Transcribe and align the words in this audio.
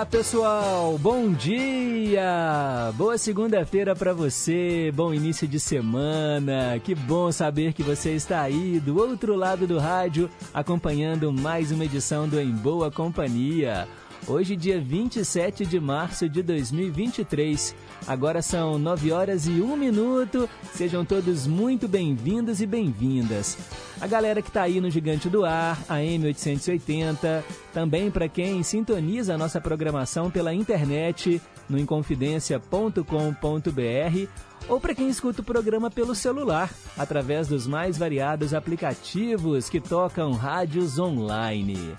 Diga 0.00 0.04
lá, 0.04 0.06
pessoal. 0.06 0.98
Bom 0.98 1.30
dia. 1.30 2.90
Boa 2.94 3.18
segunda-feira 3.18 3.94
para 3.94 4.14
você. 4.14 4.90
Bom 4.94 5.12
início 5.12 5.46
de 5.46 5.60
semana. 5.60 6.78
Que 6.82 6.94
bom 6.94 7.30
saber 7.30 7.74
que 7.74 7.82
você 7.82 8.12
está 8.12 8.40
aí 8.40 8.80
do 8.80 8.96
outro 8.96 9.34
lado 9.34 9.66
do 9.66 9.78
rádio 9.78 10.30
acompanhando 10.54 11.30
mais 11.32 11.70
uma 11.70 11.84
edição 11.84 12.26
do 12.26 12.40
Em 12.40 12.50
Boa 12.50 12.90
Companhia. 12.90 13.86
Hoje, 14.26 14.56
dia 14.56 14.80
27 14.80 15.66
de 15.66 15.80
março 15.80 16.28
de 16.28 16.42
2023. 16.42 17.74
Agora 18.06 18.42
são 18.42 18.78
9 18.78 19.12
horas 19.12 19.46
e 19.46 19.60
1 19.60 19.76
minuto. 19.76 20.48
Sejam 20.74 21.04
todos 21.04 21.46
muito 21.46 21.86
bem-vindos 21.86 22.60
e 22.60 22.66
bem-vindas. 22.66 23.56
A 24.00 24.06
galera 24.06 24.40
que 24.40 24.48
está 24.48 24.62
aí 24.62 24.80
no 24.80 24.90
Gigante 24.90 25.28
do 25.28 25.44
Ar, 25.44 25.78
a 25.88 25.96
M880, 25.96 27.42
também 27.72 28.10
para 28.10 28.28
quem 28.28 28.62
sintoniza 28.62 29.34
a 29.34 29.38
nossa 29.38 29.60
programação 29.60 30.30
pela 30.30 30.54
internet 30.54 31.40
no 31.70 31.78
inconfidencia.com.br 31.78 34.28
ou 34.68 34.78
para 34.78 34.94
quem 34.94 35.08
escuta 35.08 35.40
o 35.40 35.44
programa 35.44 35.90
pelo 35.90 36.14
celular, 36.14 36.70
através 36.98 37.48
dos 37.48 37.66
mais 37.66 37.96
variados 37.96 38.52
aplicativos 38.52 39.70
que 39.70 39.80
tocam 39.80 40.32
rádios 40.32 40.98
online. 40.98 41.94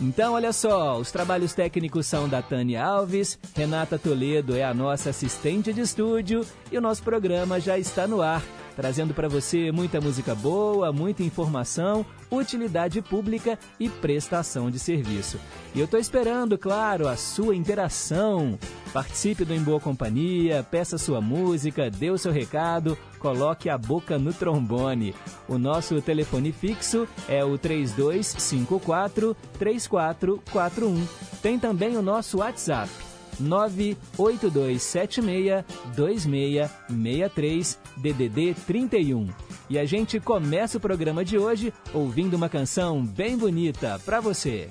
Então, 0.00 0.34
olha 0.34 0.52
só, 0.52 0.98
os 0.98 1.12
trabalhos 1.12 1.54
técnicos 1.54 2.06
são 2.06 2.28
da 2.28 2.42
Tânia 2.42 2.84
Alves, 2.84 3.38
Renata 3.54 3.98
Toledo 3.98 4.56
é 4.56 4.64
a 4.64 4.74
nossa 4.74 5.10
assistente 5.10 5.72
de 5.72 5.80
estúdio 5.80 6.44
e 6.70 6.76
o 6.76 6.80
nosso 6.80 7.02
programa 7.02 7.60
já 7.60 7.78
está 7.78 8.06
no 8.06 8.20
ar, 8.20 8.42
trazendo 8.76 9.14
para 9.14 9.28
você 9.28 9.70
muita 9.72 10.00
música 10.00 10.34
boa, 10.34 10.92
muita 10.92 11.22
informação, 11.22 12.04
utilidade 12.30 13.00
pública 13.02 13.58
e 13.78 13.88
prestação 13.88 14.70
de 14.70 14.78
serviço. 14.78 15.38
E 15.74 15.78
eu 15.78 15.84
estou 15.84 15.98
esperando, 15.98 16.58
claro, 16.58 17.08
a 17.08 17.16
sua 17.16 17.54
interação. 17.54 18.58
Participe 18.92 19.44
do 19.44 19.54
Em 19.54 19.62
Boa 19.62 19.80
Companhia, 19.80 20.62
peça 20.70 20.98
sua 20.98 21.20
música, 21.20 21.90
dê 21.90 22.10
o 22.10 22.18
seu 22.18 22.30
recado, 22.30 22.96
coloque 23.18 23.70
a 23.70 23.78
boca 23.78 24.18
no 24.18 24.34
trombone. 24.34 25.14
O 25.48 25.56
nosso 25.56 26.00
telefone 26.02 26.52
fixo 26.52 27.08
é 27.26 27.42
o 27.42 27.56
3254 27.56 29.34
3441. 29.58 31.06
Tem 31.40 31.58
também 31.58 31.96
o 31.96 32.02
nosso 32.02 32.38
WhatsApp. 32.38 33.11
98276 33.40 35.64
2663 35.94 37.78
DDD 37.96 38.54
31. 38.66 39.28
E 39.70 39.78
a 39.78 39.84
gente 39.84 40.18
começa 40.20 40.78
o 40.78 40.80
programa 40.80 41.24
de 41.24 41.38
hoje 41.38 41.72
ouvindo 41.94 42.34
uma 42.34 42.48
canção 42.48 43.04
bem 43.04 43.36
bonita 43.36 44.00
para 44.04 44.20
você. 44.20 44.68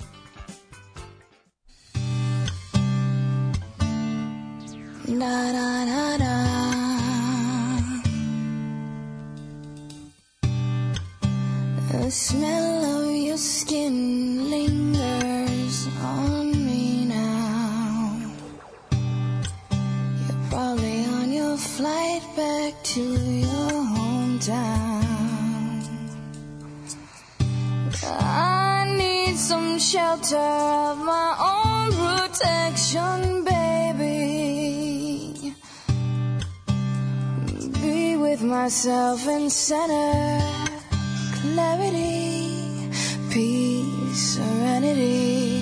The 11.92 12.10
smell 12.10 12.84
of 12.84 13.14
your 13.14 13.36
skin 13.36 14.50
lingers 14.50 15.86
on 16.02 16.51
probably 20.52 21.04
on 21.06 21.32
your 21.32 21.56
flight 21.56 22.22
back 22.36 22.74
to 22.82 23.00
your 23.00 23.72
hometown. 23.94 25.02
I 28.20 28.84
need 28.98 29.34
some 29.38 29.78
shelter 29.78 30.36
of 30.36 30.98
my 30.98 31.30
own 31.52 31.88
protection, 32.04 33.44
baby. 33.44 34.34
Be 37.80 38.16
with 38.18 38.42
myself 38.42 39.26
and 39.26 39.50
center 39.50 40.38
clarity, 41.40 42.90
peace, 43.30 44.36
serenity. 44.36 45.61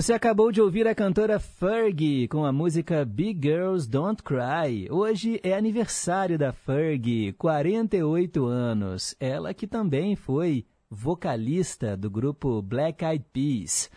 Você 0.00 0.14
acabou 0.14 0.50
de 0.50 0.62
ouvir 0.62 0.88
a 0.88 0.94
cantora 0.94 1.38
Fergie 1.38 2.26
com 2.26 2.46
a 2.46 2.50
música 2.50 3.04
Big 3.04 3.38
Girls 3.46 3.86
Don't 3.86 4.22
Cry. 4.22 4.90
Hoje 4.90 5.38
é 5.42 5.52
aniversário 5.52 6.38
da 6.38 6.54
Fergie, 6.54 7.34
48 7.34 8.46
anos. 8.46 9.14
Ela 9.20 9.52
que 9.52 9.66
também 9.66 10.16
foi 10.16 10.64
vocalista 10.88 11.98
do 11.98 12.08
grupo 12.08 12.62
Black 12.62 13.04
Eyed 13.04 13.26
Peas. 13.30 13.90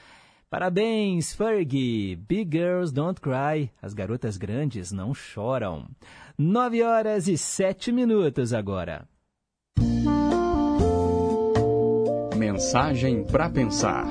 Parabéns, 0.49 1.33
Fergie! 1.33 2.17
Big 2.17 2.49
Girls 2.51 2.93
Don't 2.93 3.21
Cry. 3.21 3.71
As 3.81 3.93
garotas 3.93 4.35
grandes 4.35 4.91
não 4.91 5.13
choram. 5.13 5.87
9 6.37 6.83
horas 6.83 7.29
e 7.29 7.37
7 7.37 7.93
minutos 7.93 8.51
agora. 8.51 9.07
Mensagem 12.35 13.23
para 13.23 13.49
pensar. 13.49 14.05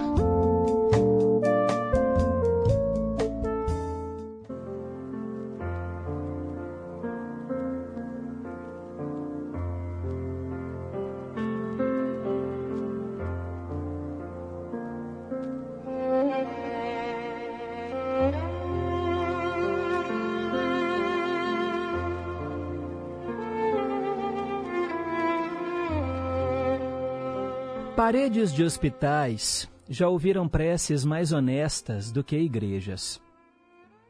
Paredes 27.96 28.54
de 28.54 28.64
hospitais 28.64 29.70
já 29.86 30.08
ouviram 30.08 30.48
preces 30.48 31.04
mais 31.04 31.30
honestas 31.30 32.10
do 32.10 32.24
que 32.24 32.38
igrejas. 32.38 33.20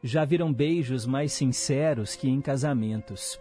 Já 0.01 0.23
viram 0.23 0.53
beijos 0.53 1.05
mais 1.05 1.33
sinceros 1.33 2.15
que 2.15 2.29
em 2.29 2.39
casamentos. 2.39 3.37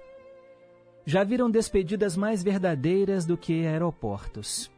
Já 1.07 1.23
viram 1.23 1.49
despedidas 1.49 2.17
mais 2.17 2.43
verdadeiras 2.43 3.25
do 3.25 3.37
que 3.37 3.65
aeroportos. 3.65 4.69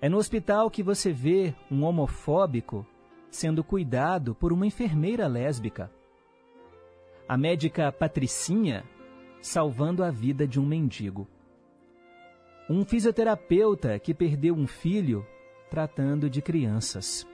É 0.00 0.08
no 0.08 0.16
hospital 0.16 0.70
que 0.70 0.82
você 0.82 1.12
vê 1.12 1.54
um 1.70 1.84
homofóbico 1.84 2.86
sendo 3.30 3.62
cuidado 3.62 4.34
por 4.34 4.50
uma 4.50 4.66
enfermeira 4.66 5.26
lésbica. 5.26 5.90
A 7.28 7.36
médica 7.36 7.92
Patricinha 7.92 8.82
salvando 9.42 10.02
a 10.02 10.10
vida 10.10 10.48
de 10.48 10.58
um 10.58 10.64
mendigo 10.64 11.28
um 12.70 12.84
fisioterapeuta 12.84 13.98
que 13.98 14.14
perdeu 14.14 14.54
um 14.54 14.64
filho 14.64 15.26
tratando 15.68 16.30
de 16.30 16.40
crianças. 16.40 17.26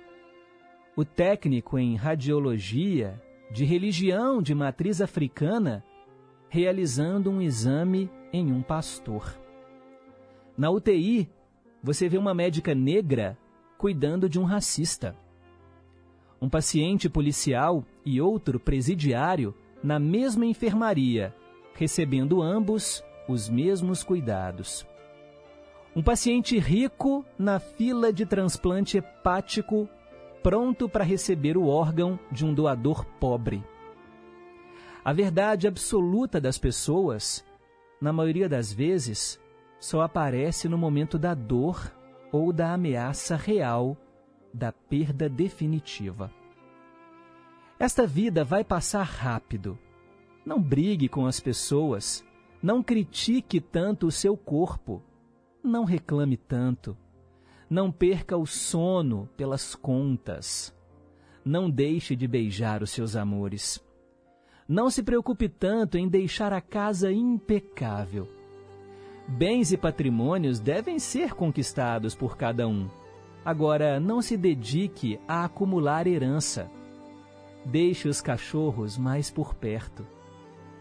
O 0.97 1.05
técnico 1.05 1.79
em 1.79 1.95
radiologia 1.95 3.23
de 3.51 3.63
religião 3.63 4.41
de 4.41 4.55
matriz 4.55 5.03
africana 5.03 5.85
realizando 6.49 7.31
um 7.31 7.43
exame 7.43 8.11
em 8.33 8.51
um 8.51 8.63
pastor. 8.63 9.39
Na 10.57 10.71
UTI, 10.71 11.29
você 11.83 12.09
vê 12.09 12.17
uma 12.17 12.33
médica 12.33 12.75
negra 12.75 13.37
cuidando 13.77 14.31
de 14.31 14.41
um 14.41 14.45
racista. 14.45 15.15
Um 16.41 16.49
paciente 16.49 17.11
policial 17.11 17.85
e 18.07 18.23
outro 18.23 18.59
presidiário 18.59 19.55
na 19.83 19.99
mesma 19.99 20.47
enfermaria, 20.47 21.35
recebendo 21.75 22.41
ambos 22.41 23.05
os 23.29 23.51
mesmos 23.51 24.03
cuidados. 24.03 24.87
Um 25.97 26.03
paciente 26.03 26.59
rico 26.59 27.25
na 27.39 27.59
fila 27.59 28.13
de 28.13 28.27
transplante 28.27 28.99
hepático, 28.99 29.89
pronto 30.43 30.91
para 30.91 31.03
receber 31.03 31.57
o 31.57 31.69
órgão 31.69 32.21
de 32.31 32.45
um 32.45 32.53
doador 32.53 33.03
pobre. 33.19 33.65
A 35.03 35.11
verdade 35.15 35.67
absoluta 35.67 36.39
das 36.39 36.59
pessoas, 36.59 37.43
na 37.99 38.13
maioria 38.13 38.47
das 38.47 38.71
vezes, 38.71 39.41
só 39.81 40.03
aparece 40.03 40.69
no 40.69 40.77
momento 40.77 41.19
da 41.19 41.33
dor 41.33 41.91
ou 42.31 42.53
da 42.53 42.75
ameaça 42.75 43.35
real 43.35 43.97
da 44.53 44.71
perda 44.71 45.31
definitiva. 45.31 46.31
Esta 47.79 48.07
vida 48.07 48.45
vai 48.45 48.63
passar 48.63 49.03
rápido. 49.03 49.79
Não 50.45 50.61
brigue 50.61 51.09
com 51.09 51.25
as 51.25 51.41
pessoas, 51.41 52.23
não 52.63 52.83
critique 52.83 53.63
tanto 53.63 54.07
o 54.07 54.13
seu 54.13 54.37
corpo 54.37 55.03
não 55.67 55.85
reclame 55.85 56.37
tanto. 56.37 56.97
Não 57.69 57.91
perca 57.91 58.37
o 58.37 58.47
sono 58.47 59.29
pelas 59.37 59.75
contas. 59.75 60.75
Não 61.45 61.69
deixe 61.69 62.15
de 62.15 62.27
beijar 62.27 62.83
os 62.83 62.91
seus 62.91 63.17
amores. 63.17 63.85
Não 64.69 64.91
se 64.91 65.03
preocupe 65.03 65.49
tanto 65.49 65.99
em 65.99 66.09
deixar 66.09 66.53
a 66.53 66.61
casa 66.61 67.13
impecável. 67.13 68.29
Bens 69.29 69.73
e 69.73 69.77
patrimônios 69.77 70.61
devem 70.61 70.99
ser 70.99 71.35
conquistados 71.35 72.15
por 72.15 72.37
cada 72.37 72.67
um. 72.69 72.89
Agora, 73.45 73.99
não 74.01 74.23
se 74.23 74.37
dedique 74.37 75.21
a 75.27 75.45
acumular 75.45 76.07
herança. 76.07 76.71
Deixe 77.65 78.09
os 78.09 78.21
cachorros 78.21 78.97
mais 78.97 79.31
por 79.31 79.55
perto. 79.55 80.07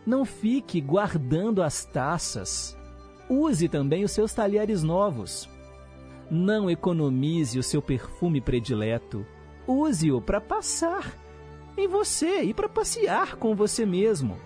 Não 0.06 0.26
fique 0.26 0.80
guardando 0.80 1.64
as 1.64 1.86
taças. 1.86 2.78
Use 3.30 3.68
também 3.68 4.04
os 4.04 4.12
seus 4.12 4.34
talheres 4.34 4.84
novos. 4.84 5.50
Não 6.30 6.70
economize 6.70 7.58
o 7.58 7.64
seu 7.64 7.82
perfume 7.82 8.40
predileto. 8.42 9.26
Use-o 9.68 10.22
para 10.22 10.40
passar 10.40 11.14
em 11.78 11.88
você 11.88 12.42
e 12.44 12.54
para 12.54 12.70
passear 12.70 13.36
com 13.36 13.56
você 13.56 13.86
mesmo. 13.86 14.38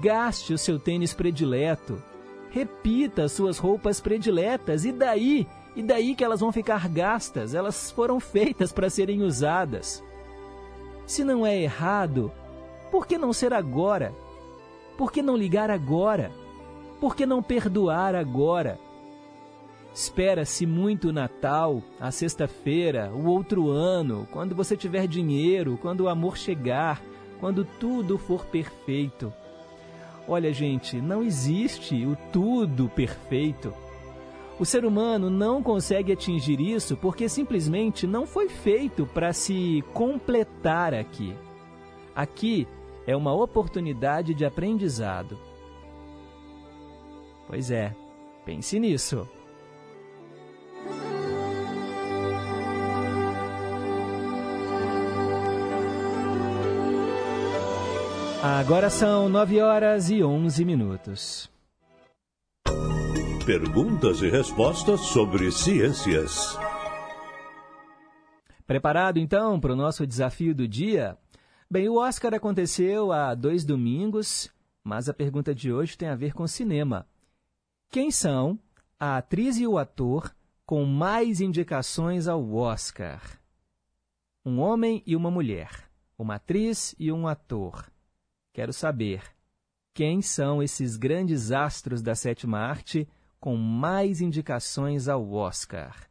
Gaste 0.00 0.52
o 0.52 0.58
seu 0.58 0.78
tênis 0.78 1.12
predileto. 1.12 2.02
Repita 2.50 3.24
as 3.24 3.32
suas 3.32 3.58
roupas 3.58 4.00
prediletas 4.00 4.84
e 4.84 4.92
daí, 4.92 5.46
e 5.76 5.82
daí 5.82 6.14
que 6.14 6.24
elas 6.24 6.40
vão 6.40 6.50
ficar 6.50 6.88
gastas, 6.88 7.54
elas 7.54 7.90
foram 7.90 8.18
feitas 8.18 8.72
para 8.72 8.88
serem 8.88 9.22
usadas. 9.22 10.02
Se 11.06 11.24
não 11.24 11.46
é 11.46 11.60
errado, 11.60 12.32
por 12.90 13.06
que 13.06 13.18
não 13.18 13.32
ser 13.32 13.52
agora? 13.52 14.14
Por 14.96 15.12
que 15.12 15.22
não 15.22 15.36
ligar 15.36 15.70
agora? 15.70 16.32
Por 17.00 17.14
que 17.14 17.24
não 17.24 17.42
perdoar 17.42 18.14
agora? 18.14 18.78
Espera-se 19.94 20.66
muito 20.66 21.08
o 21.08 21.12
Natal, 21.12 21.82
a 21.98 22.10
sexta-feira, 22.10 23.10
o 23.12 23.26
outro 23.26 23.70
ano, 23.70 24.28
quando 24.30 24.54
você 24.54 24.76
tiver 24.76 25.06
dinheiro, 25.06 25.78
quando 25.80 26.02
o 26.02 26.08
amor 26.08 26.36
chegar, 26.36 27.02
quando 27.40 27.64
tudo 27.64 28.18
for 28.18 28.44
perfeito. 28.46 29.32
Olha, 30.26 30.52
gente, 30.52 31.00
não 31.00 31.22
existe 31.22 32.04
o 32.04 32.16
tudo 32.32 32.88
perfeito. 32.88 33.72
O 34.58 34.64
ser 34.64 34.84
humano 34.84 35.30
não 35.30 35.62
consegue 35.62 36.12
atingir 36.12 36.60
isso 36.60 36.96
porque 36.96 37.28
simplesmente 37.28 38.06
não 38.06 38.26
foi 38.26 38.48
feito 38.48 39.06
para 39.06 39.32
se 39.32 39.82
completar 39.94 40.92
aqui. 40.92 41.34
Aqui 42.14 42.66
é 43.06 43.16
uma 43.16 43.32
oportunidade 43.32 44.34
de 44.34 44.44
aprendizado. 44.44 45.38
Pois 47.48 47.70
é, 47.70 47.96
pense 48.44 48.78
nisso. 48.78 49.26
Agora 58.42 58.88
são 58.90 59.28
9 59.28 59.60
horas 59.60 60.10
e 60.10 60.22
11 60.22 60.64
minutos. 60.64 61.50
Perguntas 63.44 64.20
e 64.20 64.28
respostas 64.28 65.00
sobre 65.00 65.50
ciências. 65.50 66.56
Preparado 68.66 69.18
então 69.18 69.58
para 69.58 69.72
o 69.72 69.76
nosso 69.76 70.06
desafio 70.06 70.54
do 70.54 70.68
dia? 70.68 71.16
Bem, 71.70 71.88
o 71.88 71.96
Oscar 71.96 72.34
aconteceu 72.34 73.10
há 73.10 73.34
dois 73.34 73.64
domingos, 73.64 74.50
mas 74.84 75.08
a 75.08 75.14
pergunta 75.14 75.54
de 75.54 75.72
hoje 75.72 75.96
tem 75.96 76.08
a 76.08 76.14
ver 76.14 76.34
com 76.34 76.46
cinema. 76.46 77.06
Quem 77.90 78.10
são 78.10 78.58
a 79.00 79.16
atriz 79.16 79.56
e 79.56 79.66
o 79.66 79.78
ator 79.78 80.36
com 80.66 80.84
mais 80.84 81.40
indicações 81.40 82.28
ao 82.28 82.52
Oscar? 82.52 83.40
Um 84.44 84.60
homem 84.60 85.02
e 85.06 85.16
uma 85.16 85.30
mulher, 85.30 85.70
uma 86.18 86.34
atriz 86.34 86.94
e 86.98 87.10
um 87.10 87.26
ator. 87.26 87.90
Quero 88.52 88.74
saber 88.74 89.22
quem 89.94 90.20
são 90.20 90.62
esses 90.62 90.98
grandes 90.98 91.50
astros 91.50 92.02
da 92.02 92.14
sétima 92.14 92.58
arte 92.58 93.08
com 93.40 93.56
mais 93.56 94.20
indicações 94.20 95.08
ao 95.08 95.32
Oscar. 95.32 96.06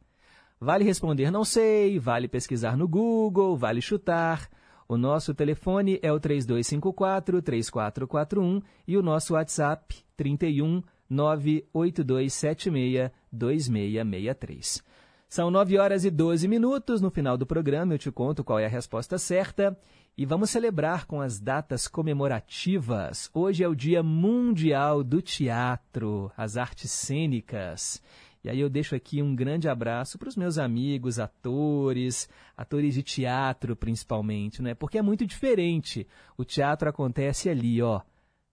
Vale 0.58 0.82
responder 0.82 1.30
não 1.30 1.44
sei, 1.44 1.96
vale 1.96 2.26
pesquisar 2.26 2.76
no 2.76 2.88
Google, 2.88 3.56
vale 3.56 3.80
chutar. 3.80 4.50
O 4.88 4.96
nosso 4.96 5.32
telefone 5.32 6.00
é 6.02 6.12
o 6.12 6.18
3254-3441 6.18 8.64
e 8.84 8.96
o 8.96 9.02
nosso 9.02 9.34
WhatsApp 9.34 9.94
31 10.16 10.82
98276 11.08 13.10
2663. 13.32 14.82
São 15.28 15.50
9 15.50 15.78
horas 15.78 16.06
e 16.06 16.10
12 16.10 16.48
minutos. 16.48 17.02
No 17.02 17.10
final 17.10 17.36
do 17.36 17.44
programa 17.44 17.92
eu 17.92 17.98
te 17.98 18.10
conto 18.10 18.42
qual 18.42 18.58
é 18.58 18.64
a 18.64 18.68
resposta 18.68 19.18
certa. 19.18 19.78
E 20.16 20.24
vamos 20.24 20.50
celebrar 20.50 21.06
com 21.06 21.20
as 21.20 21.38
datas 21.38 21.86
comemorativas. 21.86 23.30
Hoje 23.32 23.62
é 23.62 23.68
o 23.68 23.74
Dia 23.74 24.02
Mundial 24.02 25.04
do 25.04 25.22
Teatro, 25.22 26.32
as 26.36 26.56
artes 26.56 26.90
cênicas. 26.90 28.02
E 28.42 28.48
aí 28.48 28.58
eu 28.58 28.70
deixo 28.70 28.94
aqui 28.94 29.22
um 29.22 29.36
grande 29.36 29.68
abraço 29.68 30.18
para 30.18 30.28
os 30.28 30.36
meus 30.36 30.58
amigos, 30.58 31.18
atores, 31.18 32.28
atores 32.56 32.94
de 32.94 33.02
teatro 33.02 33.76
principalmente, 33.76 34.62
né? 34.62 34.74
Porque 34.74 34.96
é 34.96 35.02
muito 35.02 35.26
diferente. 35.26 36.06
O 36.36 36.44
teatro 36.44 36.88
acontece 36.88 37.50
ali, 37.50 37.82
ó, 37.82 38.00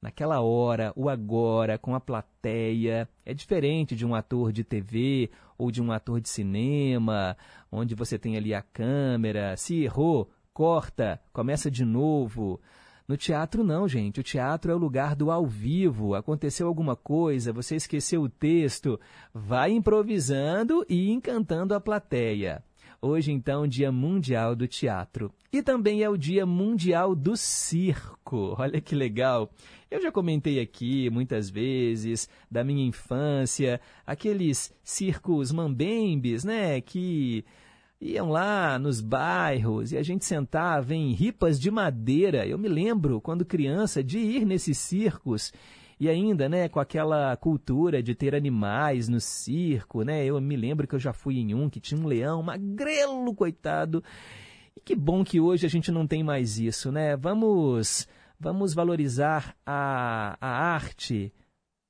naquela 0.06 0.40
hora, 0.40 0.94
o 0.96 1.10
agora, 1.10 1.80
com 1.80 1.96
a 1.96 2.00
plateia. 2.00 3.10
É 3.26 3.34
diferente 3.34 3.96
de 3.96 4.06
um 4.06 4.14
ator 4.14 4.52
de 4.52 4.64
TV 4.64 5.32
ou 5.58 5.72
de 5.72 5.82
um 5.82 5.92
ator 5.92 6.22
de 6.22 6.30
cinema, 6.30 7.36
onde 7.72 7.96
você 7.96 8.20
tem 8.20 8.38
ali 8.38 8.54
a 8.54 8.62
câmera. 8.62 9.58
Se 9.58 9.82
errou, 9.84 10.30
corta, 10.54 11.20
começa 11.34 11.72
de 11.72 11.84
novo. 11.84 12.62
No 13.08 13.18
teatro, 13.18 13.64
não, 13.64 13.88
gente. 13.88 14.20
O 14.20 14.24
teatro 14.24 14.72
é 14.72 14.76
o 14.76 14.80
lugar 14.80 15.16
do 15.16 15.32
ao 15.32 15.48
vivo. 15.48 16.14
Aconteceu 16.14 16.68
alguma 16.68 16.96
coisa, 16.96 17.52
você 17.52 17.76
esqueceu 17.76 18.22
o 18.22 18.30
texto, 18.30 19.00
vai 19.34 19.72
improvisando 19.72 20.86
e 20.88 21.10
encantando 21.12 21.74
a 21.74 21.82
plateia. 21.82 22.64
Hoje, 23.02 23.32
então, 23.32 23.68
Dia 23.68 23.92
Mundial 23.92 24.56
do 24.56 24.68
Teatro. 24.68 25.32
E 25.52 25.62
também 25.62 26.02
é 26.02 26.10
o 26.10 26.18
Dia 26.18 26.46
Mundial 26.46 27.16
do 27.16 27.38
Circo. 27.38 28.56
Olha 28.58 28.82
que 28.82 28.96
legal. 28.96 29.50
Eu 29.96 30.02
já 30.02 30.12
comentei 30.12 30.60
aqui 30.60 31.10
muitas 31.10 31.50
vezes 31.50 32.28
da 32.52 32.66
minha 32.66 32.86
infância, 32.86 33.80
aqueles 34.06 34.74
circos 34.84 35.54
mambembes, 35.54 36.44
né, 36.44 36.82
que 36.82 37.46
iam 38.02 38.30
lá 38.30 38.78
nos 38.78 39.00
bairros 39.00 39.94
e 39.94 39.98
a 39.98 40.04
gente 40.04 40.25
sentava 40.25 40.94
em 40.94 41.14
ripas 41.14 41.58
de 41.58 41.72
madeira. 41.72 42.46
Eu 42.46 42.58
me 42.58 42.68
lembro, 42.68 43.22
quando 43.22 43.46
criança, 43.46 44.04
de 44.04 44.20
ir 44.20 44.46
nesses 44.46 44.78
circos 44.78 45.54
e 45.98 46.10
ainda, 46.10 46.50
né, 46.50 46.68
com 46.68 46.82
aquela 46.82 47.34
cultura 47.38 48.04
de 48.04 48.14
ter 48.14 48.36
animais 48.36 49.08
no 49.08 49.22
circo, 49.22 50.04
né? 50.04 50.25
Eu 50.25 50.42
me 50.42 50.58
lembro 50.58 50.86
que 50.86 50.96
eu 50.96 51.00
já 51.00 51.14
fui 51.14 51.38
em 51.38 51.56
um 51.56 51.70
que 51.70 51.80
tinha 51.80 52.02
um 52.02 52.06
leão, 52.06 52.44
magrelo, 52.44 53.34
coitado. 53.34 54.04
E 54.75 54.82
que 54.82 54.94
bom 54.94 55.24
que 55.24 55.40
hoje 55.40 55.66
a 55.66 55.70
gente 55.70 55.90
não 55.90 56.06
tem 56.06 56.22
mais 56.22 56.60
isso, 56.60 56.92
né? 56.92 57.16
Vamos, 57.16 58.10
vamos 58.39 58.74
valorizar 58.74 59.56
a, 59.65 60.38
a 60.39 60.48
arte 60.48 61.34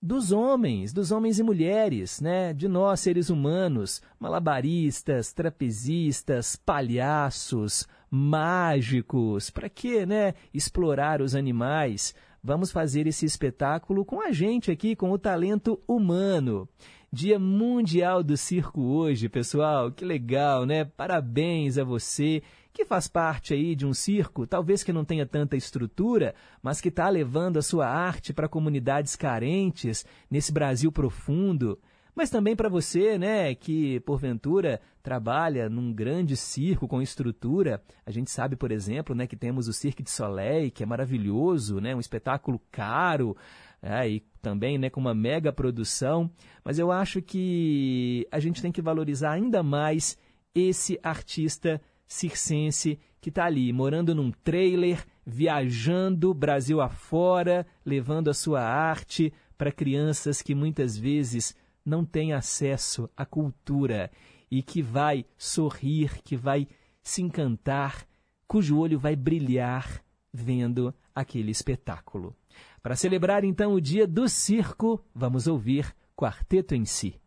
dos 0.01 0.31
homens, 0.31 0.93
dos 0.93 1.11
homens 1.11 1.39
e 1.39 1.43
mulheres, 1.43 2.21
né? 2.21 2.53
De 2.53 2.67
nós, 2.67 2.99
seres 2.99 3.31
humanos, 3.31 4.03
malabaristas, 4.19 5.33
trapezistas, 5.33 6.55
palhaços, 6.55 7.87
mágicos. 8.09 9.49
Para 9.49 9.67
que, 9.67 10.05
né? 10.05 10.35
Explorar 10.53 11.23
os 11.23 11.33
animais. 11.33 12.13
Vamos 12.43 12.71
fazer 12.71 13.07
esse 13.07 13.25
espetáculo 13.25 14.05
com 14.05 14.21
a 14.21 14.31
gente 14.31 14.69
aqui, 14.69 14.95
com 14.95 15.09
o 15.09 15.17
talento 15.17 15.81
humano. 15.87 16.69
Dia 17.11 17.39
Mundial 17.39 18.21
do 18.21 18.37
Circo 18.37 18.81
hoje, 18.81 19.27
pessoal. 19.27 19.91
Que 19.91 20.05
legal, 20.05 20.67
né? 20.67 20.85
Parabéns 20.85 21.79
a 21.79 21.83
você 21.83 22.43
que 22.75 22.85
faz 22.85 23.07
parte 23.07 23.53
aí 23.53 23.73
de 23.73 23.85
um 23.85 23.93
circo, 23.93 24.45
talvez 24.45 24.83
que 24.83 24.91
não 24.91 25.05
tenha 25.05 25.25
tanta 25.25 25.55
estrutura, 25.55 26.35
mas 26.61 26.81
que 26.81 26.89
está 26.89 27.07
levando 27.07 27.57
a 27.57 27.61
sua 27.61 27.87
arte 27.87 28.33
para 28.33 28.49
comunidades 28.49 29.15
carentes 29.15 30.05
nesse 30.29 30.51
Brasil 30.51 30.91
profundo. 30.91 31.79
Mas 32.13 32.29
também 32.29 32.55
para 32.55 32.69
você, 32.69 33.17
né, 33.17 33.55
que 33.55 33.99
porventura 34.01 34.79
trabalha 35.01 35.69
num 35.69 35.93
grande 35.93 36.35
circo 36.35 36.87
com 36.87 37.01
estrutura. 37.01 37.81
A 38.05 38.11
gente 38.11 38.29
sabe, 38.29 38.55
por 38.55 38.71
exemplo, 38.71 39.15
né, 39.15 39.25
que 39.25 39.35
temos 39.35 39.67
o 39.67 39.73
Cirque 39.73 40.03
de 40.03 40.09
Soleil, 40.09 40.71
que 40.71 40.83
é 40.83 40.85
maravilhoso, 40.85 41.79
né, 41.79 41.95
um 41.95 41.99
espetáculo 41.99 42.61
caro, 42.71 43.35
é, 43.81 44.09
e 44.09 44.19
também 44.41 44.77
né, 44.77 44.89
com 44.89 44.99
uma 44.99 45.13
mega 45.13 45.51
produção. 45.51 46.29
Mas 46.63 46.77
eu 46.77 46.91
acho 46.91 47.21
que 47.21 48.27
a 48.31 48.39
gente 48.39 48.61
tem 48.61 48.71
que 48.71 48.81
valorizar 48.81 49.31
ainda 49.31 49.63
mais 49.63 50.17
esse 50.53 50.97
artista 51.03 51.81
circense 52.07 52.99
que 53.19 53.29
está 53.29 53.45
ali, 53.45 53.73
morando 53.73 54.13
num 54.13 54.31
trailer, 54.31 55.05
viajando 55.25 56.33
Brasil 56.33 56.79
afora, 56.79 57.65
levando 57.85 58.29
a 58.29 58.33
sua 58.33 58.61
arte 58.61 59.33
para 59.57 59.71
crianças 59.71 60.41
que 60.41 60.53
muitas 60.53 60.97
vezes 60.97 61.55
não 61.83 62.05
têm 62.05 62.33
acesso 62.33 63.09
à 63.15 63.25
cultura 63.25 64.11
e 64.51 64.61
que 64.61 64.81
vai 64.81 65.25
sorrir, 65.37 66.21
que 66.23 66.35
vai 66.35 66.67
se 67.01 67.21
encantar, 67.21 68.05
cujo 68.47 68.77
olho 68.77 68.99
vai 68.99 69.15
brilhar 69.15 70.03
vendo 70.31 70.93
aquele 71.13 71.51
espetáculo. 71.51 72.35
Para 72.81 72.95
celebrar 72.95 73.43
então 73.43 73.73
o 73.73 73.81
dia 73.81 74.05
do 74.05 74.27
circo, 74.27 75.03
vamos 75.13 75.47
ouvir 75.47 75.95
Quarteto 76.15 76.75
em 76.75 76.85
Si. 76.85 77.19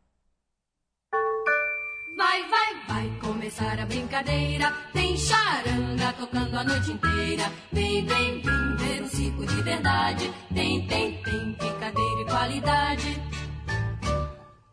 Vai, 2.99 3.11
começar 3.21 3.79
a 3.79 3.87
brincadeira. 3.87 4.73
Tem 4.93 5.17
charanga 5.17 6.13
tocando 6.19 6.57
a 6.57 6.65
noite 6.65 6.91
inteira. 6.91 7.45
Vem, 7.73 8.05
vem, 8.05 8.41
vem 8.41 8.77
ver 8.77 9.03
um 9.03 9.09
circo 9.09 9.47
de 9.47 9.63
verdade. 9.63 10.33
Tem, 10.53 10.87
tem, 10.87 11.23
tem 11.23 11.53
picadeira 11.53 12.21
e 12.23 12.25
qualidade. 12.25 13.23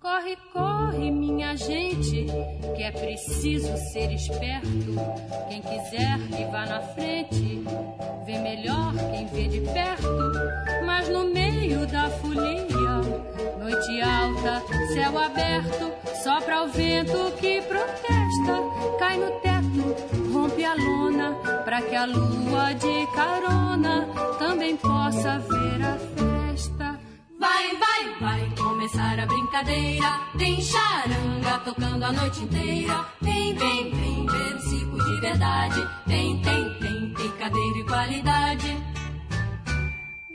Corre, 0.02 0.38
corre, 0.54 1.12
minha 1.12 1.56
gente, 1.56 2.26
que 2.76 2.84
é 2.84 2.92
preciso 2.92 3.76
ser 3.92 4.12
esperto. 4.12 4.68
Quem 5.50 5.62
quiser 5.62 6.20
que 6.30 6.46
vá 6.46 6.66
na 6.66 6.80
frente, 6.80 7.64
vê 8.26 8.38
melhor 8.40 8.94
quem 9.12 9.26
vê 9.28 9.48
de 9.48 9.62
perto. 9.72 10.08
Mas 10.86 11.10
no 11.10 11.26
meio 11.26 11.86
da 11.88 12.10
folia, 12.10 12.75
noite 13.66 14.00
alta, 14.00 14.62
céu 14.94 15.18
aberto, 15.18 15.92
sopra 16.24 16.64
o 16.64 16.68
vento 16.68 17.32
que 17.40 17.60
protesta, 17.64 18.62
cai 19.00 19.18
no 19.18 19.32
teto, 19.42 20.32
rompe 20.32 20.64
a 20.64 20.76
lona, 20.76 21.34
pra 21.64 21.82
que 21.82 21.96
a 21.96 22.06
lua 22.06 22.74
de 22.74 23.08
carona 23.16 24.08
também 24.38 24.78
possa 24.78 25.40
ver 25.40 25.84
a 25.84 25.98
festa. 25.98 27.00
Vai, 27.40 27.76
vai, 27.78 28.20
vai 28.20 28.56
começar 28.56 29.20
a 29.20 29.26
brincadeira. 29.26 30.20
Tem 30.38 30.62
charanga 30.62 31.60
tocando 31.66 32.04
a 32.04 32.12
noite 32.12 32.44
inteira. 32.44 33.06
Vem, 33.22 33.56
vem, 33.56 33.92
vem 33.92 34.26
ver 34.26 34.56
o 34.56 34.60
circo 34.62 34.98
de 35.04 35.22
verdade. 35.22 35.88
Tem, 36.06 36.40
tem, 36.42 36.80
tem 36.80 37.14
picadeira 37.14 37.78
e 37.80 37.84
qualidade. 37.84 38.85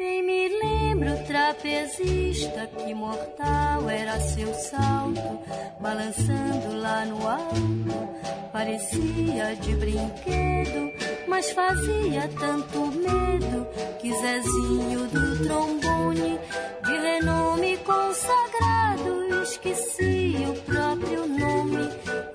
Bem 0.01 0.23
me 0.23 0.49
lembro 0.49 1.15
trapezista 1.27 2.67
que 2.69 2.95
mortal 2.95 3.91
era 3.91 4.19
seu 4.19 4.55
salto, 4.55 5.39
balançando 5.79 6.75
lá 6.75 7.05
no 7.05 7.29
alto, 7.29 8.49
parecia 8.51 9.55
de 9.57 9.77
brinquedo, 9.77 10.91
mas 11.29 11.51
fazia 11.51 12.31
tanto 12.41 12.87
medo 12.87 13.67
que 14.01 14.11
Zezinho 14.11 15.07
do 15.07 15.45
trombone, 15.45 16.39
de 16.83 16.97
renome 16.97 17.77
consagrado, 17.85 19.43
esquecia 19.43 20.49
o 20.49 20.63
próprio 20.63 21.27
nome 21.27 21.91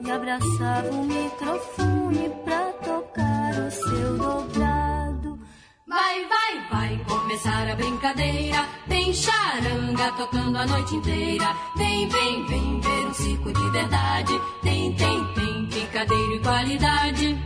e 0.05 0.11
abraçava 0.11 0.91
o 0.91 1.03
microfone 1.03 2.31
pra 2.43 2.73
tocar 2.73 3.53
o 3.57 3.71
seu 3.71 4.17
dobrado. 4.19 4.64
Vai, 5.95 6.25
vai, 6.25 6.67
vai 6.69 7.71
a 7.71 7.75
brincadeira. 7.77 8.67
Tem 8.85 9.13
charanga 9.13 10.11
tocando 10.17 10.57
a 10.57 10.65
noite 10.65 10.93
inteira. 10.93 11.55
Vem, 11.77 12.09
vem, 12.09 12.45
vem 12.47 12.79
ver 12.81 13.07
um 13.07 13.13
circo 13.13 13.53
de 13.53 13.69
verdade. 13.69 14.33
Tem, 14.61 14.93
tem, 14.93 15.33
tem 15.33 15.65
picadeiro 15.67 16.35
e 16.35 16.39
qualidade. 16.41 17.37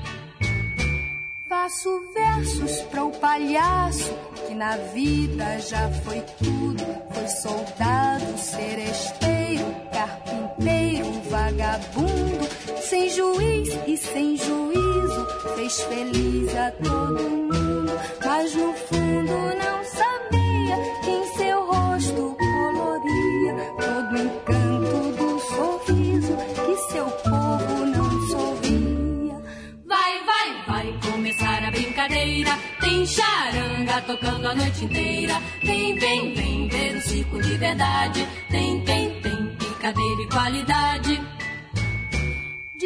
Faço 1.48 2.02
versos 2.12 2.82
para 2.90 3.04
o 3.04 3.12
palhaço 3.20 4.18
que 4.48 4.56
na 4.56 4.78
vida 4.78 5.60
já 5.60 5.88
foi 6.04 6.22
tudo. 6.40 6.84
Foi 7.14 7.28
soldado, 7.28 8.36
seresteiro, 8.36 9.66
carpinteiro, 9.94 11.12
vagabundo, 11.30 12.50
sem 12.82 13.12
juiz 13.12 13.70
e 13.86 13.96
sem 13.96 14.36
juízo, 14.38 15.28
fez 15.56 15.82
feliz 15.84 16.56
a 16.56 16.72
todo 16.72 17.30
mundo. 17.30 17.69
Mas 18.40 18.56
no 18.56 18.74
fundo 18.74 19.34
não 19.34 19.84
sabia 19.84 20.78
que 21.04 21.10
em 21.10 21.26
seu 21.36 21.66
rosto 21.66 22.38
coloria 22.40 23.54
todo 23.78 24.16
o 24.16 24.22
encanto 24.24 25.12
do 25.18 25.40
sorriso 25.40 26.38
que 26.66 26.92
seu 26.94 27.06
povo 27.06 27.86
não 27.86 28.28
sorria. 28.30 29.36
Vai, 29.86 30.24
vai, 30.26 30.66
vai 30.68 31.00
começar 31.12 31.64
a 31.64 31.72
brincadeira. 31.72 32.52
Tem 32.80 33.06
charanga 33.06 34.02
tocando 34.08 34.48
a 34.48 34.56
noite 34.56 34.86
inteira. 34.86 35.34
Vem, 35.64 35.96
vem, 36.00 36.34
vem 36.34 36.68
ver 36.70 36.96
um 36.96 37.02
circo 37.02 37.42
de 37.42 37.58
verdade. 37.58 38.26
Tem, 38.50 38.82
tem, 38.86 39.22
tem 39.22 39.56
picadeira 39.58 40.22
e 40.22 40.30
qualidade. 40.30 41.39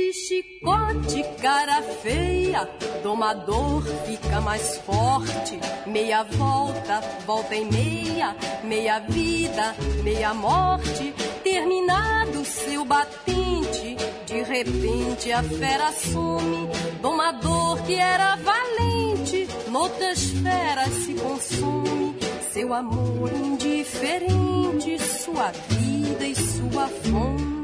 De 0.04 0.12
chicote, 0.12 1.24
cara 1.42 1.82
feia, 1.82 2.70
domador 3.02 3.84
fica 4.06 4.42
mais 4.42 4.78
forte. 4.80 5.58
Meia 5.88 6.24
volta, 6.24 7.00
volta 7.26 7.56
e 7.56 7.64
meia, 7.64 8.36
meia 8.66 9.00
vida, 9.00 9.74
meia 10.04 10.34
morte. 10.34 11.14
Terminado 11.42 12.44
seu 12.44 12.84
batente, 12.84 13.96
de 14.26 14.44
repente 14.44 15.32
a 15.32 15.42
fera 15.42 15.94
some. 15.94 16.68
Domador 17.02 17.82
que 17.84 17.96
era 17.96 18.36
valente, 18.36 19.48
noutras 19.70 20.22
feras 20.22 20.90
se 20.90 21.14
consome. 21.14 22.18
Seu 22.52 22.74
amor 22.74 23.32
indiferente, 23.32 25.00
sua 25.00 25.50
vida 25.70 26.26
e 26.26 26.36
sua 26.36 26.90
fome. 26.90 27.63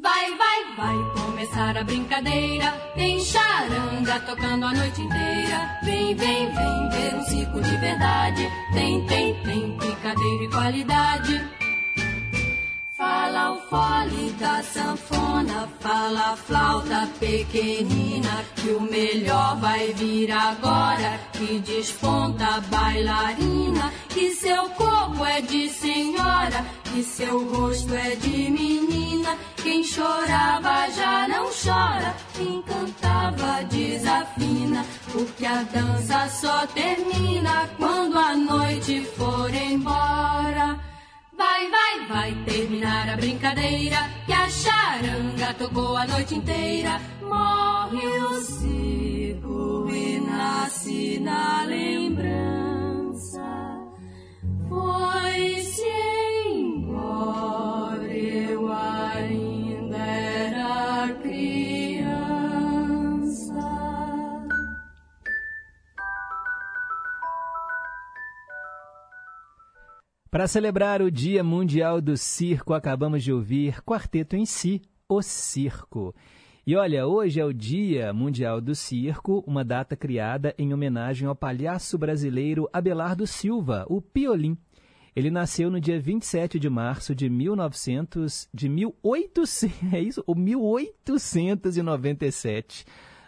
Vai, 0.00 0.30
vai, 0.36 0.76
vai 0.76 1.12
começar 1.12 1.76
a 1.76 1.82
brincadeira. 1.82 2.70
Tem 2.94 3.18
charanga 3.18 4.20
tocando 4.20 4.66
a 4.66 4.72
noite 4.72 5.02
inteira. 5.02 5.80
Vem, 5.82 6.14
vem, 6.14 6.46
vem 6.52 6.88
ver 6.88 7.14
um 7.16 7.22
circo 7.24 7.60
de 7.60 7.76
verdade. 7.78 8.48
Tem, 8.72 9.04
tem, 9.06 9.34
tem 9.42 9.76
picadeira 9.76 10.44
e 10.44 10.48
qualidade. 10.50 11.67
Fala 12.98 13.52
o 13.52 13.60
fole 13.70 14.32
da 14.40 14.60
sanfona, 14.60 15.68
fala 15.78 16.32
a 16.32 16.36
flauta 16.36 17.08
pequenina, 17.20 18.44
que 18.56 18.70
o 18.70 18.80
melhor 18.80 19.56
vai 19.60 19.92
vir 19.92 20.32
agora, 20.32 21.20
que 21.32 21.60
desponta 21.60 22.56
a 22.56 22.60
bailarina, 22.62 23.92
que 24.08 24.34
seu 24.34 24.68
corpo 24.70 25.24
é 25.24 25.40
de 25.40 25.68
senhora, 25.68 26.66
que 26.86 27.04
seu 27.04 27.48
rosto 27.48 27.94
é 27.94 28.16
de 28.16 28.50
menina, 28.50 29.38
quem 29.62 29.84
chorava 29.84 30.90
já 30.90 31.28
não 31.28 31.50
chora, 31.52 32.16
quem 32.34 32.60
cantava 32.62 33.62
desafina, 33.66 34.84
porque 35.12 35.46
a 35.46 35.62
dança 35.62 36.28
só 36.30 36.66
termina 36.66 37.70
quando 37.78 38.18
a 38.18 38.34
noite 38.34 39.04
for 39.16 39.54
embora. 39.54 40.87
Vai, 41.38 41.70
vai, 41.70 42.06
vai 42.06 42.34
terminar 42.44 43.08
a 43.08 43.16
brincadeira 43.16 43.98
que 44.26 44.32
a 44.32 44.48
charanga 44.48 45.54
tocou 45.54 45.96
a 45.96 46.04
noite 46.04 46.34
inteira. 46.34 47.00
Morre 47.22 48.08
o 48.18 48.40
circo 48.42 49.88
e 49.88 50.18
nasce 50.18 51.20
na 51.20 51.62
lembrança. 51.62 53.40
Foi-se 54.68 55.86
embora, 56.48 58.12
eu 58.12 58.72
Para 70.38 70.46
celebrar 70.46 71.02
o 71.02 71.10
Dia 71.10 71.42
Mundial 71.42 72.00
do 72.00 72.16
Circo, 72.16 72.72
acabamos 72.72 73.24
de 73.24 73.32
ouvir 73.32 73.82
Quarteto 73.82 74.36
em 74.36 74.46
Si, 74.46 74.80
o 75.08 75.20
Circo. 75.20 76.14
E 76.64 76.76
olha, 76.76 77.08
hoje 77.08 77.40
é 77.40 77.44
o 77.44 77.52
Dia 77.52 78.12
Mundial 78.12 78.60
do 78.60 78.72
Circo, 78.72 79.42
uma 79.48 79.64
data 79.64 79.96
criada 79.96 80.54
em 80.56 80.72
homenagem 80.72 81.26
ao 81.26 81.34
palhaço 81.34 81.98
brasileiro 81.98 82.70
Abelardo 82.72 83.26
Silva, 83.26 83.84
o 83.88 84.00
Piolim. 84.00 84.56
Ele 85.16 85.28
nasceu 85.28 85.72
no 85.72 85.80
dia 85.80 85.98
27 85.98 86.56
de 86.56 86.70
março 86.70 87.16
de 87.16 87.28
1900, 87.28 88.48
de 88.54 88.68
1800, 88.68 89.82
é 89.92 90.00
isso? 90.00 90.22
O 90.24 90.36
1897, 90.36 92.84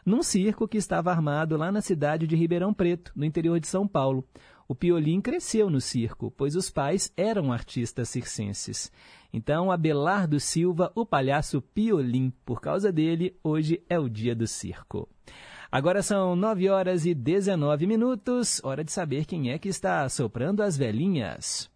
num 0.07 0.23
circo 0.23 0.69
que 0.69 0.79
estava 0.79 1.11
armado 1.11 1.57
lá 1.57 1.73
na 1.73 1.81
cidade 1.81 2.29
de 2.29 2.37
Ribeirão 2.37 2.73
Preto, 2.73 3.11
no 3.17 3.25
interior 3.25 3.59
de 3.59 3.67
São 3.67 3.89
Paulo. 3.89 4.25
O 4.71 4.75
Piolim 4.77 5.21
cresceu 5.21 5.69
no 5.69 5.81
circo, 5.81 6.33
pois 6.37 6.55
os 6.55 6.71
pais 6.71 7.13
eram 7.17 7.53
artistas 7.53 8.09
circenses. 8.09 8.89
Então, 9.33 9.69
Abelardo 9.69 10.39
Silva, 10.39 10.93
o 10.95 11.05
palhaço 11.05 11.61
Piolim, 11.61 12.33
por 12.47 12.61
causa 12.61 12.93
dele, 12.93 13.37
hoje 13.43 13.83
é 13.89 13.99
o 13.99 14.09
dia 14.09 14.33
do 14.33 14.47
circo. 14.47 15.09
Agora 15.73 16.05
são 16.05 16.37
9 16.37 16.69
horas 16.69 17.05
e 17.05 17.15
19 17.15 17.85
minutos, 17.85 18.61
hora 18.63 18.85
de 18.85 18.93
saber 18.93 19.25
quem 19.25 19.51
é 19.51 19.59
que 19.59 19.69
está 19.69 20.09
soprando 20.09 20.63
as 20.63 20.77
velhinhas. 20.77 21.69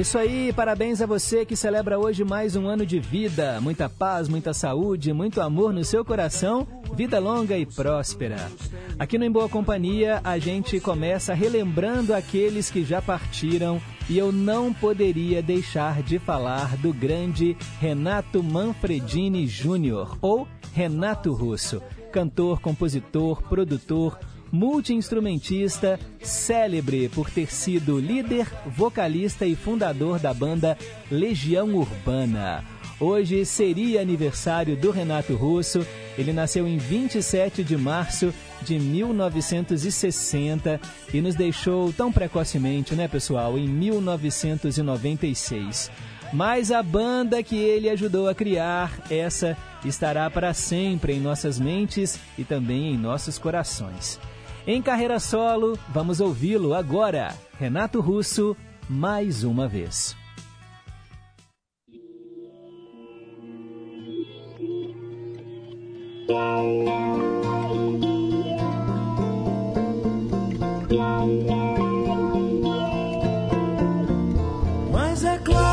Isso 0.00 0.16
aí, 0.16 0.50
parabéns 0.50 1.02
a 1.02 1.06
você 1.06 1.44
que 1.44 1.54
celebra 1.54 1.98
hoje 1.98 2.24
mais 2.24 2.56
um 2.56 2.66
ano 2.66 2.86
de 2.86 2.98
vida. 2.98 3.60
Muita 3.60 3.86
paz, 3.86 4.28
muita 4.28 4.54
saúde, 4.54 5.12
muito 5.12 5.42
amor 5.42 5.74
no 5.74 5.84
seu 5.84 6.02
coração, 6.02 6.66
vida 6.94 7.18
longa 7.18 7.58
e 7.58 7.66
próspera. 7.66 8.50
Aqui 8.98 9.18
no 9.18 9.26
Em 9.26 9.30
Boa 9.30 9.46
Companhia, 9.46 10.20
a 10.24 10.38
gente 10.38 10.80
começa 10.80 11.34
relembrando 11.34 12.14
aqueles 12.14 12.70
que 12.70 12.82
já 12.82 13.02
partiram 13.02 13.78
e 14.08 14.16
eu 14.16 14.32
não 14.32 14.72
poderia 14.72 15.42
deixar 15.42 16.02
de 16.02 16.18
falar 16.18 16.78
do 16.78 16.94
grande 16.94 17.54
Renato 17.78 18.42
Manfredini 18.42 19.46
Júnior, 19.46 20.16
ou 20.22 20.48
Renato 20.72 21.32
Russo, 21.34 21.82
cantor, 22.10 22.60
compositor, 22.60 23.42
produtor, 23.42 24.18
multiinstrumentista, 24.52 25.98
célebre 26.22 27.08
por 27.08 27.30
ter 27.30 27.52
sido 27.52 27.98
líder, 27.98 28.46
vocalista 28.66 29.46
e 29.46 29.54
fundador 29.54 30.18
da 30.18 30.34
banda 30.34 30.76
Legião 31.10 31.74
Urbana. 31.74 32.64
Hoje 33.00 33.44
seria 33.46 34.02
aniversário 34.02 34.76
do 34.76 34.90
Renato 34.90 35.34
Russo. 35.34 35.86
Ele 36.18 36.34
nasceu 36.34 36.68
em 36.68 36.76
27 36.76 37.64
de 37.64 37.74
março 37.76 38.34
de 38.60 38.78
1960 38.78 40.78
e 41.12 41.20
nos 41.22 41.34
deixou 41.34 41.90
tão 41.94 42.12
precocemente, 42.12 42.94
né, 42.94 43.08
pessoal, 43.08 43.56
em 43.56 43.66
1996. 43.66 45.90
Mas 46.30 46.70
a 46.70 46.82
banda 46.82 47.42
que 47.42 47.56
ele 47.56 47.88
ajudou 47.88 48.28
a 48.28 48.34
criar, 48.34 48.92
essa 49.10 49.56
estará 49.84 50.30
para 50.30 50.52
sempre 50.52 51.14
em 51.14 51.20
nossas 51.20 51.58
mentes 51.58 52.20
e 52.36 52.44
também 52.44 52.92
em 52.92 52.98
nossos 52.98 53.38
corações. 53.38 54.20
Em 54.66 54.82
carreira 54.82 55.18
solo, 55.18 55.78
vamos 55.88 56.20
ouvi-lo 56.20 56.74
agora. 56.74 57.34
Renato 57.58 58.00
Russo, 58.00 58.56
mais 58.88 59.42
uma 59.42 59.66
vez. 59.66 60.14
Mas 74.92 75.24
é 75.24 75.38
claro 75.38 75.69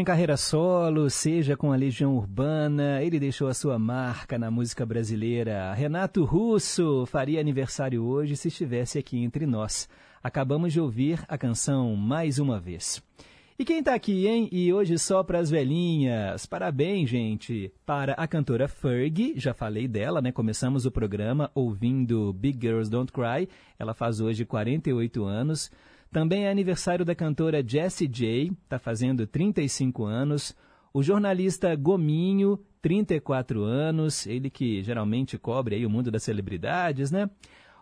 Em 0.00 0.04
carreira 0.04 0.34
solo, 0.34 1.10
seja 1.10 1.58
com 1.58 1.74
a 1.74 1.76
Legião 1.76 2.16
Urbana, 2.16 3.02
ele 3.02 3.20
deixou 3.20 3.48
a 3.48 3.52
sua 3.52 3.78
marca 3.78 4.38
na 4.38 4.50
música 4.50 4.86
brasileira. 4.86 5.74
Renato 5.74 6.24
Russo 6.24 7.04
faria 7.04 7.38
aniversário 7.38 8.02
hoje 8.02 8.34
se 8.34 8.48
estivesse 8.48 8.98
aqui 8.98 9.22
entre 9.22 9.44
nós. 9.44 9.86
Acabamos 10.22 10.72
de 10.72 10.80
ouvir 10.80 11.22
a 11.28 11.36
canção 11.36 11.94
mais 11.96 12.38
uma 12.38 12.58
vez. 12.58 13.02
E 13.58 13.64
quem 13.66 13.82
tá 13.82 13.92
aqui, 13.92 14.26
hein? 14.26 14.48
E 14.50 14.72
hoje 14.72 14.98
só 14.98 15.22
pras 15.22 15.50
velhinhas. 15.50 16.46
Parabéns, 16.46 17.10
gente, 17.10 17.70
para 17.84 18.14
a 18.14 18.26
cantora 18.26 18.66
Fergie, 18.68 19.34
já 19.36 19.52
falei 19.52 19.86
dela, 19.86 20.22
né? 20.22 20.32
Começamos 20.32 20.86
o 20.86 20.90
programa 20.90 21.50
ouvindo 21.54 22.32
Big 22.32 22.58
Girls 22.58 22.90
Don't 22.90 23.12
Cry. 23.12 23.46
Ela 23.78 23.92
faz 23.92 24.18
hoje 24.18 24.46
48 24.46 25.22
anos. 25.26 25.70
Também 26.12 26.46
é 26.46 26.50
aniversário 26.50 27.04
da 27.04 27.14
cantora 27.14 27.64
Jessie 27.64 28.08
J, 28.08 28.50
está 28.64 28.80
fazendo 28.80 29.28
35 29.28 30.04
anos. 30.04 30.56
O 30.92 31.04
jornalista 31.04 31.74
Gominho, 31.76 32.58
34 32.82 33.62
anos, 33.62 34.26
ele 34.26 34.50
que 34.50 34.82
geralmente 34.82 35.38
cobre 35.38 35.76
aí 35.76 35.86
o 35.86 35.90
mundo 35.90 36.10
das 36.10 36.24
celebridades, 36.24 37.12
né? 37.12 37.30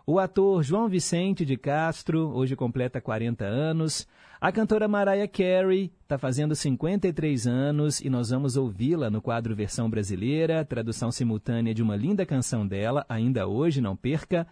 O 0.07 0.19
ator 0.19 0.63
João 0.63 0.89
Vicente 0.89 1.43
de 1.45 1.57
Castro, 1.57 2.31
hoje 2.35 2.55
completa 2.55 3.01
40 3.01 3.47
anos. 3.47 4.07
A 4.39 4.53
cantora 4.53 4.87
Mariah 4.87 5.27
Carey 5.27 5.91
está 6.03 6.19
fazendo 6.19 6.55
53 6.55 7.47
anos 7.47 8.01
e 8.01 8.11
nós 8.11 8.29
vamos 8.29 8.59
ouvi-la 8.59 9.09
no 9.09 9.23
quadro 9.23 9.57
Versão 9.57 9.89
Brasileira, 9.89 10.65
tradução 10.67 11.11
simultânea 11.11 11.75
de 11.75 11.83
uma 11.83 11.97
linda 11.97 12.27
canção 12.27 12.67
dela, 12.67 13.07
ainda 13.09 13.47
hoje, 13.47 13.81
não 13.81 13.97
perca. 13.97 14.47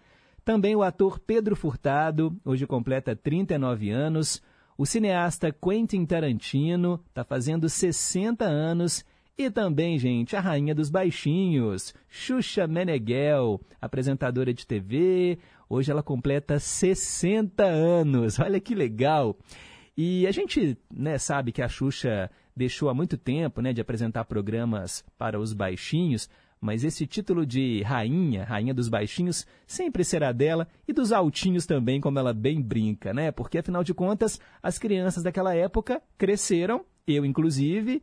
Também 0.47 0.77
o 0.77 0.81
ator 0.81 1.19
Pedro 1.19 1.57
Furtado, 1.57 2.33
hoje 2.45 2.65
completa 2.65 3.13
39 3.13 3.89
anos. 3.89 4.41
O 4.77 4.85
cineasta 4.85 5.51
Quentin 5.51 6.05
Tarantino 6.05 7.03
está 7.09 7.21
fazendo 7.25 7.67
60 7.67 8.45
anos. 8.45 9.03
E 9.37 9.51
também, 9.51 9.99
gente, 9.99 10.37
a 10.37 10.39
rainha 10.39 10.73
dos 10.73 10.89
baixinhos, 10.89 11.93
Xuxa 12.07 12.65
Meneghel, 12.65 13.59
apresentadora 13.81 14.53
de 14.53 14.65
TV. 14.65 15.37
Hoje 15.67 15.91
ela 15.91 16.01
completa 16.01 16.57
60 16.57 17.65
anos. 17.65 18.39
Olha 18.39 18.61
que 18.61 18.73
legal. 18.73 19.37
E 19.97 20.25
a 20.27 20.31
gente 20.31 20.77
né, 20.89 21.17
sabe 21.17 21.51
que 21.51 21.61
a 21.61 21.67
Xuxa 21.67 22.31
deixou 22.55 22.87
há 22.87 22.93
muito 22.93 23.17
tempo 23.17 23.59
né, 23.59 23.73
de 23.73 23.81
apresentar 23.81 24.23
programas 24.23 25.03
para 25.17 25.37
os 25.37 25.51
baixinhos, 25.51 26.29
mas 26.59 26.83
esse 26.83 27.05
título 27.05 27.45
de 27.45 27.81
rainha, 27.83 28.43
rainha 28.43 28.73
dos 28.73 28.89
baixinhos, 28.89 29.45
sempre 29.65 30.03
será 30.03 30.31
dela 30.31 30.67
e 30.87 30.93
dos 30.93 31.11
altinhos 31.11 31.65
também, 31.65 32.01
como 32.01 32.17
ela 32.17 32.33
bem 32.33 32.61
brinca, 32.61 33.13
né? 33.13 33.31
Porque 33.31 33.59
afinal 33.59 33.83
de 33.83 33.93
contas, 33.93 34.39
as 34.61 34.77
crianças 34.77 35.23
daquela 35.23 35.55
época 35.55 36.01
cresceram, 36.17 36.83
eu 37.07 37.25
inclusive, 37.25 38.01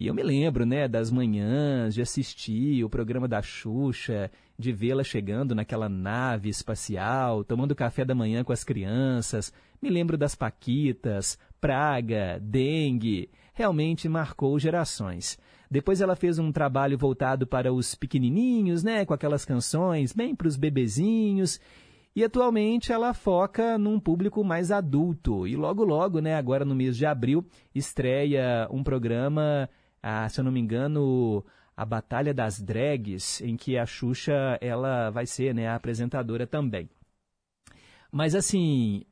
e 0.00 0.06
eu 0.06 0.14
me 0.14 0.22
lembro, 0.22 0.64
né, 0.64 0.88
das 0.88 1.10
manhãs 1.10 1.94
de 1.94 2.00
assistir 2.00 2.82
o 2.82 2.88
programa 2.88 3.28
da 3.28 3.42
Xuxa, 3.42 4.30
de 4.58 4.72
vê-la 4.72 5.04
chegando 5.04 5.54
naquela 5.54 5.90
nave 5.90 6.48
espacial, 6.48 7.44
tomando 7.44 7.74
café 7.74 8.04
da 8.04 8.14
manhã 8.14 8.42
com 8.42 8.52
as 8.52 8.64
crianças. 8.64 9.52
Me 9.80 9.90
lembro 9.90 10.16
das 10.16 10.34
Paquitas, 10.34 11.38
Praga, 11.60 12.38
Dengue. 12.40 13.30
Realmente 13.52 14.08
marcou 14.08 14.58
gerações. 14.58 15.38
Depois 15.70 16.00
ela 16.00 16.16
fez 16.16 16.38
um 16.38 16.50
trabalho 16.50 16.98
voltado 16.98 17.46
para 17.46 17.72
os 17.72 17.94
pequenininhos, 17.94 18.82
né, 18.82 19.04
com 19.04 19.14
aquelas 19.14 19.44
canções 19.44 20.12
bem 20.12 20.34
para 20.34 20.48
os 20.48 20.56
bebezinhos. 20.56 21.60
E 22.14 22.24
atualmente 22.24 22.90
ela 22.90 23.14
foca 23.14 23.78
num 23.78 24.00
público 24.00 24.42
mais 24.42 24.72
adulto. 24.72 25.46
E 25.46 25.54
logo 25.54 25.84
logo, 25.84 26.20
né, 26.20 26.34
agora 26.34 26.64
no 26.64 26.74
mês 26.74 26.96
de 26.96 27.06
abril, 27.06 27.46
estreia 27.72 28.66
um 28.70 28.82
programa, 28.82 29.70
ah, 30.02 30.28
se 30.28 30.40
eu 30.40 30.44
não 30.44 30.50
me 30.50 30.58
engano, 30.58 31.44
a 31.76 31.84
Batalha 31.84 32.34
das 32.34 32.60
Drags, 32.60 33.40
em 33.40 33.56
que 33.56 33.78
a 33.78 33.86
Xuxa 33.86 34.58
ela 34.60 35.10
vai 35.10 35.24
ser 35.24 35.54
né, 35.54 35.68
a 35.68 35.76
apresentadora 35.76 36.48
também. 36.48 36.90
Mas 38.10 38.34
assim, 38.34 39.04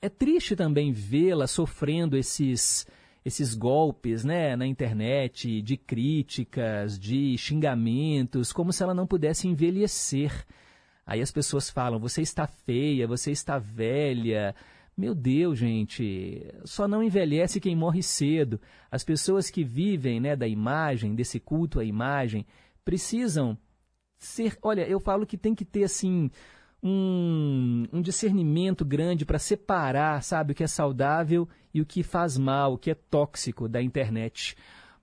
é 0.00 0.08
triste 0.08 0.56
também 0.56 0.92
vê-la 0.92 1.46
sofrendo 1.46 2.16
esses 2.16 2.84
esses 3.24 3.54
golpes 3.54 4.24
né, 4.24 4.56
na 4.56 4.66
internet 4.66 5.62
de 5.62 5.76
críticas, 5.76 6.98
de 6.98 7.36
xingamentos, 7.38 8.52
como 8.52 8.72
se 8.72 8.82
ela 8.82 8.94
não 8.94 9.06
pudesse 9.06 9.46
envelhecer. 9.46 10.44
Aí 11.06 11.20
as 11.20 11.30
pessoas 11.30 11.70
falam: 11.70 12.00
você 12.00 12.22
está 12.22 12.46
feia, 12.46 13.06
você 13.06 13.30
está 13.30 13.58
velha. 13.58 14.54
Meu 14.96 15.14
Deus, 15.14 15.58
gente, 15.58 16.44
só 16.64 16.86
não 16.86 17.02
envelhece 17.02 17.60
quem 17.60 17.74
morre 17.74 18.02
cedo. 18.02 18.60
As 18.90 19.02
pessoas 19.02 19.50
que 19.50 19.64
vivem 19.64 20.20
né, 20.20 20.36
da 20.36 20.46
imagem, 20.46 21.14
desse 21.14 21.40
culto 21.40 21.80
à 21.80 21.84
imagem, 21.84 22.44
precisam 22.84 23.56
ser. 24.18 24.58
Olha, 24.62 24.86
eu 24.86 25.00
falo 25.00 25.26
que 25.26 25.38
tem 25.38 25.54
que 25.54 25.64
ter 25.64 25.84
assim 25.84 26.30
um, 26.82 27.86
um 27.92 28.02
discernimento 28.02 28.84
grande 28.84 29.24
para 29.24 29.38
separar, 29.38 30.22
sabe, 30.22 30.52
o 30.52 30.54
que 30.54 30.64
é 30.64 30.66
saudável 30.66 31.48
e 31.72 31.80
o 31.80 31.86
que 31.86 32.02
faz 32.02 32.36
mal, 32.36 32.74
o 32.74 32.78
que 32.78 32.90
é 32.90 32.94
tóxico 32.94 33.68
da 33.68 33.82
internet. 33.82 34.56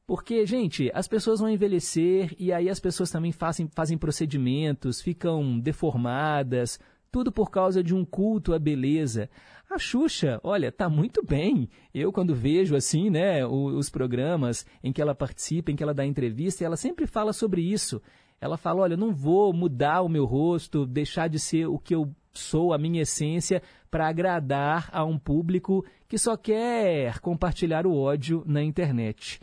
Porque, 0.05 0.45
gente, 0.45 0.89
as 0.93 1.07
pessoas 1.07 1.39
vão 1.39 1.49
envelhecer 1.49 2.35
e 2.39 2.51
aí 2.51 2.67
as 2.67 2.79
pessoas 2.79 3.11
também 3.11 3.31
fazem, 3.31 3.69
fazem 3.75 3.97
procedimentos, 3.97 5.01
ficam 5.01 5.59
deformadas, 5.59 6.79
tudo 7.11 7.31
por 7.31 7.49
causa 7.51 7.83
de 7.83 7.93
um 7.93 8.03
culto 8.03 8.53
à 8.53 8.59
beleza. 8.59 9.29
A 9.69 9.77
Xuxa, 9.77 10.39
olha, 10.43 10.71
tá 10.71 10.89
muito 10.89 11.23
bem. 11.23 11.69
Eu, 11.93 12.11
quando 12.11 12.33
vejo 12.33 12.75
assim, 12.75 13.11
né, 13.11 13.45
os, 13.45 13.89
programas 13.89 14.65
em 14.83 14.91
que 14.91 14.99
ela 14.99 15.13
participa, 15.13 15.71
em 15.71 15.75
que 15.75 15.83
ela 15.83 15.93
dá 15.93 16.03
entrevista, 16.03 16.65
ela 16.65 16.75
sempre 16.75 17.05
fala 17.05 17.31
sobre 17.31 17.61
isso. 17.61 18.01
Ela 18.41 18.57
fala: 18.57 18.81
olha, 18.81 18.97
não 18.97 19.13
vou 19.13 19.53
mudar 19.53 20.01
o 20.01 20.09
meu 20.09 20.25
rosto, 20.25 20.87
deixar 20.87 21.27
de 21.27 21.37
ser 21.37 21.67
o 21.67 21.77
que 21.77 21.93
eu 21.93 22.11
sou, 22.33 22.73
a 22.73 22.77
minha 22.77 23.01
essência, 23.01 23.61
para 23.89 24.07
agradar 24.07 24.89
a 24.91 25.03
um 25.03 25.17
público 25.17 25.85
que 26.07 26.17
só 26.17 26.37
quer 26.37 27.19
compartilhar 27.19 27.85
o 27.85 27.95
ódio 27.95 28.43
na 28.45 28.63
internet. 28.63 29.39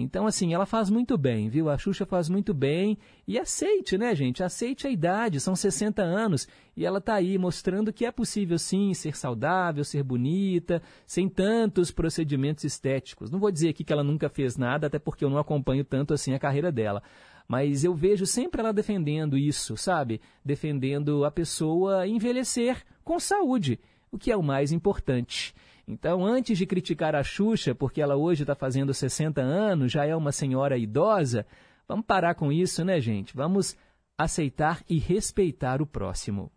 Então, 0.00 0.28
assim, 0.28 0.54
ela 0.54 0.64
faz 0.64 0.88
muito 0.88 1.18
bem, 1.18 1.48
viu? 1.48 1.68
A 1.68 1.76
Xuxa 1.76 2.06
faz 2.06 2.28
muito 2.28 2.54
bem. 2.54 2.96
E 3.26 3.36
aceite, 3.36 3.98
né, 3.98 4.14
gente? 4.14 4.44
Aceite 4.44 4.86
a 4.86 4.90
idade, 4.90 5.40
são 5.40 5.56
60 5.56 6.00
anos. 6.02 6.46
E 6.76 6.86
ela 6.86 6.98
está 6.98 7.14
aí 7.14 7.36
mostrando 7.36 7.92
que 7.92 8.04
é 8.04 8.12
possível, 8.12 8.58
sim, 8.60 8.94
ser 8.94 9.16
saudável, 9.16 9.84
ser 9.84 10.04
bonita, 10.04 10.80
sem 11.04 11.28
tantos 11.28 11.90
procedimentos 11.90 12.62
estéticos. 12.62 13.28
Não 13.28 13.40
vou 13.40 13.50
dizer 13.50 13.70
aqui 13.70 13.82
que 13.82 13.92
ela 13.92 14.04
nunca 14.04 14.28
fez 14.28 14.56
nada, 14.56 14.86
até 14.86 15.00
porque 15.00 15.24
eu 15.24 15.30
não 15.30 15.38
acompanho 15.38 15.84
tanto 15.84 16.14
assim 16.14 16.32
a 16.32 16.38
carreira 16.38 16.70
dela. 16.70 17.02
Mas 17.48 17.82
eu 17.82 17.94
vejo 17.94 18.26
sempre 18.26 18.60
ela 18.60 18.72
defendendo 18.72 19.38
isso, 19.38 19.74
sabe? 19.76 20.20
Defendendo 20.44 21.24
a 21.24 21.30
pessoa 21.30 22.06
envelhecer 22.06 22.84
com 23.02 23.18
saúde, 23.18 23.80
o 24.12 24.18
que 24.18 24.30
é 24.30 24.36
o 24.36 24.42
mais 24.42 24.70
importante. 24.70 25.54
Então, 25.86 26.26
antes 26.26 26.58
de 26.58 26.66
criticar 26.66 27.14
a 27.14 27.22
Xuxa, 27.22 27.74
porque 27.74 28.02
ela 28.02 28.16
hoje 28.16 28.42
está 28.42 28.54
fazendo 28.54 28.92
60 28.92 29.40
anos, 29.40 29.90
já 29.90 30.04
é 30.04 30.14
uma 30.14 30.30
senhora 30.30 30.76
idosa, 30.76 31.46
vamos 31.88 32.04
parar 32.04 32.34
com 32.34 32.52
isso, 32.52 32.84
né, 32.84 33.00
gente? 33.00 33.34
Vamos 33.34 33.74
aceitar 34.18 34.82
e 34.86 34.98
respeitar 34.98 35.80
o 35.80 35.86
próximo. 35.86 36.52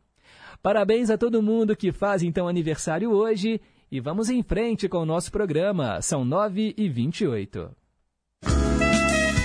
Parabéns 0.61 1.09
a 1.09 1.17
todo 1.17 1.41
mundo 1.41 1.75
que 1.75 1.93
faz 1.93 2.21
então 2.21 2.47
aniversário 2.47 3.11
hoje 3.11 3.61
e 3.89 4.01
vamos 4.01 4.29
em 4.29 4.43
frente 4.43 4.89
com 4.89 4.97
o 4.97 5.05
nosso 5.05 5.31
programa. 5.31 6.01
São 6.01 6.25
9 6.25 6.73
e 6.77 6.89
28. 6.89 7.80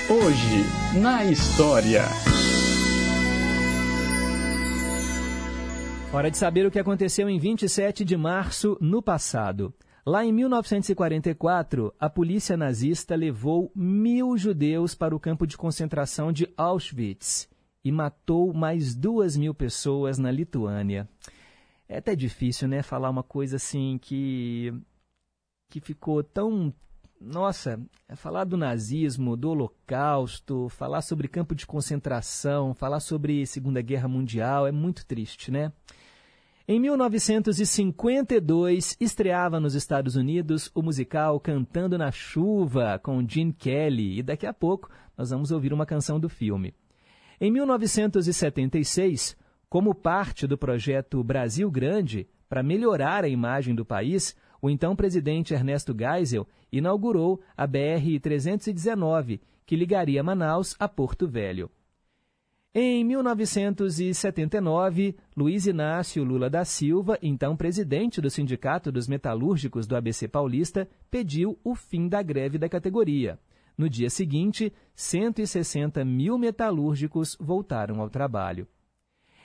Hoje, 0.09 1.01
na 1.03 1.25
história. 1.25 2.05
Hora 6.13 6.31
de 6.31 6.39
saber 6.39 6.65
o 6.65 6.71
que 6.71 6.79
aconteceu 6.79 7.29
em 7.29 7.41
27 7.41 8.05
de 8.05 8.17
março 8.17 8.79
no 8.81 9.03
passado. 9.03 9.75
Lá 10.07 10.25
em 10.25 10.33
1944, 10.33 11.93
a 11.99 12.09
polícia 12.09 12.57
nazista 12.57 13.17
levou 13.17 13.73
mil 13.75 14.39
judeus 14.39 14.95
para 14.95 15.13
o 15.13 15.19
campo 15.19 15.45
de 15.45 15.57
concentração 15.57 16.31
de 16.31 16.49
Auschwitz 16.57 17.49
e 17.85 17.91
matou 17.91 18.55
mais 18.55 18.95
duas 18.95 19.37
mil 19.37 19.53
pessoas 19.53 20.19
na 20.19 20.31
Lituânia. 20.31 21.09
É 21.89 21.99
até 21.99 22.15
difícil, 22.15 22.69
né, 22.69 22.81
falar 22.81 23.11
uma 23.11 23.25
coisa 23.25 23.57
assim 23.57 23.99
que 24.01 24.73
que 25.69 25.81
ficou 25.81 26.23
tão 26.23 26.73
nossa, 27.21 27.81
falar 28.17 28.45
do 28.45 28.57
nazismo, 28.57 29.37
do 29.37 29.51
holocausto, 29.51 30.69
falar 30.69 31.03
sobre 31.03 31.29
campo 31.29 31.55
de 31.55 31.67
concentração, 31.67 32.75
falar 32.75 33.01
sobre 33.01 33.47
Segunda 33.47 33.81
Guerra 33.81 34.09
Mundial 34.09 34.67
é 34.67 34.73
muito 34.73 35.07
triste, 35.07 35.51
né? 35.51 35.73
Em 36.69 36.81
1952, 36.81 38.97
estreava 39.01 39.61
nos 39.61 39.75
Estados 39.75 40.17
Unidos 40.17 40.69
o 40.75 40.83
musical 40.83 41.39
Cantando 41.39 41.97
na 41.97 42.11
Chuva, 42.11 42.99
com 43.01 43.25
Gene 43.27 43.53
Kelly, 43.53 44.19
e 44.19 44.23
daqui 44.23 44.47
a 44.47 44.53
pouco 44.53 44.91
nós 45.17 45.31
vamos 45.31 45.53
ouvir 45.53 45.73
uma 45.73 45.87
canção 45.87 46.19
do 46.19 46.29
filme. 46.29 46.75
Em 47.41 47.53
1976, 47.53 49.37
como 49.69 49.95
parte 49.95 50.47
do 50.47 50.59
projeto 50.59 51.23
Brasil 51.23 51.71
Grande, 51.71 52.27
para 52.49 52.63
melhorar 52.63 53.25
a 53.25 53.29
imagem 53.29 53.75
do 53.75 53.85
país, 53.85 54.35
o 54.61 54.71
então 54.71 54.97
presidente 54.97 55.55
Ernesto 55.55 55.95
Geisel 55.97 56.47
inaugurou 56.73 57.41
a 57.57 57.67
BR-319, 57.67 59.41
que 59.65 59.77
ligaria 59.77 60.23
Manaus 60.23 60.75
a 60.79 60.89
Porto 60.89 61.27
Velho. 61.27 61.71
Em 62.79 63.03
1979, 63.05 65.17
Luiz 65.35 65.67
Inácio 65.67 66.23
Lula 66.23 66.51
da 66.51 66.63
Silva, 66.63 67.19
então 67.23 67.57
presidente 67.57 68.21
do 68.21 68.29
Sindicato 68.29 68.93
dos 68.93 69.09
Metalúrgicos 69.09 69.87
do 69.87 69.97
ABC 69.97 70.29
Paulista, 70.29 70.87
pediu 71.11 71.59
o 71.65 71.75
fim 71.75 72.07
da 72.07 72.23
greve 72.23 72.59
da 72.59 72.69
categoria. 72.69 73.39
No 73.79 73.89
dia 73.89 74.11
seguinte, 74.11 74.71
160 74.95 76.05
mil 76.05 76.37
metalúrgicos 76.37 77.35
voltaram 77.41 78.03
ao 78.03 78.11
trabalho. 78.11 78.69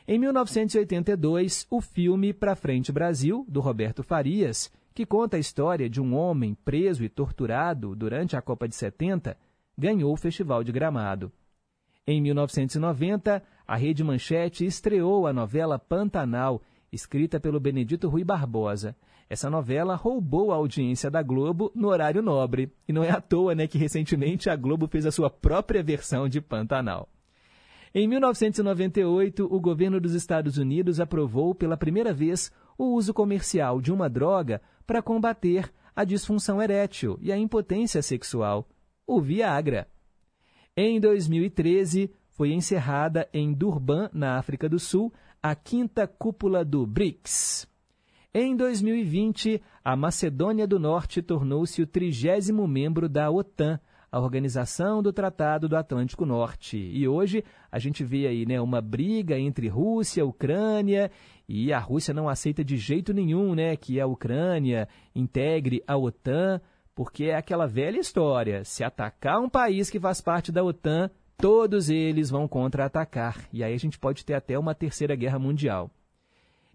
Em 0.06 0.19
1982, 0.19 1.65
o 1.69 1.80
filme 1.80 2.34
Pra 2.34 2.54
Frente 2.54 2.91
Brasil, 2.91 3.45
do 3.47 3.62
Roberto 3.62 4.04
Farias, 4.04 4.69
que 4.93 5.06
conta 5.06 5.38
a 5.38 5.39
história 5.39 5.89
de 5.89 6.01
um 6.01 6.15
homem 6.15 6.54
preso 6.54 7.04
e 7.04 7.10
torturado 7.10 7.95
durante 7.95 8.36
a 8.36 8.41
Copa 8.41 8.67
de 8.67 8.75
70, 8.75 9.38
ganhou 9.77 10.13
o 10.13 10.17
Festival 10.17 10.63
de 10.63 10.71
Gramado. 10.71 11.32
Em 12.06 12.19
1990, 12.21 13.43
a 13.67 13.75
Rede 13.75 14.04
Manchete 14.04 14.65
estreou 14.65 15.27
a 15.27 15.34
novela 15.34 15.80
Pantanal, 15.80 16.62
escrita 16.91 17.39
pelo 17.39 17.60
Benedito 17.60 18.10
Rui 18.10 18.23
Barbosa. 18.23 18.95
Essa 19.30 19.49
novela 19.49 19.95
roubou 19.95 20.51
a 20.51 20.56
audiência 20.56 21.10
da 21.10 21.23
Globo 21.23 21.71
no 21.73 21.88
horário 21.88 22.21
nobre. 22.21 22.69
E 22.86 22.91
não 22.91 23.04
é 23.04 23.12
à 23.12 23.21
toa 23.21 23.56
né, 23.56 23.65
que 23.65 23.77
recentemente 23.77 24.49
a 24.49 24.56
Globo 24.58 24.88
fez 24.88 25.06
a 25.06 25.12
sua 25.12 25.30
própria 25.30 25.82
versão 25.82 26.27
de 26.27 26.41
Pantanal. 26.41 27.08
Em 27.93 28.08
1998, 28.08 29.45
o 29.45 29.60
governo 29.60 30.01
dos 30.01 30.13
Estados 30.13 30.58
Unidos 30.58 30.99
aprovou 30.99 31.56
pela 31.56 31.77
primeira 31.77 32.13
vez 32.13 32.51
o 32.77 32.95
uso 32.95 33.13
comercial 33.13 33.80
de 33.80 33.91
uma 33.91 34.10
droga 34.10 34.62
para 34.86 35.02
combater 35.02 35.72
a 35.96 36.04
disfunção 36.04 36.62
erétil 36.62 37.17
e 37.22 37.32
a 37.32 37.38
impotência 37.38 38.02
sexual, 38.02 38.67
o 39.06 39.20
Viagra. 39.20 39.88
Em 40.76 41.00
2013, 41.00 42.12
foi 42.30 42.54
encerrada 42.54 43.28
em 43.34 43.54
Durban, 43.54 44.10
na 44.13 44.38
África 44.38 44.70
do 44.70 44.80
Sul, 44.80 45.13
a 45.44 45.54
quinta 45.54 46.08
cúpula 46.08 46.63
do 46.63 46.86
BRICS. 46.86 47.67
Em 48.34 48.56
2020, 48.56 49.62
a 49.84 49.96
Macedônia 49.96 50.65
do 50.65 50.80
Norte 50.80 51.22
tornou-se 51.22 51.82
o 51.82 51.88
trigésimo 51.88 52.65
membro 52.65 53.10
da 53.10 53.30
OTAN, 53.30 53.80
a 54.12 54.20
Organização 54.20 55.02
do 55.02 55.12
Tratado 55.12 55.70
do 55.70 55.76
Atlântico 55.76 56.26
Norte. 56.26 56.78
E 56.78 57.08
hoje 57.08 57.44
a 57.72 57.80
gente 57.80 58.04
vê 58.04 58.28
aí 58.28 58.46
né, 58.46 58.60
uma 58.60 58.82
briga 58.82 59.38
entre 59.38 59.67
Rússia, 59.67 60.26
Ucrânia, 60.26 61.12
e 61.53 61.73
a 61.73 61.79
Rússia 61.79 62.13
não 62.13 62.29
aceita 62.29 62.63
de 62.63 62.77
jeito 62.77 63.13
nenhum 63.13 63.53
né, 63.53 63.75
que 63.75 63.99
a 63.99 64.07
Ucrânia 64.07 64.87
integre 65.13 65.83
a 65.85 65.97
OTAN 65.97 66.61
porque 66.95 67.25
é 67.25 67.35
aquela 67.35 67.67
velha 67.67 67.99
história: 67.99 68.63
se 68.63 68.83
atacar 68.83 69.41
um 69.41 69.49
país 69.49 69.89
que 69.89 69.99
faz 69.99 70.21
parte 70.21 70.51
da 70.51 70.63
OTAN, 70.63 71.09
todos 71.37 71.89
eles 71.89 72.29
vão 72.29 72.47
contra-atacar. 72.47 73.49
E 73.51 73.63
aí 73.63 73.73
a 73.73 73.77
gente 73.77 73.99
pode 73.99 74.23
ter 74.23 74.33
até 74.33 74.57
uma 74.57 74.73
terceira 74.73 75.13
guerra 75.13 75.39
mundial. 75.39 75.91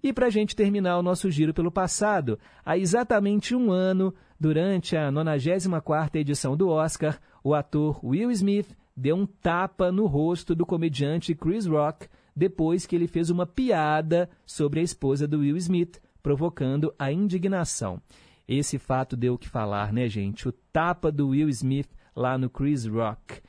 E 0.03 0.13
para 0.13 0.27
a 0.27 0.31
gente 0.31 0.55
terminar 0.55 0.99
o 0.99 1.03
nosso 1.03 1.31
giro 1.31 1.55
pelo 1.55 1.71
passado, 1.71 2.39
há 2.65 2.77
exatamente 2.77 3.55
um 3.55 3.71
ano, 3.71 4.15
durante 4.39 4.95
a 4.95 5.11
94ª 5.11 6.17
edição 6.17 6.55
do 6.55 6.69
Oscar, 6.69 7.19
o 7.43 7.55
ator 7.55 8.05
Will 8.05 8.31
Smith 8.31 8.77
deu 8.95 9.17
um 9.17 9.27
tapa 9.27 9.91
no 9.91 10.07
rosto 10.07 10.55
do 10.55 10.67
comediante 10.67 11.35
Chris 11.35 11.67
Rock 11.67 12.09
depois 12.37 12.85
que 12.85 12.95
ele 12.95 13.07
fez 13.07 13.31
uma 13.31 13.47
piada 13.47 14.29
sobre 14.45 14.81
a 14.81 14.83
esposa 14.83 15.27
do 15.27 15.39
Will 15.39 15.57
Smith, 15.57 15.99
provocando 16.23 16.95
a 16.99 17.11
indignação. 17.11 18.03
Esse 18.47 18.79
fato 18.79 19.17
deu 19.17 19.35
o 19.35 19.39
que 19.39 19.49
falar, 19.49 19.93
né, 19.93 20.09
gente? 20.09 20.47
O 20.47 20.53
tapa 20.53 21.11
do 21.11 21.29
Will 21.29 21.49
Smith 21.49 21.89
lá 22.15 22.37
no 22.37 22.51
Chris 22.51 22.87
Rock. 22.87 23.41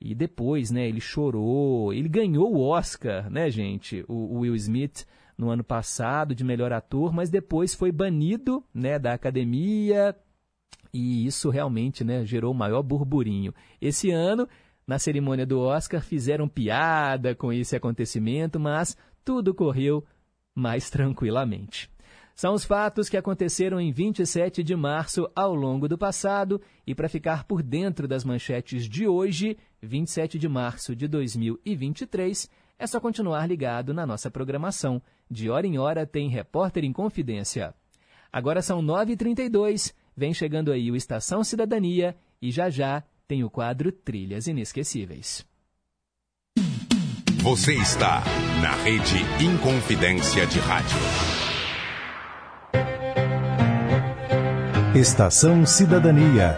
E 0.00 0.14
depois, 0.14 0.70
né, 0.70 0.86
ele 0.86 1.00
chorou, 1.00 1.92
ele 1.92 2.08
ganhou 2.08 2.52
o 2.54 2.60
Oscar, 2.60 3.30
né, 3.30 3.50
gente? 3.50 4.04
O, 4.06 4.36
o 4.36 4.38
Will 4.40 4.54
Smith 4.56 5.06
no 5.36 5.48
ano 5.50 5.64
passado 5.64 6.34
de 6.34 6.44
melhor 6.44 6.72
ator, 6.72 7.12
mas 7.12 7.30
depois 7.30 7.74
foi 7.74 7.90
banido, 7.90 8.62
né, 8.72 8.98
da 8.98 9.12
academia 9.14 10.14
E 10.92 11.26
isso 11.26 11.50
realmente 11.50 12.04
né, 12.04 12.24
gerou 12.24 12.52
o 12.52 12.56
maior 12.56 12.82
burburinho. 12.82 13.52
Esse 13.80 14.10
ano, 14.10 14.48
na 14.86 14.98
cerimônia 14.98 15.46
do 15.46 15.60
Oscar, 15.60 16.02
fizeram 16.02 16.48
piada 16.48 17.34
com 17.34 17.52
esse 17.52 17.74
acontecimento, 17.74 18.60
mas 18.60 18.96
tudo 19.24 19.54
correu 19.54 20.04
mais 20.54 20.90
tranquilamente. 20.90 21.90
São 22.34 22.52
os 22.52 22.64
fatos 22.64 23.08
que 23.08 23.16
aconteceram 23.16 23.80
em 23.80 23.92
27 23.92 24.62
de 24.64 24.74
março 24.74 25.30
ao 25.36 25.54
longo 25.54 25.88
do 25.88 25.96
passado 25.96 26.60
e 26.84 26.92
para 26.94 27.08
ficar 27.08 27.44
por 27.44 27.62
dentro 27.62 28.08
das 28.08 28.24
manchetes 28.24 28.88
de 28.88 29.06
hoje, 29.06 29.56
27 29.80 30.36
de 30.36 30.48
março 30.48 30.96
de 30.96 31.06
2023, 31.06 32.50
é 32.76 32.86
só 32.88 32.98
continuar 32.98 33.46
ligado 33.46 33.94
na 33.94 34.04
nossa 34.04 34.32
programação. 34.32 35.00
De 35.30 35.48
hora 35.48 35.64
em 35.64 35.78
hora 35.78 36.04
tem 36.04 36.28
Repórter 36.28 36.84
em 36.84 36.92
Confidência. 36.92 37.72
Agora 38.32 38.60
são 38.60 38.82
9h32, 38.82 39.94
vem 40.16 40.34
chegando 40.34 40.72
aí 40.72 40.90
o 40.90 40.96
Estação 40.96 41.44
Cidadania 41.44 42.16
e 42.42 42.50
já 42.50 42.68
já 42.68 43.04
tem 43.26 43.42
o 43.42 43.48
quadro 43.48 43.90
Trilhas 43.90 44.46
Inesquecíveis. 44.46 45.44
Você 47.42 47.74
está 47.74 48.22
na 48.60 48.72
rede 48.82 49.16
Inconfidência 49.42 50.46
de 50.46 50.58
Rádio. 50.58 50.98
Estação 54.94 55.64
Cidadania. 55.66 56.56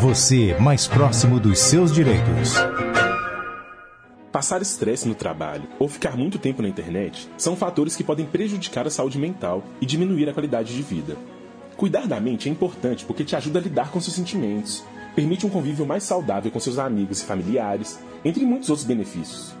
Você 0.00 0.58
mais 0.58 0.88
próximo 0.88 1.38
dos 1.38 1.60
seus 1.60 1.92
direitos. 1.92 2.54
Passar 4.32 4.60
estresse 4.60 5.06
no 5.06 5.14
trabalho 5.14 5.68
ou 5.78 5.88
ficar 5.88 6.16
muito 6.16 6.40
tempo 6.40 6.60
na 6.60 6.68
internet 6.68 7.28
são 7.38 7.54
fatores 7.54 7.94
que 7.94 8.02
podem 8.02 8.26
prejudicar 8.26 8.86
a 8.86 8.90
saúde 8.90 9.16
mental 9.16 9.64
e 9.80 9.86
diminuir 9.86 10.28
a 10.28 10.32
qualidade 10.32 10.74
de 10.74 10.82
vida. 10.82 11.16
Cuidar 11.76 12.06
da 12.06 12.20
mente 12.20 12.48
é 12.48 12.52
importante 12.52 13.04
porque 13.04 13.24
te 13.24 13.36
ajuda 13.36 13.60
a 13.60 13.62
lidar 13.62 13.90
com 13.90 14.00
seus 14.00 14.14
sentimentos, 14.14 14.84
permite 15.14 15.46
um 15.46 15.50
convívio 15.50 15.86
mais 15.86 16.02
saudável 16.02 16.50
com 16.50 16.60
seus 16.60 16.78
amigos 16.78 17.22
e 17.22 17.24
familiares, 17.24 17.98
entre 18.24 18.44
muitos 18.44 18.68
outros 18.68 18.86
benefícios. 18.86 19.54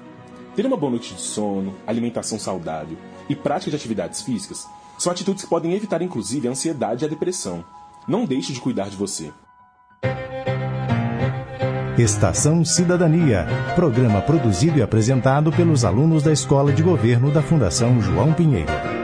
Ter 0.54 0.66
uma 0.66 0.76
boa 0.76 0.90
noite 0.90 1.14
de 1.14 1.20
sono, 1.20 1.74
alimentação 1.86 2.38
saudável 2.38 2.96
e 3.28 3.34
prática 3.34 3.70
de 3.70 3.76
atividades 3.76 4.22
físicas 4.22 4.66
são 4.98 5.10
atitudes 5.12 5.44
que 5.44 5.50
podem 5.50 5.72
evitar 5.74 6.02
inclusive 6.02 6.46
a 6.46 6.50
ansiedade 6.50 7.04
e 7.04 7.06
a 7.06 7.10
depressão. 7.10 7.64
Não 8.06 8.24
deixe 8.24 8.52
de 8.52 8.60
cuidar 8.60 8.88
de 8.88 8.96
você. 8.96 9.32
Estação 11.98 12.64
Cidadania. 12.64 13.46
Programa 13.76 14.20
produzido 14.20 14.78
e 14.78 14.82
apresentado 14.82 15.52
pelos 15.52 15.84
alunos 15.84 16.24
da 16.24 16.32
Escola 16.32 16.72
de 16.72 16.82
Governo 16.82 17.30
da 17.30 17.40
Fundação 17.40 18.00
João 18.00 18.32
Pinheiro. 18.32 19.03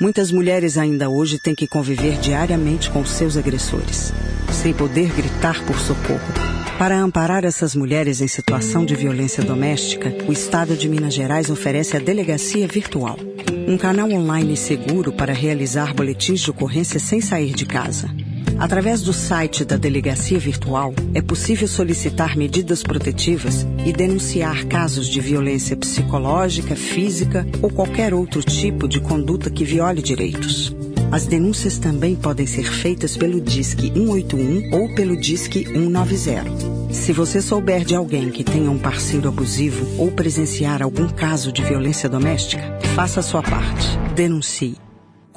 Muitas 0.00 0.30
mulheres 0.30 0.78
ainda 0.78 1.10
hoje 1.10 1.40
têm 1.40 1.56
que 1.56 1.66
conviver 1.66 2.20
diariamente 2.20 2.88
com 2.88 3.04
seus 3.04 3.36
agressores, 3.36 4.12
sem 4.52 4.72
poder 4.72 5.12
gritar 5.12 5.60
por 5.64 5.76
socorro. 5.76 6.20
Para 6.78 7.00
amparar 7.00 7.44
essas 7.44 7.74
mulheres 7.74 8.20
em 8.20 8.28
situação 8.28 8.84
de 8.84 8.94
violência 8.94 9.42
doméstica, 9.42 10.14
o 10.28 10.32
Estado 10.32 10.76
de 10.76 10.88
Minas 10.88 11.14
Gerais 11.14 11.50
oferece 11.50 11.96
a 11.96 12.00
Delegacia 12.00 12.68
Virtual, 12.68 13.18
um 13.66 13.76
canal 13.76 14.08
online 14.12 14.56
seguro 14.56 15.12
para 15.12 15.32
realizar 15.32 15.92
boletins 15.92 16.42
de 16.42 16.50
ocorrência 16.52 17.00
sem 17.00 17.20
sair 17.20 17.52
de 17.52 17.66
casa. 17.66 18.08
Através 18.58 19.02
do 19.02 19.12
site 19.12 19.64
da 19.64 19.76
Delegacia 19.76 20.38
Virtual, 20.38 20.92
é 21.14 21.22
possível 21.22 21.68
solicitar 21.68 22.36
medidas 22.36 22.82
protetivas 22.82 23.64
e 23.86 23.92
denunciar 23.92 24.64
casos 24.64 25.06
de 25.06 25.20
violência 25.20 25.76
psicológica, 25.76 26.74
física 26.74 27.46
ou 27.62 27.70
qualquer 27.70 28.12
outro 28.12 28.42
tipo 28.42 28.88
de 28.88 29.00
conduta 29.00 29.48
que 29.48 29.64
viole 29.64 30.02
direitos. 30.02 30.74
As 31.12 31.24
denúncias 31.24 31.78
também 31.78 32.16
podem 32.16 32.46
ser 32.46 32.64
feitas 32.64 33.16
pelo 33.16 33.40
Disque 33.40 33.92
181 33.94 34.74
ou 34.74 34.92
pelo 34.94 35.16
Disque 35.16 35.64
190. 35.64 36.92
Se 36.92 37.12
você 37.12 37.40
souber 37.40 37.84
de 37.84 37.94
alguém 37.94 38.28
que 38.28 38.42
tenha 38.42 38.70
um 38.70 38.78
parceiro 38.78 39.28
abusivo 39.28 39.86
ou 39.98 40.10
presenciar 40.10 40.82
algum 40.82 41.08
caso 41.08 41.52
de 41.52 41.62
violência 41.62 42.08
doméstica, 42.08 42.78
faça 42.94 43.20
a 43.20 43.22
sua 43.22 43.42
parte. 43.42 43.96
Denuncie. 44.14 44.87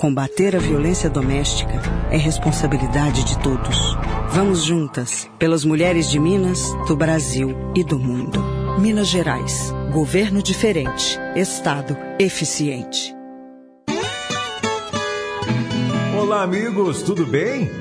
Combater 0.02 0.56
a 0.56 0.60
violência 0.60 1.12
doméstica 1.12 1.80
é 2.10 2.18
responsabilidade 2.18 3.24
de 3.24 3.38
todos. 3.38 3.96
Vamos 4.32 4.64
juntas, 4.64 5.30
pelas 5.38 5.64
mulheres 5.64 6.10
de 6.10 6.18
Minas, 6.18 6.74
do 6.88 6.96
Brasil 6.96 7.56
e 7.76 7.84
do 7.84 8.00
mundo. 8.00 8.42
Minas 8.80 9.10
Gerais. 9.10 9.72
Governo 9.94 10.42
diferente. 10.42 11.20
Estado 11.36 11.96
eficiente. 12.18 13.14
Olá, 16.20 16.42
amigos, 16.42 17.04
tudo 17.04 17.24
bem? 17.24 17.81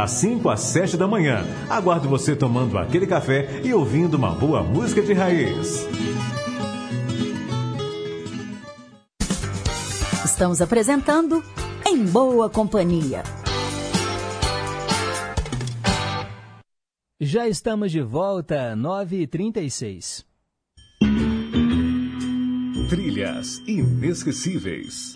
das 0.01 0.11
5 0.13 0.49
às 0.49 0.61
7 0.61 0.97
da 0.97 1.07
manhã. 1.07 1.45
Aguardo 1.69 2.09
você 2.09 2.35
tomando 2.35 2.75
aquele 2.75 3.05
café 3.05 3.61
e 3.63 3.71
ouvindo 3.71 4.15
uma 4.15 4.31
boa 4.31 4.63
música 4.63 4.99
de 4.99 5.13
raiz. 5.13 5.87
Estamos 10.25 10.59
apresentando 10.59 11.43
Em 11.85 12.03
Boa 12.03 12.49
Companhia. 12.49 13.21
Já 17.19 17.47
estamos 17.47 17.91
de 17.91 18.01
volta, 18.01 18.73
9h36. 18.75 20.25
Trilhas 22.89 23.61
inesquecíveis. 23.67 25.13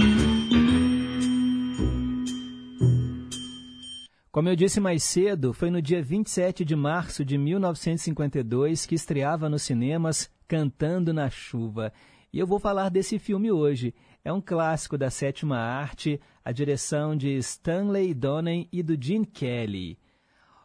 Como 4.36 4.50
eu 4.50 4.56
disse 4.58 4.82
mais 4.82 5.02
cedo, 5.02 5.54
foi 5.54 5.72
no 5.72 5.82
dia 5.82 6.04
27 6.04 6.66
de 6.66 6.76
março 6.76 7.24
de 7.24 7.38
1952 7.38 8.86
que 8.86 8.94
estreava 8.94 9.48
nos 9.48 9.62
cinemas 9.62 10.30
Cantando 10.46 11.14
na 11.14 11.30
Chuva. 11.30 11.94
E 12.34 12.40
eu 12.40 12.46
vou 12.46 12.60
falar 12.60 12.90
desse 12.90 13.18
filme 13.18 13.50
hoje. 13.50 13.96
É 14.26 14.34
um 14.34 14.42
clássico 14.42 14.98
da 14.98 15.10
sétima 15.10 15.58
arte, 15.58 16.20
a 16.44 16.52
direção 16.52 17.16
de 17.16 17.38
Stanley 17.38 18.14
Donen 18.14 18.68
e 18.74 18.84
do 18.84 19.02
Gene 19.02 19.26
Kelly. 19.26 19.98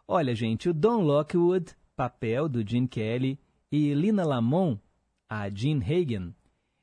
Olha, 0.09 0.35
gente, 0.35 0.69
o 0.69 0.75
Don 0.75 1.03
Lockwood, 1.03 1.67
papel 1.95 2.49
do 2.49 2.69
Gene 2.69 2.89
Kelly, 2.89 3.39
e 3.71 3.95
Lina 3.95 4.25
Lamont, 4.25 4.81
a 5.29 5.49
Jean 5.49 5.79
Hagen, 5.79 6.35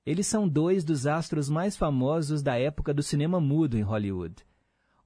eles 0.06 0.26
são 0.26 0.48
dois 0.48 0.86
dos 0.86 1.06
astros 1.06 1.50
mais 1.50 1.76
famosos 1.76 2.42
da 2.42 2.58
época 2.58 2.94
do 2.94 3.04
cinema 3.04 3.42
mudo 3.42 3.78
em 3.78 3.82
Hollywood. 3.82 4.48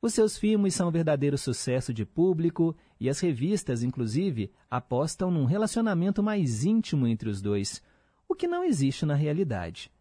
Os 0.01 0.15
seus 0.15 0.35
filmes 0.35 0.73
são 0.73 0.87
um 0.87 0.91
verdadeiro 0.91 1.37
sucesso 1.37 1.93
de 1.93 2.03
público 2.03 2.75
e 2.99 3.07
as 3.07 3.19
revistas, 3.19 3.83
inclusive, 3.83 4.51
apostam 4.69 5.29
num 5.29 5.45
relacionamento 5.45 6.23
mais 6.23 6.63
íntimo 6.63 7.05
entre 7.05 7.29
os 7.29 7.39
dois, 7.39 7.83
o 8.27 8.33
que 8.33 8.47
não 8.47 8.63
existe 8.63 9.05
na 9.05 9.13
realidade. 9.13 9.91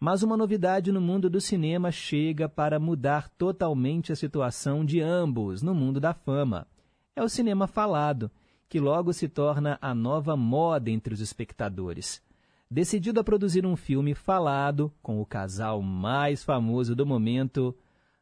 Mas 0.00 0.22
uma 0.22 0.38
novidade 0.38 0.90
no 0.90 1.02
mundo 1.02 1.28
do 1.28 1.38
cinema 1.40 1.92
chega 1.92 2.48
para 2.48 2.80
mudar 2.80 3.28
totalmente 3.28 4.10
a 4.10 4.16
situação 4.16 4.84
de 4.84 5.00
ambos 5.00 5.62
no 5.62 5.74
mundo 5.74 6.00
da 6.00 6.14
fama. 6.14 6.66
É 7.14 7.22
o 7.22 7.28
cinema 7.28 7.66
falado, 7.66 8.30
que 8.70 8.80
logo 8.80 9.12
se 9.12 9.28
torna 9.28 9.78
a 9.82 9.94
nova 9.94 10.34
moda 10.34 10.90
entre 10.90 11.12
os 11.12 11.20
espectadores. 11.20 12.22
Decidido 12.70 13.20
a 13.20 13.24
produzir 13.24 13.66
um 13.66 13.76
filme 13.76 14.14
falado 14.14 14.90
com 15.02 15.20
o 15.20 15.26
casal 15.26 15.82
mais 15.82 16.42
famoso 16.42 16.96
do 16.96 17.04
momento, 17.04 17.76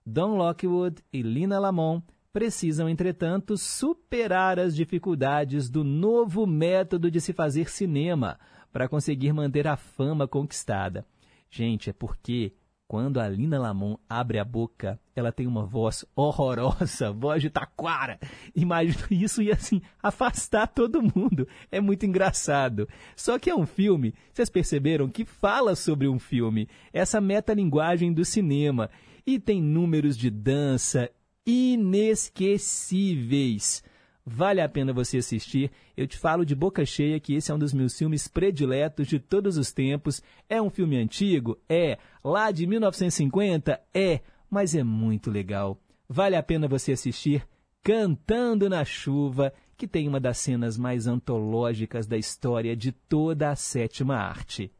Don 0.04 0.36
Lockwood 0.36 1.02
e 1.12 1.22
Lina 1.22 1.58
Lamont 1.58 2.04
precisam, 2.32 2.88
entretanto, 2.88 3.56
superar 3.56 4.58
as 4.58 4.74
dificuldades 4.74 5.68
do 5.68 5.82
novo 5.82 6.46
método 6.46 7.10
de 7.10 7.20
se 7.20 7.32
fazer 7.32 7.68
cinema 7.68 8.38
para 8.72 8.88
conseguir 8.88 9.32
manter 9.32 9.66
a 9.66 9.76
fama 9.76 10.28
conquistada. 10.28 11.04
Gente, 11.50 11.90
é 11.90 11.92
porque 11.92 12.54
quando 12.90 13.20
a 13.20 13.28
Lina 13.28 13.56
Lamont 13.56 14.00
abre 14.08 14.40
a 14.40 14.44
boca, 14.44 14.98
ela 15.14 15.30
tem 15.30 15.46
uma 15.46 15.64
voz 15.64 16.04
horrorosa, 16.14 17.10
voz 17.14 17.40
de 17.40 17.48
taquara. 17.48 18.18
Imagino 18.52 19.06
isso 19.10 19.40
e 19.40 19.52
assim, 19.52 19.80
afastar 20.02 20.66
todo 20.66 21.00
mundo. 21.00 21.46
É 21.70 21.80
muito 21.80 22.04
engraçado. 22.04 22.88
Só 23.14 23.38
que 23.38 23.48
é 23.48 23.54
um 23.54 23.64
filme, 23.64 24.12
vocês 24.32 24.50
perceberam 24.50 25.08
que 25.08 25.24
fala 25.24 25.76
sobre 25.76 26.08
um 26.08 26.18
filme, 26.18 26.68
essa 26.92 27.20
metalinguagem 27.20 28.12
do 28.12 28.24
cinema. 28.24 28.90
E 29.30 29.38
tem 29.38 29.62
números 29.62 30.18
de 30.18 30.28
dança 30.28 31.08
inesquecíveis. 31.46 33.80
Vale 34.26 34.60
a 34.60 34.68
pena 34.68 34.92
você 34.92 35.18
assistir. 35.18 35.70
Eu 35.96 36.08
te 36.08 36.18
falo 36.18 36.44
de 36.44 36.52
boca 36.52 36.84
cheia 36.84 37.20
que 37.20 37.34
esse 37.34 37.52
é 37.52 37.54
um 37.54 37.58
dos 37.58 37.72
meus 37.72 37.96
filmes 37.96 38.26
prediletos 38.26 39.06
de 39.06 39.20
todos 39.20 39.56
os 39.56 39.70
tempos. 39.70 40.20
É 40.48 40.60
um 40.60 40.68
filme 40.68 40.96
antigo? 40.96 41.56
É. 41.68 41.96
Lá 42.24 42.50
de 42.50 42.66
1950? 42.66 43.80
É. 43.94 44.18
Mas 44.50 44.74
é 44.74 44.82
muito 44.82 45.30
legal. 45.30 45.80
Vale 46.08 46.34
a 46.34 46.42
pena 46.42 46.66
você 46.66 46.90
assistir 46.90 47.46
Cantando 47.84 48.68
na 48.68 48.84
Chuva, 48.84 49.52
que 49.76 49.86
tem 49.86 50.08
uma 50.08 50.18
das 50.18 50.38
cenas 50.38 50.76
mais 50.76 51.06
antológicas 51.06 52.04
da 52.04 52.18
história 52.18 52.74
de 52.74 52.90
toda 52.90 53.50
a 53.50 53.54
sétima 53.54 54.16
arte. 54.16 54.72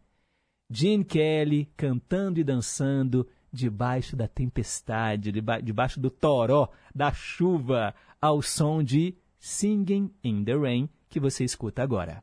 Gene 0.68 1.04
Kelly 1.04 1.68
cantando 1.76 2.40
e 2.40 2.44
dançando 2.44 3.28
debaixo 3.52 4.16
da 4.16 4.28
tempestade, 4.28 5.32
debaixo 5.62 6.00
do 6.00 6.10
toró, 6.10 6.68
da 6.94 7.12
chuva, 7.12 7.94
ao 8.20 8.42
som 8.42 8.82
de 8.82 9.14
Singing 9.38 10.12
in 10.22 10.44
the 10.44 10.54
Rain, 10.54 10.88
que 11.08 11.18
você 11.18 11.44
escuta 11.44 11.82
agora. 11.82 12.22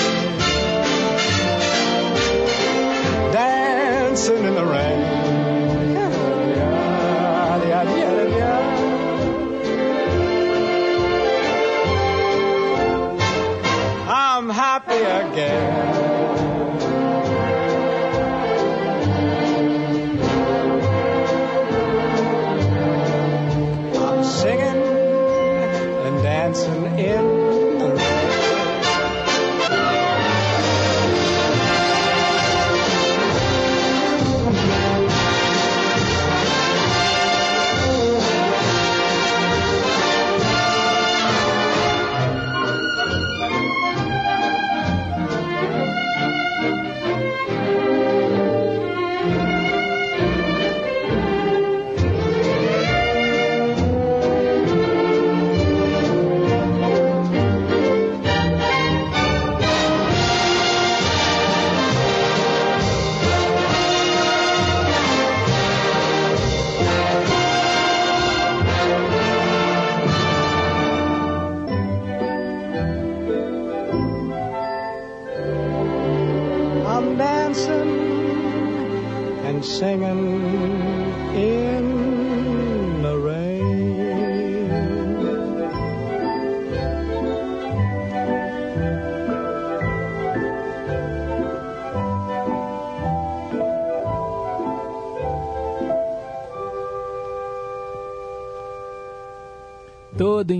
Dancing 4.11 4.43
in 4.43 4.55
the 4.55 4.65
rain. 4.65 5.01
I'm 14.13 14.49
happy 14.49 14.95
again. 14.95 16.40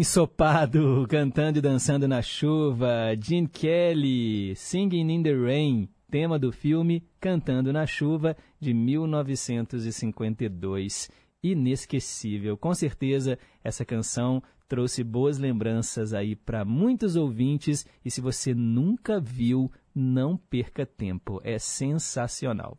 Ensopado, 0.02 1.06
cantando 1.08 1.60
e 1.60 1.62
dançando 1.62 2.08
na 2.08 2.24
chuva, 2.24 3.16
Gene 3.22 3.47
Kelly, 3.47 4.56
Singing 4.56 5.12
in 5.12 5.22
the 5.22 5.32
Rain, 5.32 5.88
tema 6.10 6.39
do 6.39 6.52
filme 6.52 7.04
Cantando 7.20 7.72
na 7.72 7.86
Chuva, 7.86 8.36
de 8.60 8.74
1952. 8.74 11.08
Inesquecível. 11.43 12.58
Com 12.58 12.74
certeza, 12.74 13.38
essa 13.64 13.86
canção 13.86 14.41
trouxe 14.68 15.04
boas 15.04 15.38
lembranças 15.38 16.16
aí 16.16 16.36
para 16.36 16.66
muitos 16.66 17.16
ouvintes 17.16 17.86
e 18.04 18.10
se 18.10 18.22
você 18.22 18.56
nunca 18.56 19.20
viu, 19.20 19.72
não 19.93 20.36
perca 20.36 20.84
tempo. 20.84 21.39
É 21.43 21.60
sensacional. 21.60 22.76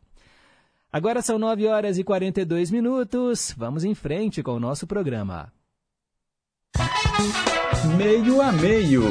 Agora 0.92 1.22
são 1.22 1.38
9 1.38 1.68
horas 1.68 1.98
e 1.98 2.02
42 2.02 2.72
minutos. 2.72 3.54
Vamos 3.56 3.84
em 3.84 3.94
frente 3.94 4.42
com 4.42 4.54
o 4.54 4.60
nosso 4.60 4.88
programa. 4.88 5.52
Meio 7.96 8.40
a 8.40 8.52
meio. 8.52 9.02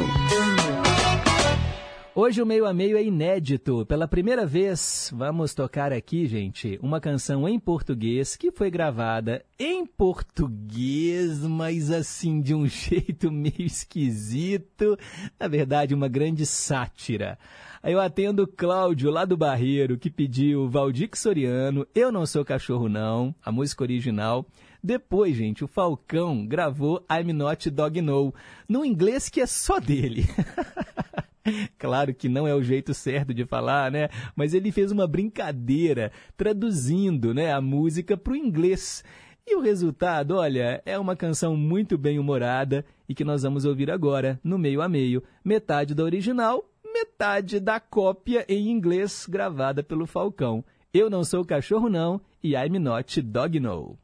Hoje 2.14 2.42
o 2.42 2.46
meio 2.46 2.66
a 2.66 2.74
meio 2.74 2.98
é 2.98 3.04
inédito. 3.04 3.86
Pela 3.86 4.08
primeira 4.08 4.46
vez, 4.46 5.10
vamos 5.16 5.54
tocar 5.54 5.94
aqui, 5.94 6.28
gente, 6.28 6.78
uma 6.82 7.00
canção 7.00 7.48
em 7.48 7.58
português 7.58 8.36
que 8.36 8.52
foi 8.52 8.70
gravada 8.70 9.46
em 9.58 9.86
português, 9.86 11.40
mas 11.40 11.90
assim 11.90 12.42
de 12.42 12.54
um 12.54 12.68
jeito 12.68 13.32
meio 13.32 13.62
esquisito. 13.62 14.98
Na 15.40 15.48
verdade, 15.48 15.96
uma 15.96 16.08
grande 16.08 16.46
sátira. 16.46 17.40
Aí 17.82 17.94
eu 17.94 18.02
atendo 18.02 18.46
Cláudio, 18.46 19.10
lá 19.10 19.26
do 19.26 19.38
Barreiro, 19.38 19.98
que 19.98 20.10
pediu 20.10 20.70
Valdir 20.70 21.10
Soriano, 21.16 21.88
Eu 21.96 22.12
Não 22.12 22.26
Sou 22.26 22.46
Cachorro 22.46 22.88
Não, 22.88 23.34
a 23.44 23.52
música 23.52 23.84
original. 23.84 24.46
Depois, 24.84 25.36
gente, 25.36 25.64
o 25.64 25.68
Falcão 25.68 26.46
gravou 26.46 27.06
I'm 27.12 27.34
Not 27.34 27.70
Dog 27.70 28.02
No, 28.02 28.34
no 28.68 28.84
inglês 28.84 29.30
que 29.30 29.42
é 29.42 29.46
só 29.46 29.80
dele. 29.80 30.26
Claro 31.80 32.14
que 32.14 32.30
não 32.30 32.48
é 32.48 32.54
o 32.54 32.62
jeito 32.62 32.94
certo 32.94 33.34
de 33.34 33.46
falar, 33.46 33.92
né? 33.92 34.10
Mas 34.36 34.54
ele 34.54 34.72
fez 34.72 34.92
uma 34.92 35.08
brincadeira 35.08 36.12
traduzindo 36.38 37.34
né, 37.34 37.52
a 37.52 37.60
música 37.60 38.16
para 38.16 38.34
o 38.34 38.36
inglês. 38.36 39.04
E 39.48 39.56
o 39.56 39.60
resultado, 39.60 40.36
olha, 40.36 40.84
é 40.86 41.00
uma 41.00 41.16
canção 41.16 41.58
muito 41.58 41.98
bem 41.98 42.20
humorada 42.20 42.86
e 43.10 43.16
que 43.16 43.24
nós 43.24 43.42
vamos 43.42 43.66
ouvir 43.66 43.90
agora, 43.90 44.40
no 44.44 44.56
meio 44.60 44.84
a 44.84 44.88
meio, 44.88 45.24
metade 45.44 45.96
da 45.96 46.04
original 46.04 46.64
metade 46.92 47.60
da 47.60 47.80
cópia 47.80 48.46
em 48.48 48.70
inglês 48.70 49.26
gravada 49.28 49.82
pelo 49.82 50.06
Falcão. 50.06 50.64
Eu 50.94 51.10
não 51.10 51.24
sou 51.24 51.46
cachorro 51.46 51.90
não 51.90 52.22
e 52.44 52.54
I'm 52.54 52.80
not 52.80 53.22
dog 53.22 53.60
no. 53.60 53.98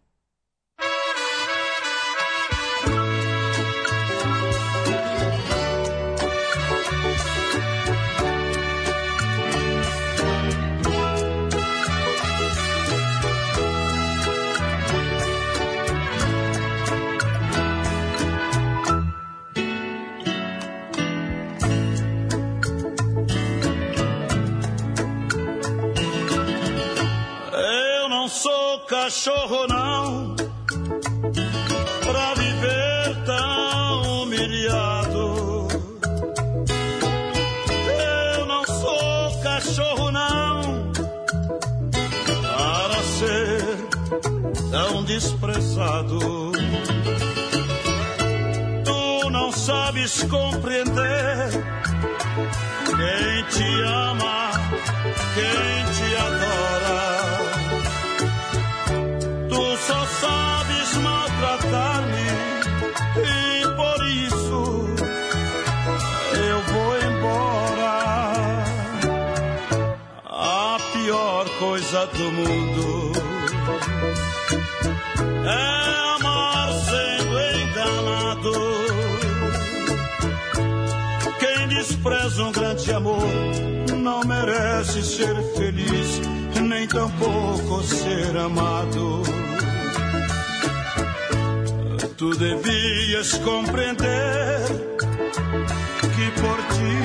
Cachorro 29.18 29.66
não 29.68 30.36
pra 32.06 32.34
viver 32.36 33.24
tão 33.26 34.22
humilhado. 34.22 35.68
Eu 38.36 38.46
não 38.46 38.64
sou 38.64 39.42
cachorro 39.42 40.12
não 40.12 40.92
para 42.44 43.04
ser 43.18 43.66
tão 44.70 45.04
desprezado. 45.04 46.20
Tu 48.86 49.30
não 49.32 49.52
sabes 49.52 50.24
compreender 50.26 51.50
quem 52.86 53.44
te 53.50 53.82
ama, 53.82 54.52
quem 55.34 55.86
te 55.96 56.16
adora. 56.18 57.17
Sabes 60.20 60.98
maltratar-me 60.98 62.28
e 63.18 63.68
por 63.76 64.08
isso 64.08 64.60
eu 66.50 66.60
vou 66.74 66.98
embora. 67.08 68.64
A 70.26 70.78
pior 70.94 71.50
coisa 71.60 72.06
do 72.08 72.32
mundo 72.32 73.12
é 75.46 76.16
amar 76.16 76.72
sendo 76.74 77.36
enganado. 77.62 78.54
Quem 81.40 81.68
despreza 81.68 82.44
um 82.44 82.52
grande 82.52 82.92
amor 82.92 83.28
não 83.96 84.22
merece 84.22 85.04
ser 85.04 85.36
feliz, 85.56 86.22
nem 86.62 86.88
tampouco 86.88 87.84
ser 87.84 88.38
amado 88.38 89.37
tu 92.18 92.32
devias 92.36 93.38
compreender 93.46 94.66
que 96.02 96.42
por 96.42 96.58
ti 96.74 96.98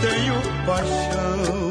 tenho 0.00 0.34
paixão. 0.64 1.67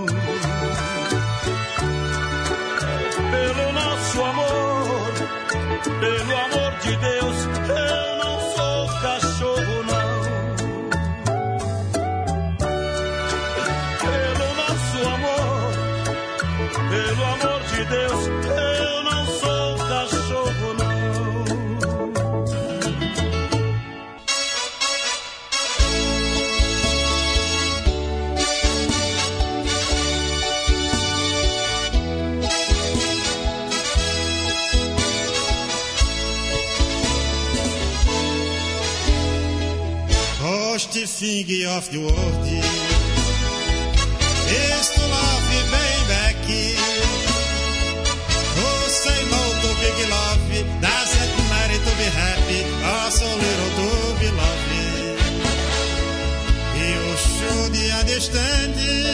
Thing 41.18 41.66
of 41.66 41.90
the 41.90 41.98
world 41.98 42.46
is 44.46 44.88
to 44.94 45.02
love 45.02 45.46
you, 45.50 45.64
baby. 45.74 46.78
Oh, 48.62 48.86
say 48.88 49.20
no 49.34 49.42
to 49.62 49.70
big 49.82 49.98
love, 50.14 50.46
doesn't 50.80 51.34
matter 51.50 51.80
to 51.86 51.92
be 51.98 52.08
happy, 52.22 52.62
or 52.94 53.10
so 53.10 53.26
little 53.26 53.72
to 53.80 53.90
be 54.20 54.30
lovely. 54.30 55.18
You 56.86 57.02
should 57.18 57.74
understand 57.98 58.70
that 58.76 59.07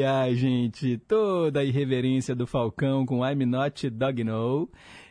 Ai, 0.00 0.04
ai, 0.04 0.34
gente, 0.34 0.96
toda 0.96 1.60
a 1.60 1.64
irreverência 1.64 2.34
do 2.34 2.46
Falcão 2.46 3.04
com 3.04 3.26
I'm 3.26 3.44
Not 3.44 3.90
Dog 3.90 4.24
No. 4.24 4.70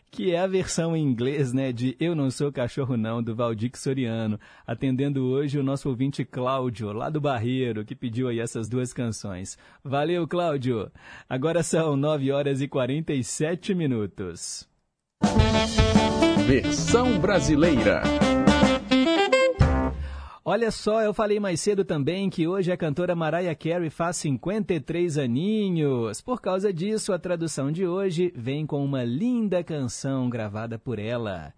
que 0.10 0.32
é 0.32 0.40
a 0.40 0.48
versão 0.48 0.98
em 0.98 1.04
inglês, 1.04 1.54
né, 1.54 1.72
de 1.72 1.96
Eu 2.00 2.16
Não 2.16 2.32
Sou 2.32 2.52
Cachorro 2.52 2.98
Não, 2.98 3.22
do 3.22 3.36
Valdir 3.36 3.70
Soriano, 3.76 4.40
atendendo 4.66 5.26
hoje 5.26 5.60
o 5.60 5.64
nosso 5.64 5.88
ouvinte 5.90 6.26
Cláudio, 6.26 6.92
lá 6.92 7.08
do 7.08 7.22
Barreiro, 7.22 7.86
que 7.86 7.94
pediu 7.94 8.28
aí 8.30 8.40
essas 8.40 8.68
duas 8.68 8.92
canções. 8.92 9.60
Valeu, 9.84 10.28
Cláudio! 10.28 10.92
Agora 11.30 11.62
são 11.62 11.96
9 11.96 12.32
horas 12.32 12.60
e 12.60 12.68
47 12.68 13.76
minutos. 13.76 14.68
Versão 16.48 17.20
brasileira. 17.20 18.02
Olha 20.52 20.72
só, 20.72 21.04
eu 21.04 21.14
falei 21.14 21.40
mais 21.40 21.62
cedo 21.62 21.86
também 21.86 22.28
que 22.28 22.48
hoje 22.48 22.72
a 22.72 22.76
cantora 22.76 23.16
Mariah 23.16 23.54
Carey 23.54 23.92
faz 23.92 24.18
53 24.18 25.20
aninhos. 25.20 26.22
Por 26.22 26.42
causa 26.42 26.74
disso, 26.74 27.14
a 27.14 27.20
tradução 27.20 27.72
de 27.72 27.86
hoje 27.86 28.34
vem 28.36 28.66
com 28.66 28.84
uma 28.84 29.04
linda 29.04 29.64
canção 29.64 30.28
gravada 30.28 30.80
por 30.80 30.98
ela, 30.98 31.54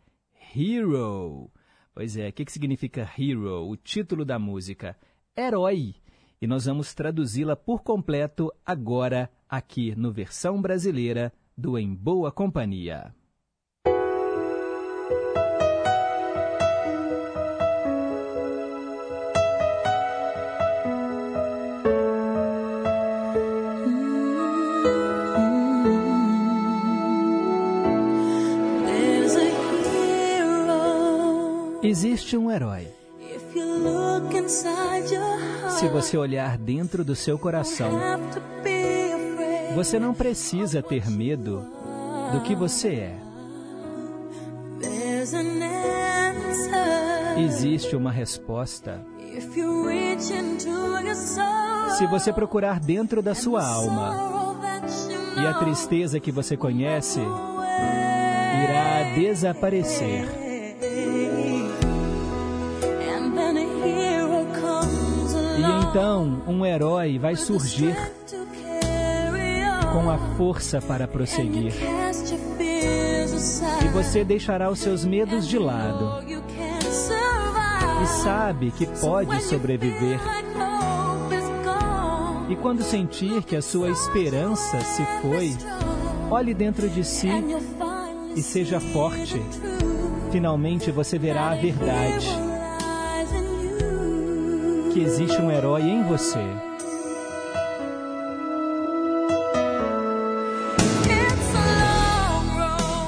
Hero. 0.54 1.50
Pois 1.96 2.18
é, 2.18 2.28
o 2.28 2.34
que, 2.34 2.44
que 2.44 2.52
significa 2.52 3.10
Hero? 3.18 3.66
O 3.66 3.78
título 3.78 4.26
da 4.26 4.38
música, 4.38 4.98
Herói. 5.38 5.96
E 6.42 6.46
nós 6.46 6.66
vamos 6.66 6.94
traduzi-la 6.94 7.56
por 7.56 7.84
completo 7.84 8.52
agora, 8.66 9.32
aqui 9.48 9.96
no 9.96 10.12
versão 10.12 10.62
brasileira 10.62 11.32
do 11.58 11.78
Em 11.78 11.96
Boa 11.96 12.30
Companhia. 12.30 13.16
Existe 31.92 32.38
um 32.38 32.50
herói. 32.50 32.88
Se 35.72 35.90
você 35.90 36.16
olhar 36.16 36.58
dentro 36.58 37.04
do 37.04 37.14
seu 37.18 37.38
coração, 37.38 37.92
você 39.76 40.00
não 40.00 40.14
precisa 40.14 40.82
ter 40.82 41.12
medo 41.12 41.68
do 42.32 42.40
que 42.44 42.56
você 42.56 42.88
é. 42.88 43.18
Existe 47.44 47.94
uma 47.94 48.10
resposta. 48.10 49.06
Se 51.98 52.08
você 52.08 52.32
procurar 52.32 52.80
dentro 52.80 53.22
da 53.22 53.36
sua 53.36 53.68
alma, 53.68 54.16
e 55.36 55.46
a 55.46 55.54
tristeza 55.56 56.22
que 56.22 56.32
você 56.32 56.56
conhece 56.56 57.20
irá 57.20 59.14
desaparecer. 59.14 60.41
E 65.62 65.84
então 65.84 66.42
um 66.48 66.66
herói 66.66 67.20
vai 67.20 67.36
surgir 67.36 67.96
com 69.94 70.10
a 70.10 70.18
força 70.36 70.82
para 70.82 71.08
prosseguir. 71.08 71.72
E 73.84 73.88
você 73.90 74.24
deixará 74.24 74.72
os 74.72 74.80
seus 74.80 75.06
medos 75.06 75.48
de 75.48 75.60
lado. 75.60 76.26
E 78.02 78.08
sabe 78.24 78.72
que 78.72 78.88
pode 78.88 79.40
sobreviver. 79.44 80.20
E 82.50 82.56
quando 82.56 82.82
sentir 82.82 83.44
que 83.44 83.56
a 83.56 83.62
sua 83.62 83.92
esperança 83.92 84.82
se 84.82 85.06
foi, 85.22 85.56
olhe 86.32 86.56
dentro 86.56 86.90
de 86.90 87.04
si 87.04 87.30
e 88.36 88.42
seja 88.42 88.80
forte. 88.80 89.40
Finalmente 90.32 90.90
você 90.90 91.20
verá 91.20 91.52
a 91.52 91.56
verdade 91.56 92.51
que 94.94 95.00
existe 95.00 95.42
um 95.42 95.50
herói 95.50 95.84
em 95.84 96.04
você. 96.04 96.46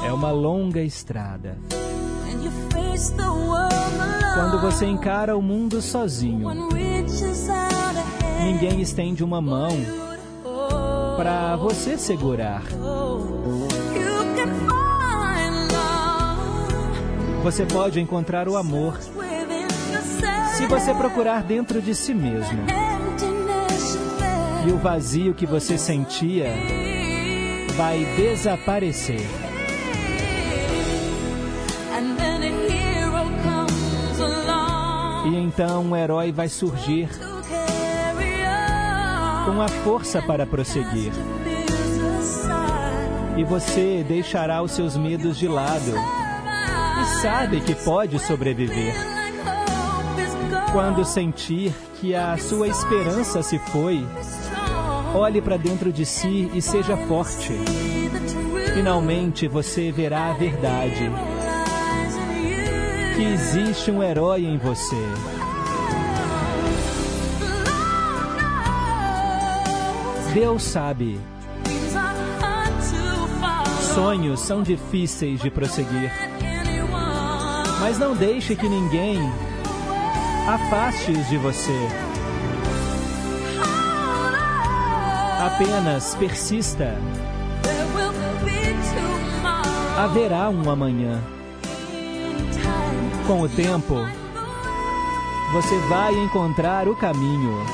É 0.06 0.12
uma 0.14 0.32
longa 0.32 0.82
estrada. 0.82 1.58
Quando 4.34 4.62
você 4.62 4.86
encara 4.86 5.36
o 5.38 5.42
mundo 5.42 5.82
sozinho, 5.82 6.50
ninguém 8.42 8.82
estende 8.82 9.24
uma 9.24 9.42
mão 9.42 9.72
para 11.18 11.58
você 11.58 11.98
segurar. 11.98 12.64
Você 17.44 17.66
pode 17.66 18.00
encontrar 18.00 18.48
o 18.48 18.56
amor 18.56 18.98
se 20.54 20.68
você 20.68 20.94
procurar 20.94 21.42
dentro 21.42 21.82
de 21.82 21.96
si 21.96 22.14
mesmo. 22.14 22.60
E 24.68 24.72
o 24.72 24.78
vazio 24.78 25.34
que 25.34 25.46
você 25.46 25.78
sentia 25.78 26.54
vai 27.76 28.06
desaparecer. 28.16 29.26
E 35.26 35.36
então 35.36 35.86
um 35.86 35.96
herói 35.96 36.32
vai 36.32 36.48
surgir 36.48 37.10
com 39.46 39.60
a 39.60 39.68
força 39.84 40.22
para 40.22 40.46
prosseguir. 40.46 41.12
E 43.36 43.44
você 43.44 44.06
deixará 44.08 44.62
os 44.62 44.72
seus 44.72 44.96
medos 44.96 45.38
de 45.38 45.48
lado 45.48 45.94
e 47.02 47.22
sabe 47.22 47.60
que 47.62 47.74
pode 47.74 48.20
sobreviver. 48.20 49.13
Quando 50.74 51.06
sentir 51.06 51.72
que 52.02 52.16
a 52.16 52.36
sua 52.36 52.68
esperança 52.68 53.44
se 53.44 53.60
foi, 53.60 54.04
olhe 55.14 55.40
para 55.40 55.56
dentro 55.56 55.94
de 55.94 56.04
si 56.04 56.50
e 56.52 56.64
seja 56.64 56.98
forte. 56.98 57.54
Finalmente 58.74 59.48
você 59.48 59.92
verá 59.92 60.32
a 60.32 60.34
verdade. 60.34 61.12
Que 63.16 63.24
existe 63.24 63.92
um 63.92 64.02
herói 64.02 64.46
em 64.46 64.58
você. 64.58 64.98
Deus 70.34 70.64
sabe. 70.64 71.20
Sonhos 73.94 74.40
são 74.40 74.64
difíceis 74.64 75.40
de 75.40 75.52
prosseguir. 75.52 76.12
Mas 77.80 78.00
não 78.00 78.16
deixe 78.16 78.56
que 78.56 78.68
ninguém 78.68 79.20
afaste-os 80.48 81.28
de 81.30 81.38
você. 81.38 81.88
Apenas 85.46 86.16
persista. 86.16 86.96
Haverá 89.98 90.50
um 90.50 90.70
amanhã. 90.70 91.22
Com 93.26 93.42
o 93.42 93.50
tempo, 93.50 93.96
você 95.54 95.78
vai 95.88 96.14
encontrar 96.14 96.88
o 96.88 96.96
caminho. 96.96 97.66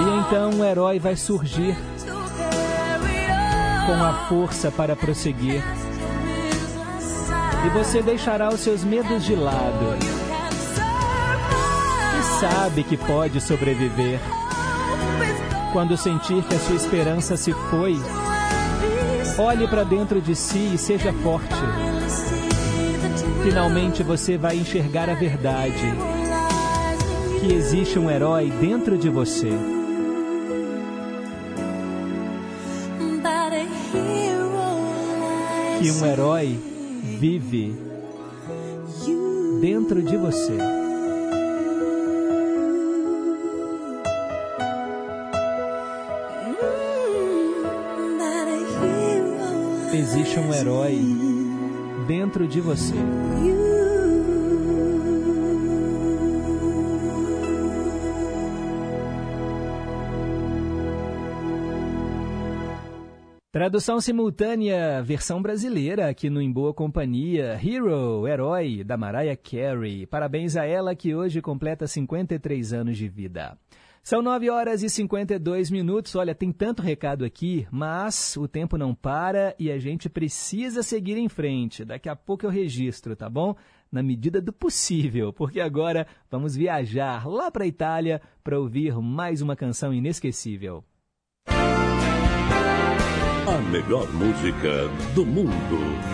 E 0.00 0.18
então 0.20 0.50
um 0.50 0.64
herói 0.64 0.98
vai 0.98 1.16
surgir 1.16 1.76
com 3.86 4.02
a 4.02 4.26
força 4.28 4.70
para 4.70 4.96
prosseguir 4.96 5.62
e 7.66 7.68
você 7.70 8.02
deixará 8.02 8.48
os 8.48 8.60
seus 8.60 8.84
medos 8.84 9.24
de 9.24 9.34
lado. 9.34 9.96
E 12.18 12.40
sabe 12.40 12.84
que 12.84 12.96
pode 12.96 13.40
sobreviver. 13.40 14.20
Quando 15.72 15.96
sentir 15.96 16.42
que 16.44 16.54
a 16.54 16.58
sua 16.58 16.76
esperança 16.76 17.36
se 17.36 17.52
foi, 17.70 17.96
olhe 19.38 19.66
para 19.66 19.82
dentro 19.82 20.20
de 20.20 20.34
si 20.34 20.74
e 20.74 20.78
seja 20.78 21.12
forte. 21.12 21.54
Finalmente 23.42 24.02
você 24.02 24.36
vai 24.36 24.56
enxergar 24.56 25.08
a 25.08 25.14
verdade: 25.14 25.94
que 27.40 27.52
existe 27.52 27.98
um 27.98 28.10
herói 28.10 28.50
dentro 28.60 28.96
de 28.96 29.08
você. 29.08 29.50
Que 35.80 35.90
um 35.90 36.06
herói 36.06 36.73
vive 37.18 37.74
dentro 39.60 40.02
de 40.02 40.16
você. 40.16 40.56
Existe 49.96 50.38
um 50.38 50.52
herói 50.52 50.98
dentro 52.06 52.46
de 52.46 52.60
você. 52.60 52.94
Tradução 63.64 63.98
simultânea, 63.98 65.02
versão 65.02 65.40
brasileira 65.40 66.10
aqui 66.10 66.28
no 66.28 66.42
Em 66.42 66.52
Boa 66.52 66.74
Companhia. 66.74 67.58
Hero, 67.64 68.28
herói, 68.28 68.84
da 68.84 68.94
Mariah 68.94 69.38
Carey. 69.38 70.04
Parabéns 70.04 70.54
a 70.54 70.66
ela 70.66 70.94
que 70.94 71.14
hoje 71.14 71.40
completa 71.40 71.86
53 71.86 72.74
anos 72.74 72.98
de 72.98 73.08
vida. 73.08 73.56
São 74.02 74.20
9 74.20 74.50
horas 74.50 74.82
e 74.82 74.90
52 74.90 75.70
minutos. 75.70 76.14
Olha, 76.14 76.34
tem 76.34 76.52
tanto 76.52 76.82
recado 76.82 77.24
aqui, 77.24 77.66
mas 77.70 78.36
o 78.36 78.46
tempo 78.46 78.76
não 78.76 78.94
para 78.94 79.54
e 79.58 79.72
a 79.72 79.78
gente 79.78 80.10
precisa 80.10 80.82
seguir 80.82 81.16
em 81.16 81.30
frente. 81.30 81.86
Daqui 81.86 82.10
a 82.10 82.14
pouco 82.14 82.44
eu 82.44 82.50
registro, 82.50 83.16
tá 83.16 83.30
bom? 83.30 83.56
Na 83.90 84.02
medida 84.02 84.42
do 84.42 84.52
possível, 84.52 85.32
porque 85.32 85.58
agora 85.58 86.06
vamos 86.30 86.54
viajar 86.54 87.26
lá 87.26 87.50
para 87.50 87.64
a 87.64 87.66
Itália 87.66 88.20
para 88.42 88.60
ouvir 88.60 88.94
mais 89.00 89.40
uma 89.40 89.56
canção 89.56 89.90
inesquecível. 89.90 90.84
A 93.46 93.58
melhor 93.58 94.10
música 94.14 94.88
do 95.14 95.26
mundo. 95.26 96.13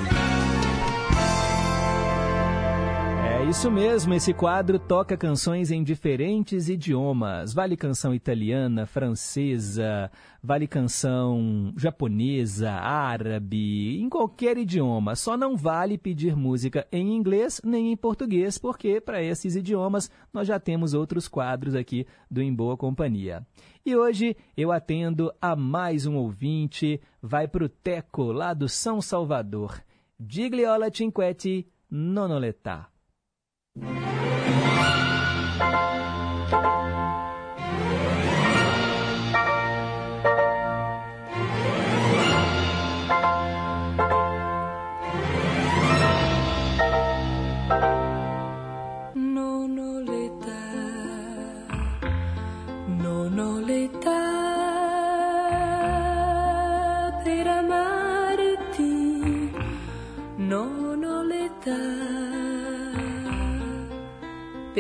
Isso 3.51 3.69
mesmo, 3.69 4.15
esse 4.15 4.33
quadro 4.33 4.79
toca 4.79 5.17
canções 5.17 5.73
em 5.73 5.83
diferentes 5.83 6.69
idiomas. 6.69 7.53
Vale 7.53 7.77
canção 7.77 8.15
italiana, 8.15 8.87
francesa, 8.87 10.09
vale 10.41 10.69
canção 10.69 11.73
japonesa, 11.77 12.71
árabe, 12.71 14.01
em 14.01 14.09
qualquer 14.09 14.57
idioma. 14.57 15.17
Só 15.17 15.37
não 15.37 15.57
vale 15.57 15.99
pedir 15.99 16.37
música 16.37 16.87
em 16.93 17.17
inglês 17.17 17.61
nem 17.65 17.91
em 17.91 17.97
português, 17.97 18.57
porque 18.57 19.01
para 19.01 19.21
esses 19.21 19.57
idiomas 19.57 20.09
nós 20.33 20.47
já 20.47 20.61
temos 20.61 20.95
outros 20.95 21.27
quadros 21.27 21.75
aqui 21.75 22.07
do 22.31 22.41
Em 22.41 22.55
Boa 22.55 22.77
Companhia. 22.77 23.45
E 23.85 23.97
hoje 23.97 24.37
eu 24.57 24.71
atendo 24.71 25.33
a 25.43 25.57
mais 25.57 26.07
um 26.07 26.15
ouvinte, 26.15 27.01
vai 27.21 27.49
para 27.49 27.65
o 27.65 27.69
Teco, 27.69 28.31
lá 28.31 28.55
do 28.55 28.69
São 28.69 29.03
Salvador. 29.03 29.83
Digliola 30.21 30.89
Cinquetti, 30.95 31.67
Nonoletà. 31.91 32.90
Non 33.81 34.60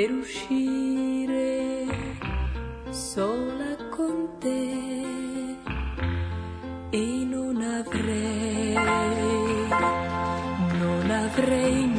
per 0.01 0.12
uscire 0.12 1.96
sola 2.88 3.76
con 3.90 4.28
te. 4.38 4.72
E 6.88 7.24
non 7.28 7.61
avrei, 7.61 8.72
non 10.78 11.11
avrei 11.11 11.89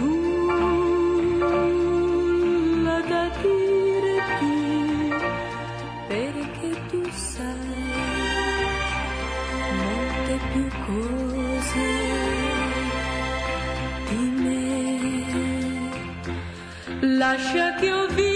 Lascia 17.32 17.74
che 17.76 17.86
io 17.86 18.08
viva 18.08 18.31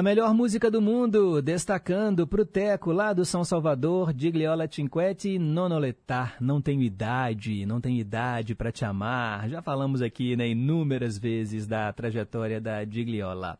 A 0.00 0.02
melhor 0.02 0.32
música 0.32 0.70
do 0.70 0.80
mundo, 0.80 1.42
destacando 1.42 2.26
pro 2.26 2.46
Teco 2.46 2.90
lá 2.90 3.12
do 3.12 3.22
São 3.22 3.44
Salvador, 3.44 4.14
Digliola 4.14 4.66
Cinquetti, 4.66 5.38
Nonoletá. 5.38 6.36
Não 6.40 6.58
tenho 6.58 6.80
idade, 6.80 7.66
não 7.66 7.82
tenho 7.82 7.98
idade 7.98 8.54
para 8.54 8.72
te 8.72 8.82
amar. 8.82 9.46
Já 9.50 9.60
falamos 9.60 10.00
aqui 10.00 10.34
né, 10.36 10.48
inúmeras 10.48 11.18
vezes 11.18 11.66
da 11.66 11.92
trajetória 11.92 12.58
da 12.58 12.82
Digliola. 12.82 13.58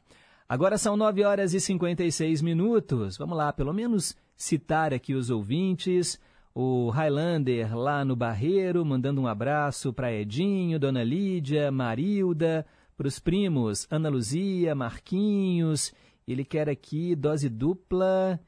Agora 0.49 0.79
são 0.79 0.97
9 0.97 1.25
horas 1.25 1.53
e 1.53 1.61
56 1.61 2.41
minutos. 2.41 3.19
Vamos 3.19 3.37
lá, 3.37 3.53
pelo 3.53 3.75
menos 3.75 4.17
citar 4.35 4.95
aqui 4.95 5.13
os 5.13 5.29
ouvintes. 5.29 6.19
O 6.55 6.89
Highlander 6.89 7.77
lá 7.77 8.03
no 8.03 8.17
Barreiro, 8.17 8.83
mandando 8.83 9.21
um 9.21 9.27
abraço 9.27 9.93
para 9.93 10.11
Edinho, 10.11 10.79
Dona 10.79 11.05
Lídia, 11.05 11.71
Marilda, 11.71 12.65
para 12.97 13.09
os 13.09 13.19
primos 13.19 13.87
Ana 13.91 14.09
Luzia, 14.09 14.75
Marquinhos. 14.75 15.93
Ele 16.33 16.45
quer 16.45 16.69
aqui 16.69 17.17
dose 17.17 17.49
dupla 17.49 18.39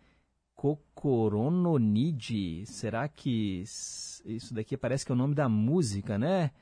Cocorononide. 0.55 2.65
Será 2.67 3.09
que 3.09 3.63
isso 3.63 4.55
daqui 4.55 4.77
parece 4.77 5.05
que 5.05 5.11
é 5.11 5.15
o 5.15 5.19
nome 5.19 5.35
da 5.35 5.49
música, 5.49 6.19
né? 6.19 6.53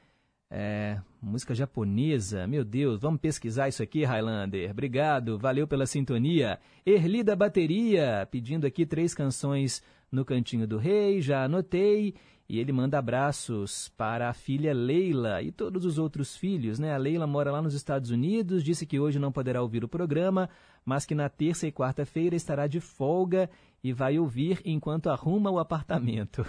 É, 0.52 1.00
música 1.22 1.54
japonesa, 1.54 2.46
meu 2.46 2.64
Deus, 2.64 2.98
vamos 2.98 3.20
pesquisar 3.20 3.68
isso 3.68 3.82
aqui, 3.82 4.04
Highlander. 4.04 4.70
Obrigado, 4.70 5.38
valeu 5.38 5.68
pela 5.68 5.86
sintonia. 5.86 6.58
Erli 6.84 7.22
da 7.22 7.36
Bateria, 7.36 8.26
pedindo 8.30 8.66
aqui 8.66 8.84
três 8.84 9.14
canções 9.14 9.82
no 10.10 10.24
Cantinho 10.24 10.66
do 10.66 10.76
Rei, 10.76 11.20
já 11.20 11.44
anotei. 11.44 12.14
E 12.48 12.58
ele 12.58 12.72
manda 12.72 12.98
abraços 12.98 13.92
para 13.96 14.28
a 14.28 14.32
filha 14.32 14.74
Leila 14.74 15.40
e 15.40 15.52
todos 15.52 15.84
os 15.84 15.98
outros 15.98 16.36
filhos, 16.36 16.80
né? 16.80 16.92
A 16.92 16.96
Leila 16.96 17.24
mora 17.24 17.52
lá 17.52 17.62
nos 17.62 17.74
Estados 17.74 18.10
Unidos, 18.10 18.64
disse 18.64 18.84
que 18.84 18.98
hoje 18.98 19.20
não 19.20 19.30
poderá 19.30 19.62
ouvir 19.62 19.84
o 19.84 19.88
programa, 19.88 20.50
mas 20.84 21.06
que 21.06 21.14
na 21.14 21.28
terça 21.28 21.66
e 21.66 21.72
quarta-feira 21.72 22.34
estará 22.34 22.66
de 22.66 22.80
folga 22.80 23.48
e 23.82 23.92
vai 23.92 24.18
ouvir 24.18 24.60
enquanto 24.64 25.10
arruma 25.10 25.50
o 25.50 25.58
apartamento. 25.58 26.44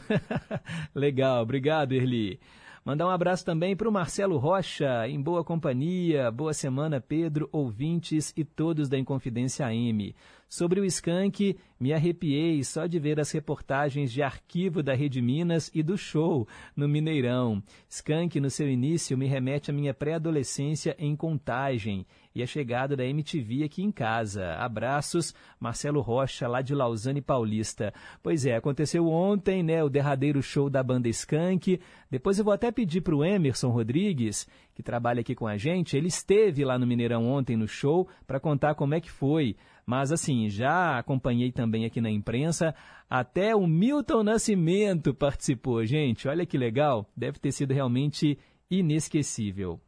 Legal, 0.93 1.41
obrigado, 1.43 1.93
Erli. 1.93 2.39
Mandar 2.83 3.05
um 3.05 3.11
abraço 3.11 3.45
também 3.45 3.75
para 3.75 3.87
o 3.87 3.91
Marcelo 3.91 4.39
Rocha, 4.39 5.07
em 5.07 5.21
boa 5.21 5.43
companhia. 5.43 6.31
Boa 6.31 6.51
semana, 6.51 6.99
Pedro, 6.99 7.47
ouvintes 7.51 8.33
e 8.35 8.43
todos 8.43 8.89
da 8.89 8.97
Inconfidência 8.97 9.67
AM. 9.67 10.15
Sobre 10.49 10.81
o 10.81 10.85
Skank, 10.85 11.57
me 11.79 11.93
arrepiei 11.93 12.63
só 12.63 12.87
de 12.87 12.97
ver 12.97 13.19
as 13.19 13.31
reportagens 13.31 14.11
de 14.11 14.23
arquivo 14.23 14.81
da 14.81 14.95
Rede 14.95 15.21
Minas 15.21 15.69
e 15.75 15.83
do 15.83 15.95
show 15.95 16.47
no 16.75 16.89
Mineirão. 16.89 17.61
Skank, 17.87 18.39
no 18.39 18.49
seu 18.49 18.67
início, 18.67 19.15
me 19.15 19.27
remete 19.27 19.69
à 19.69 19.73
minha 19.73 19.93
pré-adolescência 19.93 20.95
em 20.97 21.15
Contagem 21.15 22.03
e 22.33 22.41
a 22.41 22.45
chegada 22.45 22.95
da 22.95 23.05
MTV 23.05 23.63
aqui 23.63 23.83
em 23.83 23.91
casa. 23.91 24.55
Abraços, 24.55 25.33
Marcelo 25.59 26.01
Rocha, 26.01 26.47
lá 26.47 26.61
de 26.61 26.73
Lausanne 26.73 27.21
Paulista. 27.21 27.93
Pois 28.23 28.45
é, 28.45 28.55
aconteceu 28.55 29.07
ontem, 29.07 29.61
né, 29.63 29.83
o 29.83 29.89
derradeiro 29.89 30.41
show 30.41 30.69
da 30.69 30.81
banda 30.81 31.09
Skank. 31.09 31.79
Depois 32.09 32.39
eu 32.39 32.45
vou 32.45 32.53
até 32.53 32.71
pedir 32.71 33.01
para 33.01 33.15
o 33.15 33.23
Emerson 33.23 33.69
Rodrigues, 33.69 34.47
que 34.73 34.83
trabalha 34.83 35.21
aqui 35.21 35.35
com 35.35 35.47
a 35.47 35.57
gente, 35.57 35.95
ele 35.95 36.07
esteve 36.07 36.63
lá 36.63 36.79
no 36.79 36.87
Mineirão 36.87 37.25
ontem 37.27 37.55
no 37.55 37.67
show 37.67 38.07
para 38.25 38.39
contar 38.39 38.75
como 38.75 38.95
é 38.95 39.01
que 39.01 39.11
foi. 39.11 39.55
Mas 39.85 40.11
assim, 40.11 40.47
já 40.49 40.97
acompanhei 40.97 41.51
também 41.51 41.85
aqui 41.85 41.99
na 41.99 42.09
imprensa, 42.09 42.73
até 43.09 43.55
o 43.55 43.67
Milton 43.67 44.23
Nascimento 44.23 45.13
participou, 45.13 45.85
gente. 45.85 46.27
Olha 46.27 46.45
que 46.45 46.57
legal, 46.57 47.09
deve 47.15 47.39
ter 47.39 47.51
sido 47.51 47.73
realmente 47.73 48.37
inesquecível. 48.69 49.79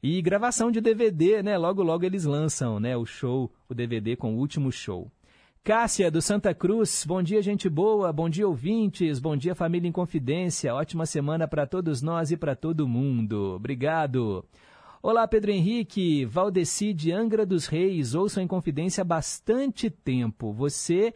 E 0.00 0.22
gravação 0.22 0.70
de 0.70 0.80
DVD, 0.80 1.42
né? 1.42 1.58
Logo, 1.58 1.82
logo 1.82 2.04
eles 2.04 2.24
lançam, 2.24 2.78
né? 2.78 2.96
O 2.96 3.04
show, 3.04 3.52
o 3.68 3.74
DVD 3.74 4.14
com 4.14 4.34
o 4.34 4.38
último 4.38 4.70
show. 4.70 5.10
Cássia, 5.64 6.08
do 6.08 6.22
Santa 6.22 6.54
Cruz, 6.54 7.04
bom 7.04 7.20
dia, 7.20 7.42
gente 7.42 7.68
boa, 7.68 8.12
bom 8.12 8.30
dia, 8.30 8.46
ouvintes, 8.46 9.18
bom 9.18 9.36
dia, 9.36 9.56
família 9.56 9.88
em 9.88 9.92
confidência, 9.92 10.72
ótima 10.72 11.04
semana 11.04 11.48
para 11.48 11.66
todos 11.66 12.00
nós 12.00 12.30
e 12.30 12.36
para 12.36 12.54
todo 12.54 12.86
mundo. 12.86 13.54
Obrigado. 13.56 14.44
Olá, 15.02 15.26
Pedro 15.26 15.50
Henrique, 15.50 16.24
Valdeci 16.24 16.94
de 16.94 17.12
Angra 17.12 17.44
dos 17.44 17.66
Reis, 17.66 18.14
ouço 18.14 18.40
em 18.40 18.46
confidência 18.46 19.02
há 19.02 19.04
bastante 19.04 19.90
tempo. 19.90 20.52
Você 20.52 21.12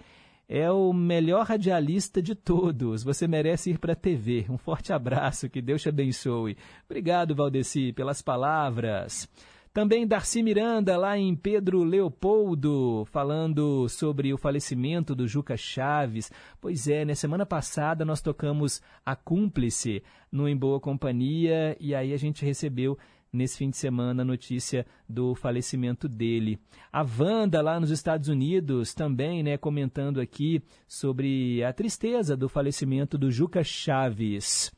é 0.55 0.71
o 0.71 0.93
melhor 0.93 1.47
radialista 1.47 2.21
de 2.21 2.35
todos. 2.35 3.03
Você 3.03 3.27
merece 3.27 3.71
ir 3.71 3.79
para 3.79 3.95
a 3.95 3.97
TV. 3.97 4.45
Um 4.51 4.59
forte 4.59 4.93
abraço, 4.93 5.49
que 5.49 5.63
Deus 5.63 5.81
te 5.81 5.89
abençoe. 5.89 6.59
Obrigado, 6.85 7.35
Valdeci, 7.35 7.91
pelas 7.95 8.21
palavras. 8.21 9.27
Também 9.73 10.07
Darcy 10.07 10.43
Miranda, 10.43 10.99
lá 10.99 11.17
em 11.17 11.35
Pedro 11.35 11.83
Leopoldo, 11.83 13.07
falando 13.11 13.89
sobre 13.89 14.35
o 14.35 14.37
falecimento 14.37 15.15
do 15.15 15.27
Juca 15.27 15.57
Chaves. 15.57 16.31
Pois 16.61 16.87
é, 16.87 16.99
na 16.99 17.07
né, 17.07 17.15
semana 17.15 17.47
passada 17.47 18.05
nós 18.05 18.21
tocamos 18.21 18.83
A 19.07 19.17
Cúmplice 19.17 20.03
no 20.31 20.47
Em 20.47 20.55
Boa 20.55 20.79
Companhia 20.79 21.75
e 21.81 21.95
aí 21.95 22.13
a 22.13 22.19
gente 22.19 22.45
recebeu 22.45 22.99
nesse 23.33 23.57
fim 23.57 23.71
de 23.71 23.77
semana 23.77 24.23
a 24.23 24.27
notícia 24.27 24.87
do 25.09 25.35
falecimento 25.35 26.09
dele. 26.09 26.61
A 26.93 27.03
Wanda, 27.03 27.63
lá 27.63 27.81
nos 27.81 27.91
Estados 27.91 28.29
Unidos, 28.29 28.93
também 28.93 29.43
né, 29.43 29.57
comentando 29.57 30.21
aqui 30.21 30.63
sobre 30.87 31.65
a 31.65 31.73
tristeza 31.73 32.37
do 32.37 32.49
falecimento 32.49 33.17
do 33.17 33.31
Juca 33.31 33.65
Chaves. 33.65 34.71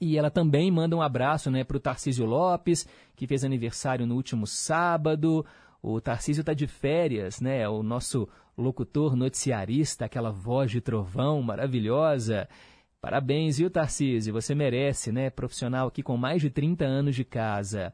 E 0.00 0.18
ela 0.18 0.30
também 0.30 0.70
manda 0.70 0.96
um 0.96 1.02
abraço 1.02 1.50
né, 1.50 1.62
para 1.62 1.76
o 1.76 1.80
Tarcísio 1.80 2.26
Lopes, 2.26 2.86
que 3.14 3.26
fez 3.26 3.44
aniversário 3.44 4.06
no 4.06 4.16
último 4.16 4.46
sábado. 4.46 5.46
O 5.80 6.00
Tarcísio 6.00 6.40
está 6.40 6.52
de 6.52 6.66
férias, 6.66 7.40
né? 7.40 7.68
O 7.68 7.82
nosso 7.82 8.28
locutor 8.56 9.14
noticiarista, 9.14 10.04
aquela 10.04 10.30
voz 10.30 10.70
de 10.70 10.80
trovão 10.80 11.40
maravilhosa. 11.40 12.48
Parabéns, 13.00 13.58
viu, 13.58 13.70
Tarcísio? 13.70 14.32
Você 14.32 14.54
merece, 14.56 15.12
né? 15.12 15.30
Profissional 15.30 15.86
aqui 15.86 16.02
com 16.02 16.16
mais 16.16 16.42
de 16.42 16.50
30 16.50 16.84
anos 16.84 17.14
de 17.14 17.24
casa. 17.24 17.92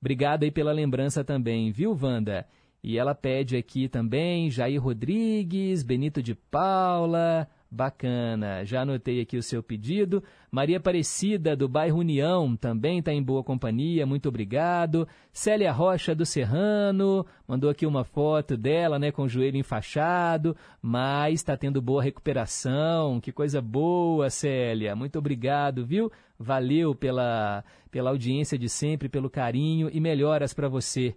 Obrigado 0.00 0.44
aí 0.44 0.50
pela 0.50 0.72
lembrança 0.72 1.22
também, 1.22 1.70
viu, 1.70 1.98
Wanda? 2.00 2.46
E 2.82 2.96
ela 2.96 3.14
pede 3.14 3.56
aqui 3.56 3.88
também 3.88 4.50
Jair 4.50 4.82
Rodrigues, 4.82 5.82
Benito 5.82 6.22
de 6.22 6.34
Paula, 6.34 7.46
Bacana, 7.70 8.64
já 8.64 8.80
anotei 8.80 9.20
aqui 9.20 9.36
o 9.36 9.42
seu 9.42 9.62
pedido. 9.62 10.24
Maria 10.50 10.78
Aparecida, 10.78 11.54
do 11.54 11.68
bairro 11.68 11.98
União, 11.98 12.56
também 12.56 12.98
está 12.98 13.12
em 13.12 13.22
boa 13.22 13.44
companhia, 13.44 14.06
muito 14.06 14.26
obrigado. 14.26 15.06
Célia 15.30 15.70
Rocha, 15.70 16.14
do 16.14 16.24
Serrano, 16.24 17.26
mandou 17.46 17.68
aqui 17.68 17.84
uma 17.84 18.04
foto 18.04 18.56
dela, 18.56 18.98
né, 18.98 19.12
com 19.12 19.24
o 19.24 19.28
joelho 19.28 19.58
enfaixado, 19.58 20.56
mas 20.80 21.34
está 21.34 21.58
tendo 21.58 21.82
boa 21.82 22.02
recuperação. 22.02 23.20
Que 23.20 23.30
coisa 23.30 23.60
boa, 23.60 24.30
Célia, 24.30 24.96
muito 24.96 25.18
obrigado, 25.18 25.84
viu? 25.84 26.10
Valeu 26.38 26.94
pela, 26.94 27.62
pela 27.90 28.08
audiência 28.08 28.58
de 28.58 28.70
sempre, 28.70 29.10
pelo 29.10 29.28
carinho 29.28 29.90
e 29.92 30.00
melhoras 30.00 30.54
para 30.54 30.68
você. 30.68 31.14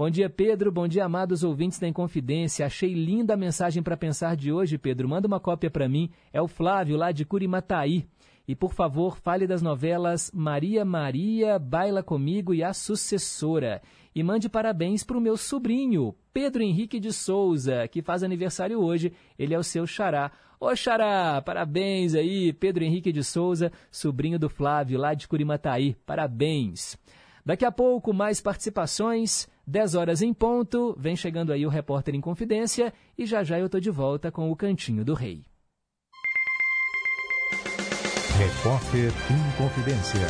Bom 0.00 0.08
dia, 0.08 0.30
Pedro. 0.30 0.72
Bom 0.72 0.88
dia, 0.88 1.04
amados 1.04 1.44
ouvintes 1.44 1.78
da 1.78 1.86
Inconfidência. 1.86 2.64
Achei 2.64 2.94
linda 2.94 3.34
a 3.34 3.36
mensagem 3.36 3.82
para 3.82 3.98
pensar 3.98 4.34
de 4.34 4.50
hoje, 4.50 4.78
Pedro. 4.78 5.06
Manda 5.06 5.28
uma 5.28 5.38
cópia 5.38 5.70
para 5.70 5.90
mim. 5.90 6.08
É 6.32 6.40
o 6.40 6.48
Flávio, 6.48 6.96
lá 6.96 7.12
de 7.12 7.26
Curimataí. 7.26 8.06
E, 8.48 8.56
por 8.56 8.72
favor, 8.72 9.18
fale 9.18 9.46
das 9.46 9.60
novelas 9.60 10.30
Maria 10.32 10.86
Maria, 10.86 11.58
Baila 11.58 12.02
Comigo 12.02 12.54
e 12.54 12.64
A 12.64 12.72
Sucessora. 12.72 13.82
E 14.14 14.22
mande 14.22 14.48
parabéns 14.48 15.04
para 15.04 15.18
o 15.18 15.20
meu 15.20 15.36
sobrinho, 15.36 16.14
Pedro 16.32 16.62
Henrique 16.62 16.98
de 16.98 17.12
Souza, 17.12 17.86
que 17.86 18.00
faz 18.00 18.22
aniversário 18.22 18.80
hoje. 18.80 19.12
Ele 19.38 19.52
é 19.52 19.58
o 19.58 19.62
seu 19.62 19.86
xará. 19.86 20.32
Ô 20.58 20.74
xará, 20.74 21.42
parabéns 21.42 22.14
aí, 22.14 22.54
Pedro 22.54 22.82
Henrique 22.82 23.12
de 23.12 23.22
Souza, 23.22 23.70
sobrinho 23.90 24.38
do 24.38 24.48
Flávio, 24.48 24.98
lá 24.98 25.12
de 25.12 25.28
Curimataí. 25.28 25.94
Parabéns. 26.06 26.96
Daqui 27.44 27.64
a 27.64 27.72
pouco, 27.72 28.12
mais 28.12 28.40
participações. 28.40 29.48
10 29.66 29.94
horas 29.94 30.22
em 30.22 30.32
ponto, 30.32 30.96
vem 30.98 31.14
chegando 31.14 31.52
aí 31.52 31.64
o 31.64 31.68
repórter 31.68 32.14
em 32.14 32.20
confidência 32.20 32.92
e 33.16 33.26
já 33.26 33.44
já 33.44 33.58
eu 33.58 33.68
tô 33.68 33.78
de 33.78 33.90
volta 33.90 34.30
com 34.30 34.50
o 34.50 34.56
Cantinho 34.56 35.04
do 35.04 35.14
Rei. 35.14 35.44
Repórter 38.38 39.12
em 39.30 39.56
confidência. 39.56 40.26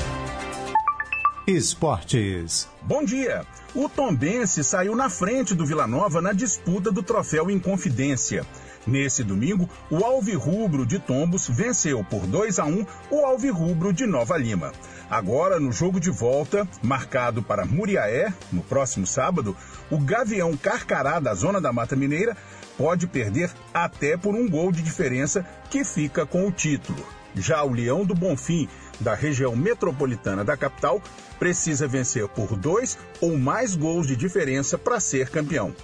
Esportes. 1.46 2.68
Bom 2.82 3.04
dia. 3.04 3.46
O 3.74 3.88
Tombense 3.88 4.62
saiu 4.62 4.94
na 4.94 5.08
frente 5.08 5.54
do 5.54 5.64
Vila 5.64 5.86
Nova 5.86 6.20
na 6.20 6.32
disputa 6.32 6.92
do 6.92 7.02
troféu 7.02 7.50
Inconfidência. 7.50 8.44
Nesse 8.86 9.22
domingo, 9.22 9.68
o 9.90 10.04
Alvirrubro 10.04 10.86
de 10.86 10.98
Tombos 10.98 11.48
venceu 11.48 12.04
por 12.04 12.26
2 12.26 12.58
a 12.58 12.64
1 12.64 12.86
o 13.10 13.24
Alvirrubro 13.24 13.92
de 13.92 14.06
Nova 14.06 14.36
Lima. 14.36 14.72
Agora, 15.10 15.58
no 15.58 15.72
jogo 15.72 15.98
de 15.98 16.08
volta, 16.08 16.68
marcado 16.80 17.42
para 17.42 17.66
Muriaé, 17.66 18.32
no 18.52 18.62
próximo 18.62 19.04
sábado, 19.04 19.56
o 19.90 19.98
Gavião 19.98 20.56
Carcará 20.56 21.18
da 21.18 21.34
Zona 21.34 21.60
da 21.60 21.72
Mata 21.72 21.96
Mineira 21.96 22.36
pode 22.78 23.08
perder 23.08 23.50
até 23.74 24.16
por 24.16 24.36
um 24.36 24.48
gol 24.48 24.70
de 24.70 24.80
diferença 24.80 25.44
que 25.68 25.84
fica 25.84 26.24
com 26.24 26.46
o 26.46 26.52
título. 26.52 27.04
Já 27.34 27.64
o 27.64 27.72
Leão 27.72 28.04
do 28.04 28.14
Bonfim, 28.14 28.68
da 29.00 29.12
região 29.14 29.56
metropolitana 29.56 30.44
da 30.44 30.56
capital, 30.56 31.02
precisa 31.40 31.88
vencer 31.88 32.28
por 32.28 32.56
dois 32.56 32.96
ou 33.20 33.36
mais 33.36 33.74
gols 33.74 34.06
de 34.06 34.14
diferença 34.14 34.78
para 34.78 35.00
ser 35.00 35.28
campeão. 35.28 35.74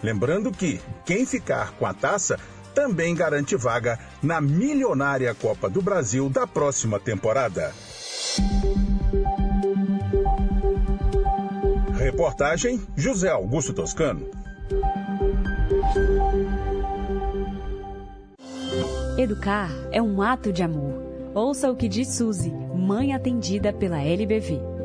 Lembrando 0.00 0.52
que 0.52 0.80
quem 1.04 1.26
ficar 1.26 1.72
com 1.72 1.86
a 1.86 1.92
taça 1.92 2.38
também 2.72 3.16
garante 3.16 3.56
vaga 3.56 3.98
na 4.22 4.40
milionária 4.40 5.34
Copa 5.34 5.68
do 5.68 5.82
Brasil 5.82 6.28
da 6.28 6.46
próxima 6.46 7.00
temporada. 7.00 7.72
Reportagem 11.96 12.80
José 12.96 13.28
Augusto 13.28 13.72
Toscano. 13.72 14.28
Educar 19.18 19.70
é 19.90 20.00
um 20.00 20.20
ato 20.20 20.52
de 20.52 20.62
amor. 20.62 21.02
Ouça 21.34 21.70
o 21.70 21.76
que 21.76 21.88
diz 21.88 22.08
Suzy, 22.08 22.52
mãe 22.74 23.12
atendida 23.12 23.72
pela 23.72 24.02
LBV. 24.02 24.75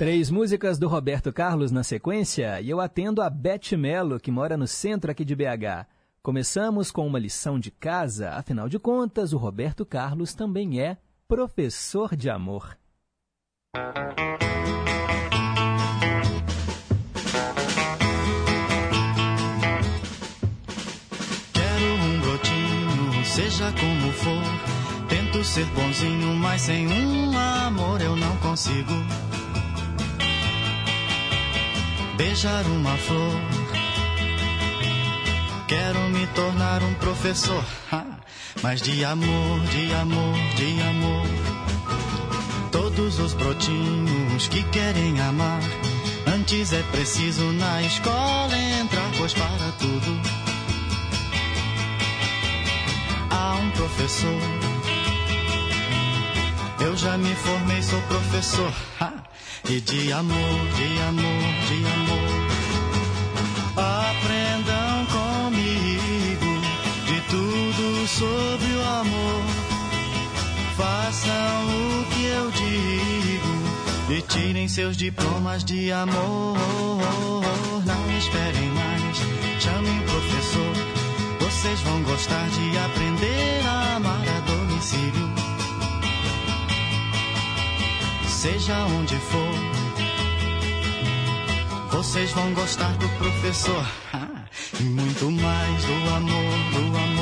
Três 0.00 0.30
músicas 0.30 0.78
do 0.78 0.88
Roberto 0.88 1.30
Carlos 1.30 1.70
na 1.70 1.82
sequência 1.82 2.58
e 2.62 2.70
eu 2.70 2.80
atendo 2.80 3.20
a 3.20 3.28
Beth 3.28 3.76
Mello, 3.76 4.18
que 4.18 4.30
mora 4.30 4.56
no 4.56 4.66
centro 4.66 5.10
aqui 5.10 5.26
de 5.26 5.36
BH. 5.36 5.84
Começamos 6.22 6.90
com 6.90 7.06
uma 7.06 7.18
lição 7.18 7.60
de 7.60 7.70
casa, 7.70 8.30
afinal 8.30 8.66
de 8.66 8.78
contas, 8.78 9.34
o 9.34 9.36
Roberto 9.36 9.84
Carlos 9.84 10.32
também 10.32 10.80
é 10.80 10.96
professor 11.28 12.16
de 12.16 12.30
amor. 12.30 12.78
Quero 21.52 21.94
um 22.06 22.20
brotinho, 22.22 23.24
seja 23.26 23.70
como 23.72 24.12
for. 24.14 25.08
Tento 25.10 25.44
ser 25.44 25.66
bonzinho, 25.66 26.36
mas 26.36 26.62
sem 26.62 26.88
um 26.88 27.38
amor 27.38 28.00
eu 28.00 28.16
não 28.16 28.34
consigo. 28.38 28.94
Beijar 32.20 32.66
uma 32.66 32.94
flor. 32.98 33.40
Quero 35.66 36.00
me 36.10 36.26
tornar 36.34 36.82
um 36.82 36.92
professor, 36.96 37.64
mas 38.62 38.82
de 38.82 39.02
amor, 39.06 39.60
de 39.70 39.94
amor, 39.94 40.36
de 40.54 40.82
amor. 40.82 41.26
Todos 42.70 43.18
os 43.18 43.32
brotinhos 43.32 44.48
que 44.48 44.62
querem 44.64 45.18
amar, 45.18 45.62
antes 46.26 46.74
é 46.74 46.82
preciso 46.92 47.52
na 47.52 47.80
escola 47.84 48.54
entrar, 48.54 49.10
pois 49.16 49.32
para 49.32 49.72
tudo 49.78 50.20
há 53.30 53.54
um 53.54 53.70
professor. 53.70 54.42
Eu 56.80 56.94
já 56.98 57.16
me 57.16 57.34
formei, 57.34 57.82
sou 57.82 58.02
professor, 58.02 58.74
e 59.68 59.80
de 59.80 60.12
amor, 60.12 60.36
de 60.76 61.00
amor, 61.02 61.42
de 61.68 61.84
amor. 61.94 62.30
Aprendam 63.76 65.06
comigo 65.06 66.60
de 67.06 67.20
tudo 67.28 68.06
sobre 68.08 68.72
o 68.72 68.82
amor. 69.00 69.42
Façam 70.76 71.32
o 71.68 72.04
que 72.06 72.24
eu 72.24 72.50
digo 72.50 73.60
e 74.10 74.22
tirem 74.22 74.68
seus 74.68 74.96
diplomas 74.96 75.64
de 75.64 75.92
amor. 75.92 76.56
Não 77.84 78.18
esperem 78.18 78.68
mais, 78.70 79.18
chamem 79.60 79.98
o 79.98 80.02
professor. 80.04 80.74
Vocês 81.40 81.80
vão 81.80 82.02
gostar 82.02 82.48
de 82.48 82.78
aprender 82.78 83.66
a 83.66 83.96
amar 83.96 84.24
a 84.28 84.40
domicílio. 84.40 85.19
Seja 88.40 88.74
onde 88.86 89.16
for, 89.16 89.52
vocês 91.90 92.32
vão 92.32 92.54
gostar 92.54 92.90
do 92.96 93.06
professor. 93.18 93.84
E 94.80 94.82
muito 94.82 95.30
mais 95.30 95.84
do 95.84 95.92
amor, 96.14 96.54
do 96.72 96.98
amor. 96.98 97.19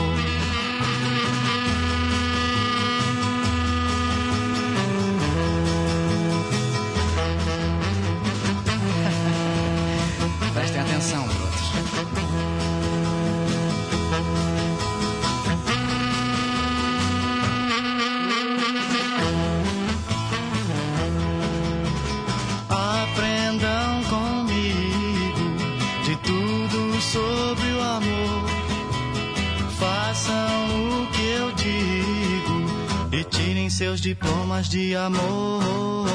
Diplomas 34.59 34.69
de 34.69 34.97
amor. 34.97 36.07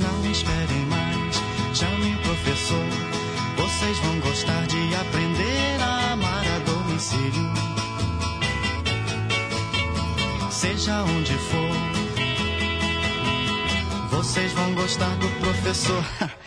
Não 0.00 0.30
esperem 0.30 0.86
mais, 0.86 1.36
chamem 1.74 2.14
o 2.14 2.18
professor. 2.18 2.86
Vocês 3.56 3.98
vão 3.98 4.20
gostar 4.20 4.66
de 4.66 4.94
aprender 4.94 5.80
a 5.80 6.12
amar 6.12 6.44
a 6.46 6.58
domicílio. 6.60 7.52
Seja 10.50 11.02
onde 11.02 11.32
for. 11.32 11.76
Vocês 14.10 14.52
vão 14.52 14.74
gostar 14.74 15.14
do 15.16 15.28
professor 15.40 16.04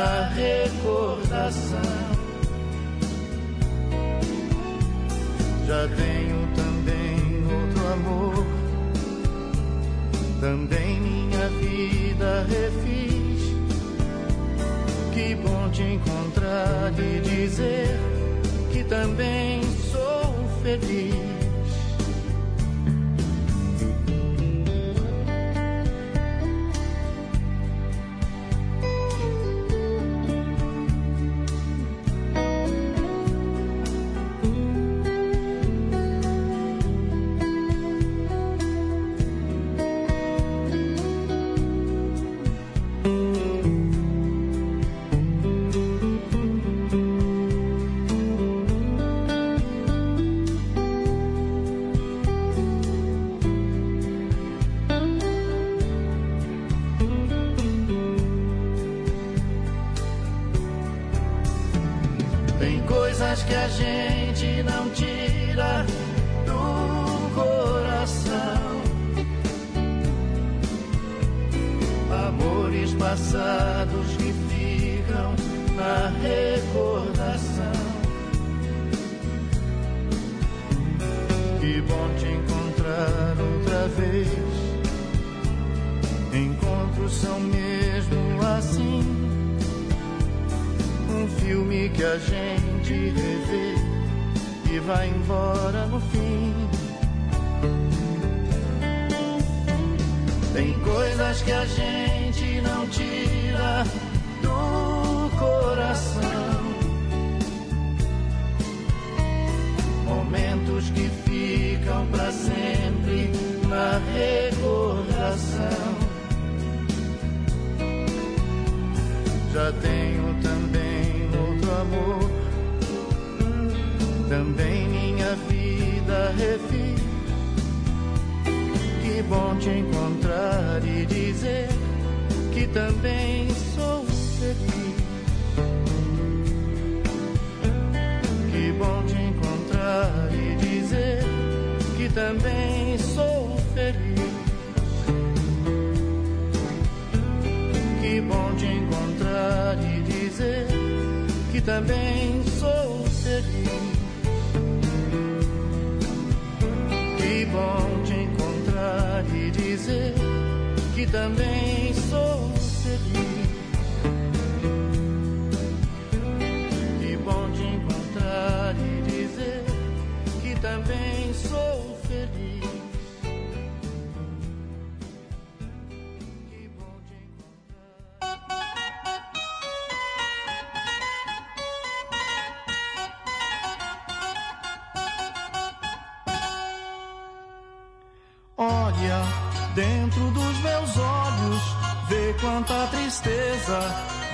na 0.00 0.30
recordação. 0.34 1.78
Já 5.66 5.88
tenho 5.88 6.48
também 6.56 7.44
outro 7.44 7.92
amor, 7.92 8.46
também 10.40 11.00
minha 11.00 11.48
vida 11.60 12.46
refiz. 12.48 13.54
Que 15.12 15.34
bom 15.34 15.68
te 15.70 15.82
encontrar 15.82 16.92
e 16.98 17.20
dizer 17.20 17.98
que 18.72 18.82
também 18.84 19.62
sou 19.92 20.34
feliz. 20.62 21.29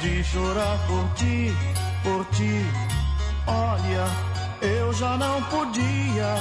De 0.01 0.25
chorar 0.25 0.79
por 0.87 1.09
ti, 1.15 1.53
por 2.03 2.25
ti. 2.37 2.65
Olha, 3.47 4.07
eu 4.63 4.93
já 4.95 5.17
não 5.17 5.43
podia 5.45 6.37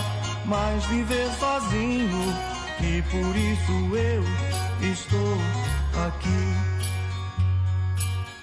mais 0.46 0.86
viver 0.86 1.30
sozinho 1.40 2.34
e 2.80 3.02
por 3.04 3.36
isso 3.36 3.96
eu 3.96 4.24
estou 4.92 5.38
aqui. 6.08 6.46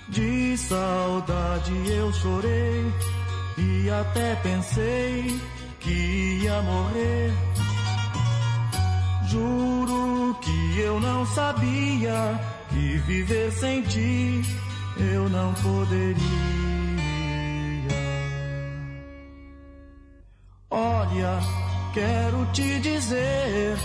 De 0.08 0.56
saudade 0.58 1.72
eu 1.88 2.12
chorei 2.12 2.92
e 3.56 3.90
até 3.90 4.34
pensei 4.36 5.40
que 5.80 6.40
ia 6.42 6.60
morrer. 6.62 7.32
Juro 9.28 10.36
que 10.42 10.80
eu 10.80 11.00
não 11.00 11.24
sabia 11.24 12.38
que 12.72 12.98
viver 13.06 13.52
sem 13.52 13.82
ti 13.82 14.42
eu 14.98 15.28
não 15.28 15.52
poderia. 15.54 16.16
Olha, 20.70 21.38
quero 21.92 22.46
te 22.52 22.80
dizer 22.80 23.76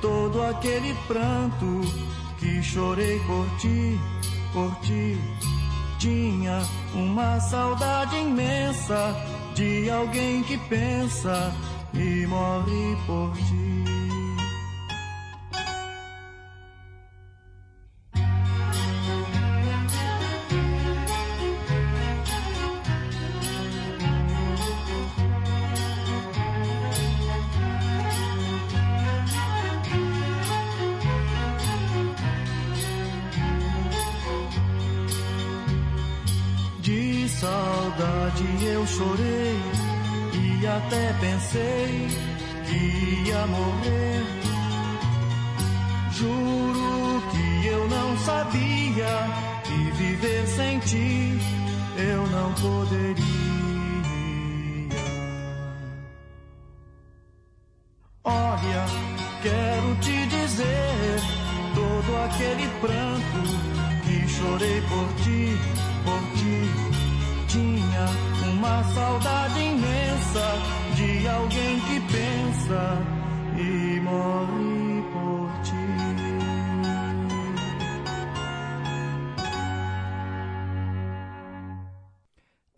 todo 0.00 0.42
aquele 0.42 0.94
pranto 1.06 1.80
que 2.38 2.62
chorei 2.62 3.18
por 3.20 3.46
ti, 3.58 4.00
por 4.52 4.74
ti. 4.80 5.18
Tinha 5.98 6.60
uma 6.94 7.38
saudade 7.38 8.16
imensa 8.16 9.14
de 9.54 9.88
alguém 9.88 10.42
que 10.42 10.58
pensa 10.68 11.52
e 11.94 12.26
morre 12.26 12.96
por 13.06 13.32
ti. 13.36 14.01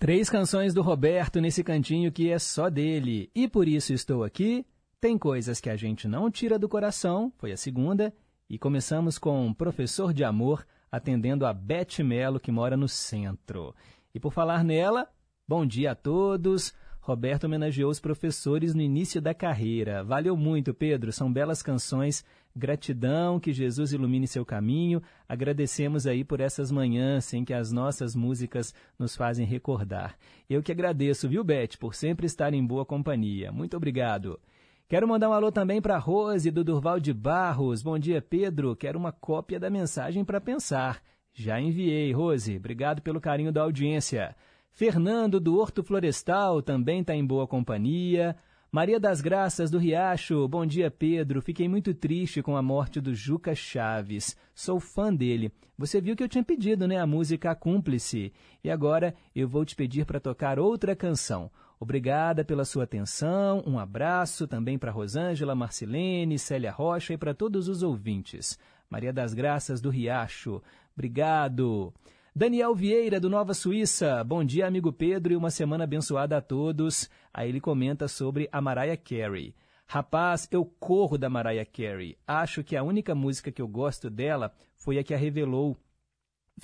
Três 0.04 0.28
canções 0.28 0.74
do 0.74 0.82
Roberto 0.82 1.40
nesse 1.40 1.64
cantinho 1.64 2.12
que 2.12 2.30
é 2.30 2.38
só 2.38 2.68
dele. 2.68 3.30
E 3.34 3.48
por 3.48 3.66
isso 3.66 3.94
estou 3.94 4.22
aqui. 4.22 4.66
Tem 5.00 5.16
coisas 5.16 5.62
que 5.62 5.70
a 5.70 5.76
gente 5.76 6.06
não 6.06 6.30
tira 6.30 6.58
do 6.58 6.68
coração, 6.68 7.32
foi 7.38 7.52
a 7.52 7.56
segunda. 7.56 8.12
E 8.46 8.58
começamos 8.58 9.18
com 9.18 9.54
Professor 9.54 10.12
de 10.12 10.22
Amor, 10.22 10.66
atendendo 10.92 11.46
a 11.46 11.54
Beth 11.54 12.04
Melo, 12.04 12.38
que 12.38 12.52
mora 12.52 12.76
no 12.76 12.86
centro. 12.86 13.74
E 14.14 14.20
por 14.20 14.30
falar 14.30 14.62
nela, 14.62 15.08
bom 15.48 15.64
dia 15.64 15.92
a 15.92 15.94
todos. 15.94 16.74
Roberto 17.00 17.44
homenageou 17.44 17.90
os 17.90 17.98
professores 17.98 18.74
no 18.74 18.82
início 18.82 19.22
da 19.22 19.32
carreira. 19.32 20.04
Valeu 20.04 20.36
muito, 20.36 20.74
Pedro. 20.74 21.14
São 21.14 21.32
belas 21.32 21.62
canções. 21.62 22.22
Gratidão, 22.56 23.40
que 23.40 23.52
Jesus 23.52 23.92
ilumine 23.92 24.28
seu 24.28 24.44
caminho. 24.44 25.02
Agradecemos 25.28 26.06
aí 26.06 26.22
por 26.22 26.40
essas 26.40 26.70
manhãs 26.70 27.34
em 27.34 27.44
que 27.44 27.52
as 27.52 27.72
nossas 27.72 28.14
músicas 28.14 28.72
nos 28.96 29.16
fazem 29.16 29.44
recordar. 29.44 30.16
Eu 30.48 30.62
que 30.62 30.70
agradeço, 30.70 31.28
viu, 31.28 31.42
Beth, 31.42 31.76
por 31.80 31.94
sempre 31.94 32.26
estar 32.26 32.54
em 32.54 32.64
boa 32.64 32.86
companhia. 32.86 33.50
Muito 33.50 33.76
obrigado. 33.76 34.38
Quero 34.86 35.08
mandar 35.08 35.30
um 35.30 35.32
alô 35.32 35.50
também 35.50 35.82
para 35.82 35.98
Rose, 35.98 36.50
do 36.50 36.62
Durval 36.62 37.00
de 37.00 37.12
Barros. 37.12 37.82
Bom 37.82 37.98
dia, 37.98 38.22
Pedro. 38.22 38.76
Quero 38.76 38.98
uma 38.98 39.10
cópia 39.10 39.58
da 39.58 39.68
mensagem 39.68 40.24
para 40.24 40.40
pensar. 40.40 41.02
Já 41.32 41.60
enviei, 41.60 42.12
Rose. 42.12 42.56
Obrigado 42.56 43.02
pelo 43.02 43.20
carinho 43.20 43.50
da 43.50 43.62
audiência. 43.62 44.36
Fernando, 44.70 45.40
do 45.40 45.58
Horto 45.58 45.82
Florestal, 45.82 46.62
também 46.62 47.00
está 47.00 47.14
em 47.14 47.24
boa 47.24 47.48
companhia. 47.48 48.36
Maria 48.74 48.98
das 48.98 49.20
Graças, 49.20 49.70
do 49.70 49.78
Riacho. 49.78 50.48
Bom 50.48 50.66
dia, 50.66 50.90
Pedro. 50.90 51.40
Fiquei 51.40 51.68
muito 51.68 51.94
triste 51.94 52.42
com 52.42 52.56
a 52.56 52.60
morte 52.60 53.00
do 53.00 53.14
Juca 53.14 53.54
Chaves. 53.54 54.36
Sou 54.52 54.80
fã 54.80 55.14
dele. 55.14 55.52
Você 55.78 56.00
viu 56.00 56.16
que 56.16 56.24
eu 56.24 56.28
tinha 56.28 56.42
pedido, 56.42 56.88
né, 56.88 56.98
a 56.98 57.06
música 57.06 57.54
Cúmplice. 57.54 58.32
E 58.64 58.68
agora 58.68 59.14
eu 59.32 59.46
vou 59.46 59.64
te 59.64 59.76
pedir 59.76 60.04
para 60.04 60.18
tocar 60.18 60.58
outra 60.58 60.96
canção. 60.96 61.52
Obrigada 61.78 62.44
pela 62.44 62.64
sua 62.64 62.82
atenção. 62.82 63.62
Um 63.64 63.78
abraço 63.78 64.44
também 64.48 64.76
para 64.76 64.90
Rosângela 64.90 65.54
Marcilene, 65.54 66.36
Célia 66.36 66.72
Rocha 66.72 67.14
e 67.14 67.16
para 67.16 67.32
todos 67.32 67.68
os 67.68 67.80
ouvintes. 67.80 68.58
Maria 68.90 69.12
das 69.12 69.34
Graças, 69.34 69.80
do 69.80 69.88
Riacho. 69.88 70.60
Obrigado. 70.96 71.94
Daniel 72.36 72.74
Vieira, 72.74 73.20
do 73.20 73.30
Nova 73.30 73.54
Suíça. 73.54 74.24
Bom 74.24 74.42
dia, 74.44 74.66
amigo 74.66 74.92
Pedro, 74.92 75.32
e 75.32 75.36
uma 75.36 75.52
semana 75.52 75.84
abençoada 75.84 76.36
a 76.36 76.40
todos. 76.40 77.08
Aí 77.32 77.48
ele 77.48 77.60
comenta 77.60 78.08
sobre 78.08 78.48
a 78.50 78.60
Mariah 78.60 78.96
Carey. 78.96 79.54
Rapaz, 79.86 80.48
eu 80.50 80.64
corro 80.64 81.16
da 81.16 81.30
Mariah 81.30 81.64
Carey. 81.64 82.18
Acho 82.26 82.64
que 82.64 82.74
a 82.76 82.82
única 82.82 83.14
música 83.14 83.52
que 83.52 83.62
eu 83.62 83.68
gosto 83.68 84.10
dela 84.10 84.52
foi 84.74 84.98
a 84.98 85.04
que 85.04 85.14
a 85.14 85.16
revelou 85.16 85.78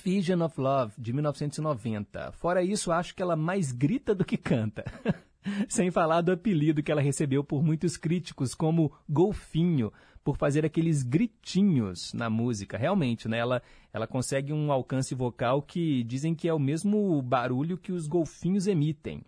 Vision 0.03 0.41
of 0.41 0.59
Love, 0.59 0.91
de 0.97 1.13
1990. 1.13 2.33
Fora 2.33 2.61
isso, 2.61 2.91
acho 2.91 3.15
que 3.15 3.21
ela 3.21 3.37
mais 3.37 3.71
grita 3.71 4.13
do 4.13 4.25
que 4.25 4.35
canta. 4.35 4.83
Sem 5.69 5.89
falar 5.89 6.19
do 6.19 6.33
apelido 6.33 6.83
que 6.83 6.91
ela 6.91 7.01
recebeu 7.01 7.45
por 7.45 7.63
muitos 7.63 7.95
críticos 7.95 8.53
como 8.53 8.91
Golfinho, 9.07 9.91
por 10.23 10.37
fazer 10.37 10.65
aqueles 10.65 11.03
gritinhos 11.03 12.13
na 12.13 12.29
música. 12.29 12.77
Realmente, 12.77 13.27
né? 13.27 13.37
Ela, 13.37 13.61
ela 13.93 14.07
consegue 14.07 14.53
um 14.53 14.71
alcance 14.71 15.15
vocal 15.15 15.61
que 15.61 16.03
dizem 16.03 16.35
que 16.35 16.47
é 16.47 16.53
o 16.53 16.59
mesmo 16.59 17.21
barulho 17.21 17.77
que 17.77 17.91
os 17.91 18.07
golfinhos 18.07 18.67
emitem. 18.67 19.23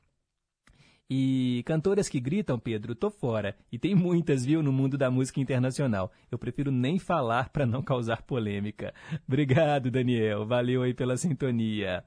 E 1.10 1.61
cantoras 1.65 2.10
que 2.10 2.20
gritam, 2.20 2.57
Pedro, 2.57 2.95
tô 2.95 3.11
fora. 3.11 3.56
E 3.72 3.78
tem 3.78 3.94
muitas, 3.94 4.45
viu, 4.45 4.64
no 4.64 4.72
mundo 4.72 4.98
da 4.98 5.11
música 5.11 5.40
internacional. 5.40 6.11
Eu 6.32 6.40
prefiro 6.40 6.72
nem 6.72 6.98
falar 6.98 7.49
para 7.49 7.65
não 7.65 7.84
causar 7.84 8.24
polêmica. 8.24 8.94
Obrigado, 9.28 9.91
Daniel. 9.91 10.45
Valeu 10.45 10.82
aí 10.82 10.94
pela 10.94 11.18
sintonia. 11.18 12.03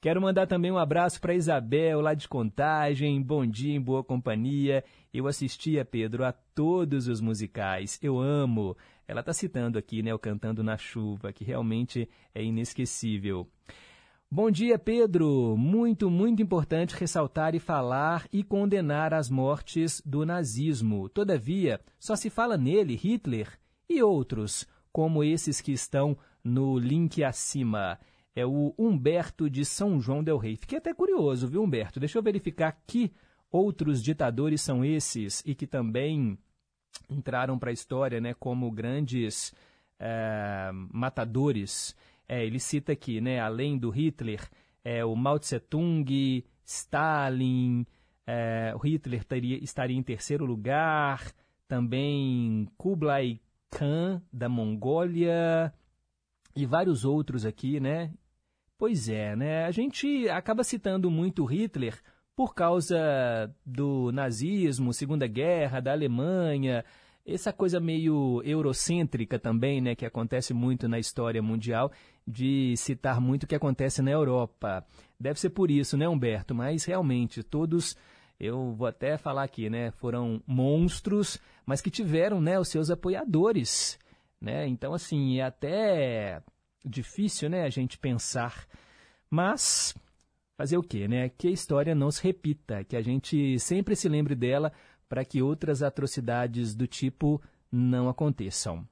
Quero 0.00 0.22
mandar 0.22 0.46
também 0.46 0.70
um 0.70 0.78
abraço 0.78 1.20
para 1.20 1.34
Isabel, 1.34 2.00
lá 2.00 2.14
de 2.14 2.28
Contagem. 2.28 3.20
Bom 3.20 3.44
dia, 3.44 3.74
em 3.74 3.80
boa 3.80 4.04
companhia. 4.04 4.84
Eu 5.12 5.26
assistia, 5.26 5.84
Pedro, 5.84 6.24
a 6.24 6.30
todos 6.30 7.08
os 7.08 7.20
musicais. 7.20 7.98
Eu 8.00 8.16
amo. 8.20 8.76
Ela 9.08 9.20
está 9.20 9.32
citando 9.32 9.76
aqui, 9.76 10.00
né, 10.00 10.14
o 10.14 10.18
Cantando 10.18 10.62
na 10.62 10.76
Chuva, 10.76 11.32
que 11.32 11.42
realmente 11.42 12.08
é 12.32 12.40
inesquecível. 12.40 13.48
Bom 14.30 14.52
dia, 14.52 14.78
Pedro. 14.78 15.56
Muito, 15.56 16.08
muito 16.08 16.40
importante 16.40 16.94
ressaltar 16.94 17.56
e 17.56 17.58
falar 17.58 18.24
e 18.32 18.44
condenar 18.44 19.12
as 19.12 19.28
mortes 19.28 20.00
do 20.06 20.24
nazismo. 20.24 21.08
Todavia, 21.08 21.80
só 21.98 22.14
se 22.14 22.30
fala 22.30 22.56
nele, 22.56 22.94
Hitler 22.94 23.58
e 23.88 24.00
outros, 24.00 24.64
como 24.92 25.24
esses 25.24 25.60
que 25.60 25.72
estão 25.72 26.16
no 26.44 26.78
link 26.78 27.24
acima 27.24 27.98
é 28.38 28.46
o 28.46 28.72
Humberto 28.78 29.50
de 29.50 29.64
São 29.64 30.00
João 30.00 30.22
del 30.22 30.38
Rei. 30.38 30.56
Fiquei 30.56 30.78
até 30.78 30.94
curioso, 30.94 31.48
viu, 31.48 31.62
Humberto? 31.62 31.98
Deixa 31.98 32.18
eu 32.18 32.22
verificar 32.22 32.80
que 32.86 33.12
outros 33.50 34.00
ditadores 34.00 34.60
são 34.60 34.84
esses 34.84 35.42
e 35.44 35.56
que 35.56 35.66
também 35.66 36.38
entraram 37.10 37.58
para 37.58 37.70
a 37.70 37.72
história 37.72 38.20
né, 38.20 38.34
como 38.34 38.70
grandes 38.70 39.52
é, 39.98 40.70
matadores. 40.72 41.96
É, 42.28 42.44
ele 42.44 42.60
cita 42.60 42.92
aqui, 42.92 43.20
né, 43.20 43.40
além 43.40 43.76
do 43.76 43.90
Hitler, 43.90 44.48
é, 44.84 45.04
o 45.04 45.16
Mao 45.16 45.38
Tse-tung, 45.38 46.44
Stalin, 46.64 47.84
é, 48.24 48.72
o 48.74 48.78
Hitler 48.78 49.24
teria, 49.24 49.56
estaria 49.64 49.96
em 49.96 50.02
terceiro 50.02 50.44
lugar, 50.44 51.32
também 51.66 52.68
Kublai 52.76 53.40
Khan, 53.68 54.22
da 54.32 54.48
Mongólia, 54.48 55.74
e 56.54 56.66
vários 56.66 57.04
outros 57.04 57.44
aqui, 57.44 57.80
né? 57.80 58.12
Pois 58.78 59.08
é, 59.08 59.34
né? 59.34 59.64
A 59.64 59.72
gente 59.72 60.28
acaba 60.28 60.62
citando 60.62 61.10
muito 61.10 61.44
Hitler 61.44 62.00
por 62.36 62.54
causa 62.54 62.96
do 63.66 64.12
nazismo, 64.12 64.94
Segunda 64.94 65.26
Guerra, 65.26 65.80
da 65.80 65.90
Alemanha, 65.90 66.84
essa 67.26 67.52
coisa 67.52 67.80
meio 67.80 68.40
eurocêntrica 68.44 69.36
também, 69.36 69.80
né, 69.80 69.96
que 69.96 70.06
acontece 70.06 70.54
muito 70.54 70.88
na 70.88 70.98
história 70.98 71.42
mundial, 71.42 71.90
de 72.24 72.74
citar 72.76 73.20
muito 73.20 73.42
o 73.42 73.46
que 73.48 73.56
acontece 73.56 74.00
na 74.00 74.12
Europa. 74.12 74.86
Deve 75.18 75.40
ser 75.40 75.50
por 75.50 75.70
isso, 75.70 75.96
né, 75.96 76.08
Humberto? 76.08 76.54
Mas 76.54 76.84
realmente, 76.84 77.42
todos, 77.42 77.96
eu 78.38 78.72
vou 78.72 78.86
até 78.86 79.18
falar 79.18 79.42
aqui, 79.42 79.68
né, 79.68 79.90
foram 79.90 80.40
monstros, 80.46 81.40
mas 81.66 81.80
que 81.80 81.90
tiveram, 81.90 82.40
né, 82.40 82.58
os 82.60 82.68
seus 82.68 82.90
apoiadores, 82.90 83.98
né? 84.40 84.68
Então, 84.68 84.94
assim, 84.94 85.40
até 85.40 86.40
difícil, 86.84 87.48
né, 87.48 87.64
a 87.64 87.70
gente 87.70 87.98
pensar. 87.98 88.66
Mas 89.30 89.94
fazer 90.56 90.76
o 90.76 90.82
quê, 90.82 91.06
né? 91.06 91.28
Que 91.28 91.48
a 91.48 91.52
história 91.52 91.94
não 91.94 92.10
se 92.10 92.22
repita, 92.22 92.82
que 92.82 92.96
a 92.96 93.02
gente 93.02 93.58
sempre 93.58 93.94
se 93.94 94.08
lembre 94.08 94.34
dela 94.34 94.72
para 95.08 95.24
que 95.24 95.40
outras 95.40 95.82
atrocidades 95.82 96.74
do 96.74 96.86
tipo 96.86 97.40
não 97.70 98.08
aconteçam. 98.08 98.86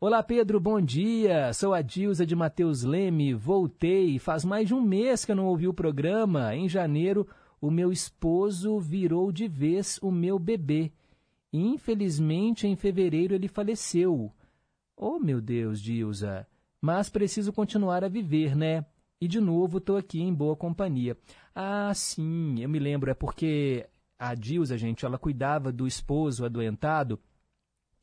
Olá, 0.00 0.22
Pedro, 0.22 0.60
bom 0.60 0.80
dia. 0.80 1.52
Sou 1.54 1.72
a 1.72 1.80
Dilza 1.80 2.26
de 2.26 2.34
Mateus 2.34 2.82
Leme. 2.82 3.32
Voltei. 3.32 4.18
Faz 4.18 4.44
mais 4.44 4.66
de 4.68 4.74
um 4.74 4.80
mês 4.80 5.24
que 5.24 5.32
eu 5.32 5.36
não 5.36 5.46
ouvi 5.46 5.68
o 5.68 5.72
programa. 5.72 6.54
Em 6.54 6.68
janeiro, 6.68 7.26
o 7.60 7.70
meu 7.70 7.90
esposo 7.92 8.78
virou 8.78 9.32
de 9.32 9.48
vez 9.48 9.98
o 10.02 10.10
meu 10.10 10.38
bebê. 10.38 10.92
Infelizmente, 11.52 12.66
em 12.66 12.76
fevereiro, 12.76 13.34
ele 13.34 13.48
faleceu. 13.48 14.32
Oh, 14.96 15.18
meu 15.18 15.40
Deus, 15.40 15.80
Dilza. 15.80 16.46
Mas 16.84 17.08
preciso 17.08 17.50
continuar 17.50 18.04
a 18.04 18.08
viver, 18.08 18.54
né? 18.54 18.84
E 19.18 19.26
de 19.26 19.40
novo 19.40 19.78
estou 19.78 19.96
aqui 19.96 20.20
em 20.20 20.34
boa 20.34 20.54
companhia. 20.54 21.16
Ah, 21.54 21.90
sim, 21.94 22.60
eu 22.60 22.68
me 22.68 22.78
lembro, 22.78 23.10
é 23.10 23.14
porque 23.14 23.88
a 24.18 24.34
Dilza, 24.34 24.76
gente, 24.76 25.02
ela 25.02 25.16
cuidava 25.16 25.72
do 25.72 25.86
esposo 25.86 26.44
adoentado 26.44 27.18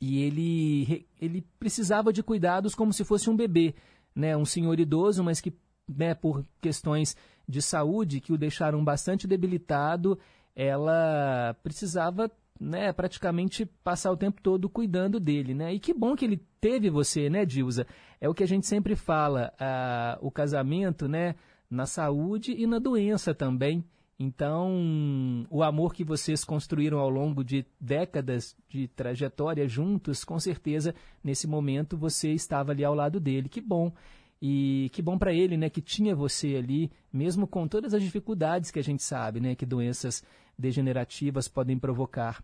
e 0.01 0.23
ele, 0.23 1.07
ele 1.21 1.45
precisava 1.59 2.11
de 2.11 2.23
cuidados 2.23 2.73
como 2.73 2.91
se 2.91 3.03
fosse 3.03 3.29
um 3.29 3.35
bebê, 3.35 3.75
né? 4.15 4.35
Um 4.35 4.45
senhor 4.45 4.79
idoso, 4.79 5.23
mas 5.23 5.39
que, 5.39 5.53
né, 5.87 6.15
por 6.15 6.43
questões 6.59 7.15
de 7.47 7.61
saúde 7.61 8.19
que 8.19 8.33
o 8.33 8.37
deixaram 8.37 8.83
bastante 8.83 9.27
debilitado, 9.27 10.17
ela 10.55 11.55
precisava 11.61 12.31
né, 12.59 12.93
praticamente 12.93 13.65
passar 13.83 14.11
o 14.11 14.17
tempo 14.17 14.39
todo 14.39 14.69
cuidando 14.69 15.19
dele, 15.19 15.53
né? 15.53 15.71
E 15.71 15.79
que 15.79 15.93
bom 15.93 16.15
que 16.15 16.25
ele 16.25 16.41
teve 16.59 16.89
você, 16.89 17.29
né, 17.29 17.43
Dilza? 17.43 17.87
É 18.21 18.29
o 18.29 18.33
que 18.35 18.43
a 18.43 18.47
gente 18.47 18.67
sempre 18.67 18.95
fala, 18.95 19.51
a, 19.59 20.17
o 20.21 20.29
casamento, 20.29 21.07
né, 21.07 21.33
na 21.67 21.87
saúde 21.87 22.51
e 22.51 22.67
na 22.67 22.77
doença 22.77 23.33
também. 23.33 23.83
Então, 24.19 25.47
o 25.49 25.63
amor 25.63 25.95
que 25.95 26.03
vocês 26.03 26.43
construíram 26.43 26.99
ao 26.99 27.09
longo 27.09 27.43
de 27.43 27.65
décadas 27.79 28.55
de 28.69 28.87
trajetória 28.87 29.67
juntos, 29.67 30.23
com 30.23 30.39
certeza, 30.39 30.93
nesse 31.23 31.47
momento 31.47 31.97
você 31.97 32.31
estava 32.31 32.71
ali 32.71 32.85
ao 32.85 32.93
lado 32.93 33.19
dele. 33.19 33.49
Que 33.49 33.59
bom. 33.59 33.91
E 34.39 34.91
que 34.93 35.01
bom 35.01 35.17
para 35.17 35.33
ele, 35.33 35.57
né, 35.57 35.71
que 35.71 35.81
tinha 35.81 36.15
você 36.15 36.55
ali, 36.55 36.91
mesmo 37.11 37.47
com 37.47 37.67
todas 37.67 37.95
as 37.95 38.03
dificuldades 38.03 38.69
que 38.69 38.77
a 38.77 38.83
gente 38.83 39.01
sabe, 39.01 39.39
né, 39.39 39.55
que 39.55 39.65
doenças 39.65 40.23
degenerativas 40.55 41.47
podem 41.47 41.79
provocar. 41.79 42.43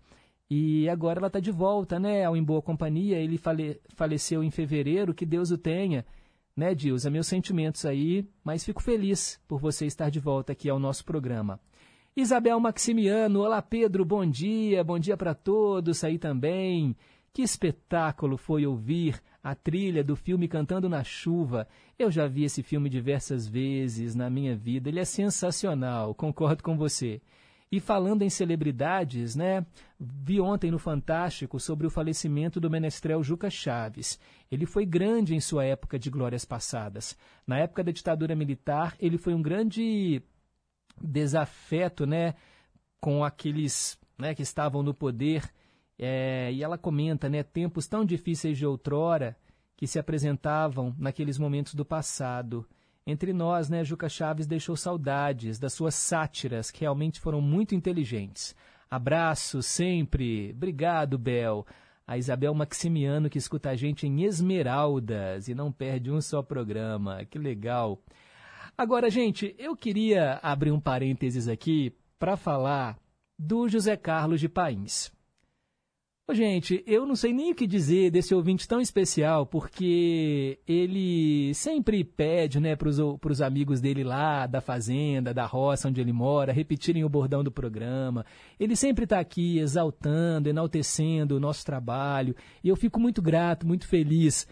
E 0.49 0.87
agora 0.89 1.19
ela 1.19 1.27
está 1.27 1.39
de 1.39 1.51
volta, 1.51 1.99
né, 1.99 2.23
ao 2.23 2.35
Em 2.37 2.43
Boa 2.43 2.61
Companhia. 2.61 3.17
Ele 3.17 3.37
fale, 3.37 3.81
faleceu 3.95 4.43
em 4.43 4.51
fevereiro, 4.51 5.13
que 5.13 5.25
Deus 5.25 5.51
o 5.51 5.57
tenha 5.57 6.05
né, 6.57 6.73
Dilza? 6.73 7.11
Meus 7.11 7.27
sentimentos 7.27 7.85
aí, 7.85 8.27
mas 8.43 8.65
fico 8.65 8.81
feliz 8.81 9.39
por 9.47 9.59
você 9.59 9.85
estar 9.85 10.09
de 10.09 10.19
volta 10.19 10.53
aqui 10.53 10.67
ao 10.67 10.79
nosso 10.79 11.05
programa. 11.05 11.59
Isabel 12.15 12.59
Maximiano, 12.59 13.41
olá 13.41 13.61
Pedro, 13.61 14.03
bom 14.03 14.25
dia, 14.25 14.83
bom 14.83 14.97
dia 14.97 15.15
para 15.15 15.35
todos 15.35 16.03
aí 16.03 16.17
também. 16.17 16.95
Que 17.31 17.43
espetáculo 17.43 18.37
foi 18.37 18.65
ouvir 18.65 19.21
a 19.43 19.53
trilha 19.53 20.03
do 20.03 20.15
filme 20.15 20.47
Cantando 20.47 20.89
na 20.89 21.03
Chuva. 21.03 21.67
Eu 21.99 22.09
já 22.09 22.25
vi 22.25 22.43
esse 22.43 22.63
filme 22.63 22.89
diversas 22.89 23.47
vezes 23.47 24.15
na 24.15 24.27
minha 24.27 24.55
vida, 24.55 24.89
ele 24.89 24.99
é 24.99 25.05
sensacional, 25.05 26.15
concordo 26.15 26.63
com 26.63 26.75
você. 26.75 27.21
E 27.69 27.81
falando 27.81 28.21
em 28.21 28.29
celebridades, 28.29 29.35
né? 29.35 29.65
Vi 29.99 30.39
ontem 30.39 30.71
no 30.71 30.79
Fantástico 30.79 31.59
sobre 31.59 31.85
o 31.85 31.89
falecimento 31.89 32.61
do 32.61 32.69
menestrel 32.69 33.21
Juca 33.21 33.49
Chaves. 33.49 34.17
Ele 34.49 34.65
foi 34.65 34.85
grande 34.85 35.35
em 35.35 35.41
sua 35.41 35.65
época 35.65 35.99
de 35.99 36.09
glórias 36.09 36.45
passadas. 36.45 37.17
Na 37.45 37.57
época 37.57 37.83
da 37.83 37.91
ditadura 37.91 38.35
militar, 38.35 38.95
ele 38.99 39.17
foi 39.17 39.33
um 39.33 39.41
grande 39.41 40.21
desafeto, 41.01 42.05
né? 42.05 42.35
Com 43.01 43.23
aqueles 43.23 43.99
né, 44.17 44.33
que 44.33 44.41
estavam 44.41 44.81
no 44.81 44.93
poder. 44.93 45.43
É, 45.99 46.51
e 46.53 46.63
ela 46.63 46.77
comenta, 46.77 47.27
né? 47.27 47.43
Tempos 47.43 47.85
tão 47.85 48.05
difíceis 48.05 48.57
de 48.57 48.65
outrora 48.65 49.35
que 49.75 49.85
se 49.85 49.99
apresentavam 49.99 50.95
naqueles 50.97 51.37
momentos 51.37 51.75
do 51.75 51.83
passado. 51.83 52.65
Entre 53.09 53.31
nós, 53.31 53.69
né, 53.69 53.85
Juca 53.85 54.09
Chaves 54.09 54.45
deixou 54.45 54.75
saudades 54.75 55.57
das 55.57 55.71
suas 55.71 55.95
sátiras, 55.95 56.69
que 56.69 56.81
realmente 56.81 57.21
foram 57.21 57.39
muito 57.39 57.73
inteligentes. 57.73 58.53
Abraço 58.91 59.61
sempre. 59.63 60.51
Obrigado, 60.51 61.17
Bel. 61.17 61.65
A 62.05 62.17
Isabel 62.17 62.53
Maximiano, 62.53 63.29
que 63.29 63.37
escuta 63.37 63.69
a 63.69 63.75
gente 63.77 64.05
em 64.05 64.23
Esmeraldas 64.23 65.47
e 65.47 65.55
não 65.55 65.71
perde 65.71 66.11
um 66.11 66.19
só 66.19 66.43
programa. 66.43 67.23
Que 67.23 67.39
legal. 67.39 67.97
Agora, 68.77 69.09
gente, 69.09 69.55
eu 69.57 69.73
queria 69.73 70.37
abrir 70.43 70.71
um 70.71 70.79
parênteses 70.79 71.47
aqui 71.47 71.95
para 72.19 72.35
falar 72.35 72.97
do 73.39 73.69
José 73.69 73.95
Carlos 73.95 74.41
de 74.41 74.49
Pains. 74.49 75.13
Ô, 76.29 76.33
gente, 76.33 76.83
eu 76.85 77.05
não 77.05 77.15
sei 77.15 77.31
nem 77.31 77.53
o 77.53 77.55
que 77.55 77.65
dizer 77.65 78.11
desse 78.11 78.35
ouvinte 78.35 78.67
tão 78.67 78.81
especial, 78.81 79.45
porque 79.45 80.59
ele 80.67 81.53
sempre 81.53 82.03
pede 82.03 82.59
né, 82.59 82.75
para 82.75 82.89
os 82.89 83.41
amigos 83.41 83.79
dele 83.79 84.03
lá, 84.03 84.45
da 84.45 84.59
fazenda, 84.59 85.33
da 85.33 85.45
roça 85.45 85.87
onde 85.87 86.01
ele 86.01 86.11
mora, 86.11 86.51
repetirem 86.51 87.05
o 87.05 87.09
bordão 87.09 87.45
do 87.45 87.49
programa. 87.49 88.25
Ele 88.59 88.75
sempre 88.75 89.05
está 89.05 89.21
aqui 89.21 89.57
exaltando, 89.59 90.49
enaltecendo 90.49 91.37
o 91.37 91.39
nosso 91.39 91.65
trabalho, 91.65 92.35
e 92.61 92.67
eu 92.67 92.75
fico 92.75 92.99
muito 92.99 93.21
grato, 93.21 93.65
muito 93.65 93.87
feliz. 93.87 94.45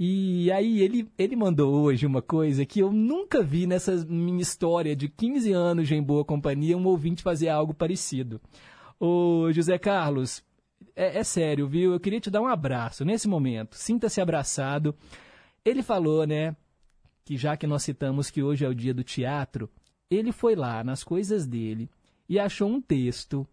E 0.00 0.50
aí 0.50 0.80
ele, 0.80 1.08
ele 1.16 1.36
mandou 1.36 1.72
hoje 1.72 2.06
uma 2.06 2.20
coisa 2.20 2.66
que 2.66 2.80
eu 2.80 2.92
nunca 2.92 3.40
vi 3.40 3.68
nessa 3.68 4.04
minha 4.04 4.42
história 4.42 4.96
de 4.96 5.08
15 5.08 5.52
anos 5.52 5.86
de 5.86 5.94
Em 5.94 6.02
Boa 6.02 6.24
Companhia, 6.24 6.76
um 6.76 6.86
ouvinte 6.88 7.22
fazer 7.22 7.50
algo 7.50 7.72
parecido. 7.72 8.40
Ô, 8.98 9.52
José 9.52 9.78
Carlos, 9.78 10.42
é, 10.94 11.18
é 11.18 11.24
sério, 11.24 11.66
viu? 11.66 11.92
Eu 11.92 12.00
queria 12.00 12.20
te 12.20 12.30
dar 12.30 12.40
um 12.40 12.46
abraço 12.46 13.04
nesse 13.04 13.28
momento. 13.28 13.76
Sinta-se 13.76 14.20
abraçado. 14.20 14.94
Ele 15.64 15.82
falou, 15.82 16.26
né, 16.26 16.56
que 17.24 17.36
já 17.36 17.56
que 17.56 17.66
nós 17.66 17.82
citamos 17.82 18.30
que 18.30 18.42
hoje 18.42 18.64
é 18.64 18.68
o 18.68 18.74
dia 18.74 18.94
do 18.94 19.04
teatro, 19.04 19.70
ele 20.10 20.32
foi 20.32 20.54
lá 20.54 20.82
nas 20.82 21.04
coisas 21.04 21.46
dele 21.46 21.88
e 22.28 22.38
achou 22.38 22.68
um 22.68 22.80
texto. 22.80 23.46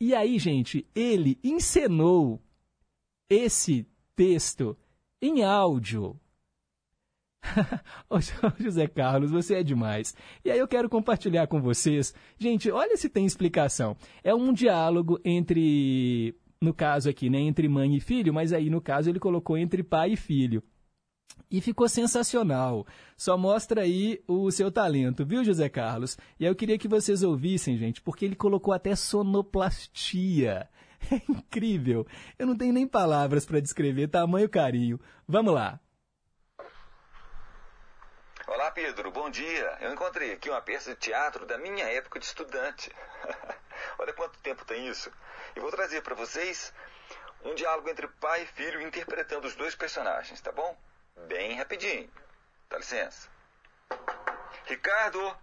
E 0.00 0.14
aí, 0.14 0.38
gente, 0.38 0.86
ele 0.94 1.38
encenou 1.42 2.40
esse 3.28 3.86
texto 4.14 4.76
em 5.20 5.42
áudio 5.42 6.18
José 8.58 8.86
Carlos, 8.86 9.30
você 9.30 9.56
é 9.56 9.62
demais. 9.62 10.14
E 10.44 10.50
aí 10.50 10.58
eu 10.58 10.68
quero 10.68 10.88
compartilhar 10.88 11.46
com 11.46 11.60
vocês. 11.60 12.14
Gente, 12.38 12.70
olha 12.70 12.96
se 12.96 13.08
tem 13.08 13.24
explicação. 13.24 13.96
É 14.22 14.34
um 14.34 14.52
diálogo 14.52 15.20
entre, 15.24 16.34
no 16.60 16.74
caso 16.74 17.08
aqui, 17.08 17.30
né, 17.30 17.38
entre 17.40 17.68
mãe 17.68 17.96
e 17.96 18.00
filho, 18.00 18.32
mas 18.32 18.52
aí 18.52 18.70
no 18.70 18.80
caso 18.80 19.08
ele 19.08 19.20
colocou 19.20 19.56
entre 19.56 19.82
pai 19.82 20.12
e 20.12 20.16
filho. 20.16 20.62
E 21.50 21.60
ficou 21.60 21.88
sensacional. 21.88 22.86
Só 23.16 23.38
mostra 23.38 23.82
aí 23.82 24.20
o 24.26 24.50
seu 24.50 24.70
talento, 24.70 25.24
viu, 25.24 25.44
José 25.44 25.68
Carlos? 25.68 26.18
E 26.38 26.44
aí 26.44 26.50
eu 26.50 26.56
queria 26.56 26.78
que 26.78 26.88
vocês 26.88 27.22
ouvissem, 27.22 27.78
gente, 27.78 28.02
porque 28.02 28.24
ele 28.24 28.36
colocou 28.36 28.74
até 28.74 28.94
sonoplastia. 28.94 30.68
É 31.12 31.22
incrível. 31.30 32.04
Eu 32.36 32.44
não 32.44 32.56
tenho 32.56 32.72
nem 32.72 32.84
palavras 32.84 33.46
para 33.46 33.60
descrever 33.60 34.08
tamanho 34.08 34.48
carinho. 34.48 34.98
Vamos 35.28 35.54
lá. 35.54 35.80
Olá, 38.48 38.70
Pedro, 38.70 39.10
bom 39.10 39.28
dia. 39.28 39.76
Eu 39.78 39.92
encontrei 39.92 40.32
aqui 40.32 40.48
uma 40.48 40.62
peça 40.62 40.94
de 40.94 41.00
teatro 41.00 41.44
da 41.44 41.58
minha 41.58 41.84
época 41.84 42.18
de 42.18 42.24
estudante. 42.24 42.90
Olha 43.98 44.14
quanto 44.14 44.38
tempo 44.38 44.64
tem 44.64 44.88
isso. 44.88 45.12
E 45.54 45.60
vou 45.60 45.70
trazer 45.70 46.00
para 46.00 46.14
vocês 46.14 46.72
um 47.44 47.54
diálogo 47.54 47.90
entre 47.90 48.08
pai 48.08 48.44
e 48.44 48.46
filho 48.46 48.80
interpretando 48.80 49.44
os 49.44 49.54
dois 49.54 49.74
personagens, 49.74 50.40
tá 50.40 50.50
bom? 50.50 50.74
Bem 51.26 51.58
rapidinho. 51.58 52.10
Dá 52.70 52.78
licença. 52.78 53.28
Ricardo! 54.64 55.38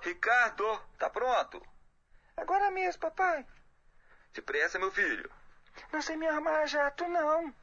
Ricardo, 0.00 0.82
tá 0.98 1.08
pronto? 1.08 1.64
Agora 2.36 2.68
mesmo, 2.72 3.00
papai. 3.00 3.46
Depressa, 4.34 4.76
meu 4.76 4.90
filho. 4.90 5.30
Não 5.92 6.02
sei 6.02 6.16
me 6.16 6.26
armar 6.26 6.66
jato, 6.66 7.06
não. 7.06 7.54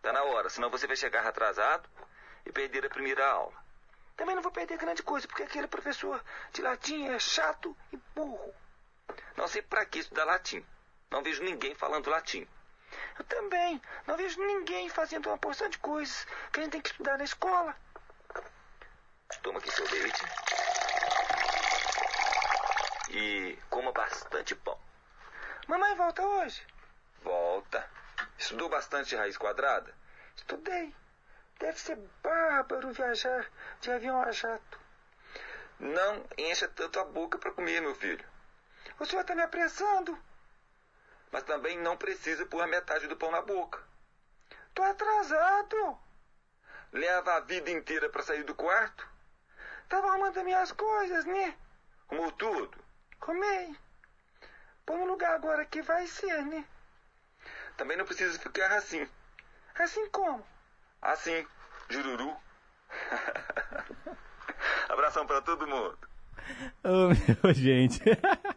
Tá 0.00 0.12
na 0.12 0.22
hora, 0.22 0.48
senão 0.48 0.70
você 0.70 0.86
vai 0.86 0.94
chegar 0.94 1.26
atrasado 1.26 1.90
e 2.44 2.52
perder 2.52 2.86
a 2.86 2.90
primeira 2.90 3.26
aula. 3.26 3.58
Também 4.16 4.34
não 4.34 4.42
vou 4.42 4.52
perder 4.52 4.76
grande 4.76 5.02
coisa, 5.02 5.26
porque 5.26 5.42
aquele 5.42 5.66
professor 5.66 6.22
de 6.52 6.60
latim 6.60 7.06
é 7.06 7.18
chato 7.18 7.76
e 7.92 7.96
burro. 8.14 8.54
Não 9.36 9.48
sei 9.48 9.62
para 9.62 9.86
que 9.86 10.00
estudar 10.00 10.24
latim. 10.24 10.64
Não 11.10 11.22
vejo 11.22 11.42
ninguém 11.42 11.74
falando 11.74 12.10
latim. 12.10 12.46
Eu 13.18 13.24
também 13.24 13.80
não 14.06 14.16
vejo 14.16 14.40
ninguém 14.44 14.88
fazendo 14.88 15.28
uma 15.28 15.38
porção 15.38 15.68
de 15.68 15.78
coisas 15.78 16.26
que 16.52 16.60
a 16.60 16.62
gente 16.62 16.72
tem 16.72 16.80
que 16.80 16.90
estudar 16.90 17.18
na 17.18 17.24
escola. 17.24 17.74
Toma 19.42 19.58
aqui 19.58 19.70
seu 19.70 19.88
leite. 19.90 20.22
E 23.10 23.58
coma 23.70 23.92
bastante 23.92 24.54
pão. 24.54 24.78
Mamãe 25.66 25.94
volta 25.94 26.22
hoje? 26.22 26.66
Volta. 27.22 27.88
Estudou 28.38 28.68
bastante 28.68 29.16
raiz 29.16 29.36
quadrada? 29.36 29.94
Estudei. 30.36 30.94
Deve 31.60 31.78
ser 31.78 31.96
bárbaro 32.22 32.90
viajar 32.90 33.46
de 33.82 33.92
avião 33.92 34.20
a 34.22 34.32
jato. 34.32 34.80
Não 35.78 36.26
encha 36.38 36.66
tanto 36.66 36.98
a 36.98 37.04
boca 37.04 37.38
para 37.38 37.52
comer, 37.52 37.82
meu 37.82 37.94
filho. 37.94 38.26
O 38.98 39.04
senhor 39.04 39.20
está 39.20 39.34
me 39.34 39.42
apressando. 39.42 40.18
Mas 41.30 41.42
também 41.44 41.78
não 41.78 41.98
precisa 41.98 42.46
pôr 42.46 42.62
a 42.62 42.66
metade 42.66 43.06
do 43.06 43.16
pão 43.16 43.30
na 43.30 43.42
boca. 43.42 43.78
Tô 44.74 44.82
atrasado. 44.82 45.98
Leva 46.92 47.34
a 47.34 47.40
vida 47.40 47.70
inteira 47.70 48.08
para 48.08 48.22
sair 48.22 48.42
do 48.42 48.54
quarto? 48.54 49.06
Tava 49.86 50.08
arrumando 50.08 50.42
minhas 50.42 50.72
coisas, 50.72 51.26
né? 51.26 51.56
Arrumou 52.08 52.32
tudo? 52.32 52.82
Comei. 53.20 53.76
Põe 54.86 54.96
no 54.96 55.04
lugar 55.04 55.34
agora 55.34 55.66
que 55.66 55.82
vai 55.82 56.06
ser, 56.06 56.42
né? 56.46 56.66
Também 57.76 57.98
não 57.98 58.06
precisa 58.06 58.38
ficar 58.38 58.72
assim. 58.72 59.06
Assim 59.74 60.08
como? 60.08 60.44
Assim, 61.02 61.46
jururu. 61.88 62.36
Abração 64.88 65.26
para 65.26 65.40
todo 65.40 65.66
mundo. 65.66 65.98
Oh, 66.84 67.08
meu, 67.08 67.54
gente, 67.54 68.00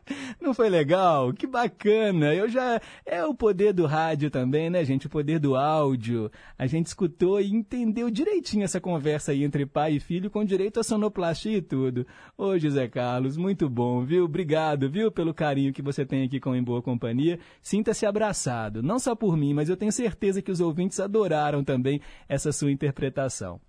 não 0.43 0.53
foi 0.53 0.69
legal? 0.69 1.33
Que 1.33 1.47
bacana! 1.47 2.35
Eu 2.35 2.49
já. 2.49 2.79
É 3.05 3.23
o 3.23 3.33
poder 3.33 3.73
do 3.73 3.85
rádio 3.85 4.29
também, 4.29 4.69
né, 4.69 4.83
gente? 4.83 5.07
O 5.07 5.09
poder 5.09 5.39
do 5.39 5.55
áudio. 5.55 6.29
A 6.57 6.67
gente 6.67 6.87
escutou 6.87 7.39
e 7.39 7.49
entendeu 7.49 8.09
direitinho 8.11 8.65
essa 8.65 8.81
conversa 8.81 9.31
aí 9.31 9.43
entre 9.43 9.65
pai 9.65 9.93
e 9.93 9.99
filho, 9.99 10.29
com 10.29 10.43
direito 10.43 10.79
a 10.79 10.83
sonoplastia 10.83 11.57
e 11.57 11.61
tudo. 11.61 12.05
Ô, 12.37 12.59
José 12.59 12.87
Carlos, 12.87 13.37
muito 13.37 13.69
bom, 13.69 14.03
viu? 14.03 14.25
Obrigado, 14.25 14.89
viu, 14.89 15.11
pelo 15.11 15.33
carinho 15.33 15.73
que 15.73 15.81
você 15.81 16.05
tem 16.05 16.23
aqui 16.23 16.39
com 16.39 16.53
Em 16.53 16.61
Boa 16.63 16.81
Companhia. 16.81 17.39
Sinta-se 17.61 18.05
abraçado, 18.05 18.83
não 18.83 18.99
só 18.99 19.15
por 19.15 19.37
mim, 19.37 19.53
mas 19.53 19.69
eu 19.69 19.77
tenho 19.77 19.91
certeza 19.91 20.41
que 20.41 20.51
os 20.51 20.59
ouvintes 20.59 20.99
adoraram 20.99 21.63
também 21.63 22.01
essa 22.27 22.51
sua 22.51 22.71
interpretação. 22.71 23.61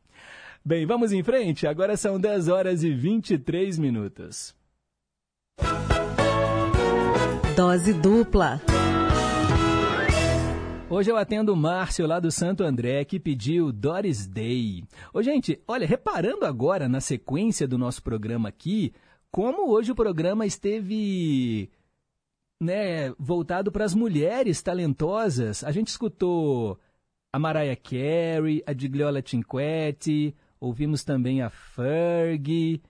Bem, 0.64 0.86
vamos 0.86 1.12
em 1.12 1.22
frente. 1.22 1.66
Agora 1.66 1.96
são 1.96 2.18
10 2.18 2.48
horas 2.48 2.82
e 2.82 2.90
23 2.90 3.78
minutos. 3.78 4.55
Dose 7.56 7.93
dupla. 7.93 8.60
Hoje 10.90 11.10
eu 11.10 11.16
atendo 11.16 11.52
o 11.52 11.56
Márcio 11.56 12.05
lá 12.05 12.18
do 12.18 12.28
Santo 12.28 12.64
André 12.64 13.05
que 13.05 13.20
pediu 13.20 13.70
Doris 13.70 14.26
Day. 14.26 14.82
Ô, 15.12 15.22
gente, 15.22 15.62
olha, 15.68 15.86
reparando 15.86 16.44
agora 16.44 16.89
na 16.89 17.01
sequência 17.01 17.68
do 17.68 17.78
nosso 17.78 18.02
programa 18.02 18.48
aqui, 18.48 18.93
como 19.31 19.70
hoje 19.70 19.93
o 19.93 19.94
programa 19.94 20.44
esteve 20.44 21.70
né, 22.60 23.12
voltado 23.18 23.70
para 23.70 23.85
as 23.85 23.94
mulheres 23.94 24.60
talentosas. 24.60 25.62
A 25.62 25.70
gente 25.70 25.89
escutou 25.89 26.76
a 27.32 27.39
Mariah 27.39 27.76
Carey, 27.76 28.64
a 28.66 28.72
Gigliola 28.72 29.22
Cinquetti, 29.24 30.35
ouvimos 30.59 31.05
também 31.05 31.40
a 31.40 31.51
Ferg. 31.51 32.82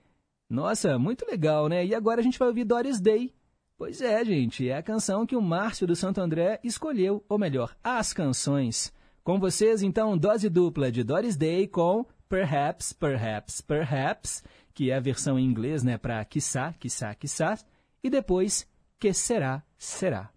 Nossa, 0.49 0.97
muito 0.97 1.23
legal, 1.29 1.67
né? 1.67 1.85
E 1.85 1.93
agora 1.93 2.19
a 2.19 2.23
gente 2.23 2.39
vai 2.39 2.47
ouvir 2.47 2.63
Doris 2.63 2.99
Day. 2.99 3.31
Pois 3.77 3.99
é, 3.99 4.23
gente, 4.23 4.69
é 4.69 4.77
a 4.77 4.83
canção 4.83 5.25
que 5.25 5.35
o 5.35 5.41
Márcio 5.41 5.85
do 5.85 5.97
Santo 5.97 6.21
André 6.21 6.61
escolheu, 6.63 7.25
ou 7.27 7.37
melhor, 7.37 7.75
as 7.83 8.13
canções. 8.13 8.93
Com 9.21 9.37
vocês, 9.37 9.83
então, 9.83 10.17
dose 10.17 10.47
dupla 10.47 10.89
de 10.89 11.03
Doris 11.03 11.35
Day 11.35 11.67
com 11.67 12.05
Perhaps, 12.29 12.93
Perhaps, 12.93 13.59
Perhaps, 13.59 14.43
que 14.73 14.91
é 14.91 14.95
a 14.95 14.99
versão 15.01 15.37
em 15.37 15.45
inglês, 15.45 15.83
né, 15.83 15.97
para 15.97 16.23
quiçá, 16.23 16.73
quiçá, 16.79 17.13
quiçá, 17.15 17.57
e 18.01 18.09
depois 18.09 18.65
Que 18.97 19.11
será, 19.13 19.61
será. 19.77 20.29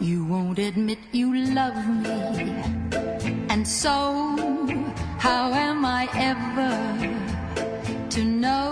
You 0.00 0.26
won't 0.26 0.58
admit 0.58 1.00
you 1.12 1.32
love 1.54 1.76
me, 1.86 3.23
and 3.54 3.68
so 3.68 3.96
how 5.18 5.52
am 5.52 5.84
I 5.84 6.08
ever 6.32 6.74
to 8.10 8.24
know? 8.24 8.68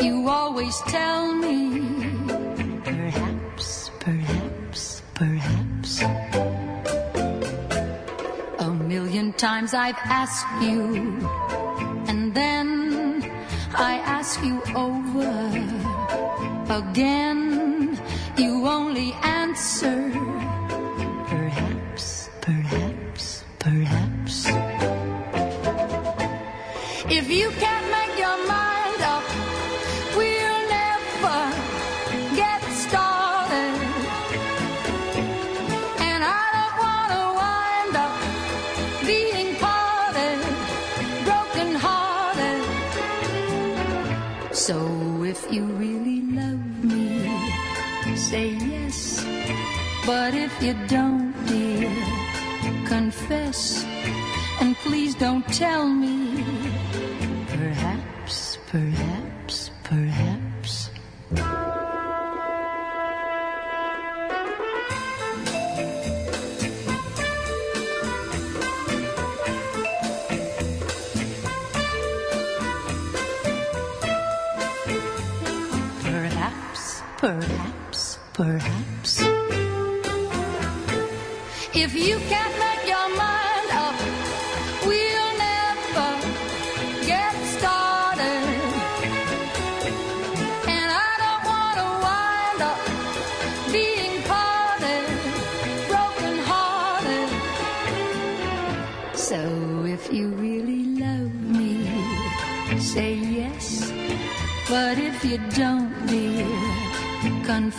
You 0.00 0.26
always 0.26 0.74
tell 0.88 1.34
me, 1.34 1.84
perhaps, 2.82 3.90
perhaps, 4.00 5.02
perhaps. 5.12 6.00
A 8.58 8.70
million 8.94 9.34
times 9.34 9.74
I've 9.74 10.02
asked 10.22 10.50
you, 10.62 10.82
and 12.08 12.32
then 12.34 13.30
I 13.74 13.92
ask 14.16 14.42
you 14.42 14.62
over 14.74 15.28
again. 16.80 18.00
You 18.38 18.66
only 18.66 19.12
answer, 19.22 20.10
you 27.48 27.54
can't 27.60 27.88
make 27.90 28.18
your 28.18 28.38
mind 28.46 29.00
up, 29.14 29.24
we'll 30.16 30.62
never 30.80 31.40
get 32.36 32.60
started. 32.84 33.74
And 36.08 36.20
I 36.24 36.44
don't 36.56 36.76
want 36.84 37.10
to 37.16 37.22
wind 37.42 37.94
up 38.04 38.14
being 39.06 39.50
parted, 39.56 40.38
broken 41.24 41.68
hearted. 41.84 42.62
So 44.54 44.76
if 45.24 45.50
you 45.50 45.64
really 45.64 46.20
love 46.38 46.84
me, 46.84 47.30
say 48.14 48.48
yes. 48.72 49.24
But 50.04 50.34
if 50.34 50.52
you 50.62 50.74
don't, 50.86 51.32
dear, 51.46 51.90
confess. 52.86 53.84
And 54.60 54.76
please 54.76 55.14
don't 55.14 55.46
tell 55.48 55.86
me. 55.88 56.27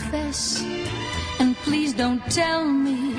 Confess. 0.09 0.63
And 1.39 1.55
please 1.57 1.93
don't 1.93 2.21
tell 2.31 2.65
me. 2.65 3.13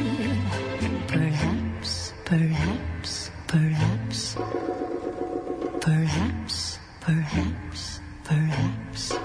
Perhaps, 1.06 2.12
perhaps, 2.24 3.30
perhaps. 3.46 4.36
Perhaps, 5.80 6.78
perhaps, 7.00 8.00
perhaps. 8.24 9.19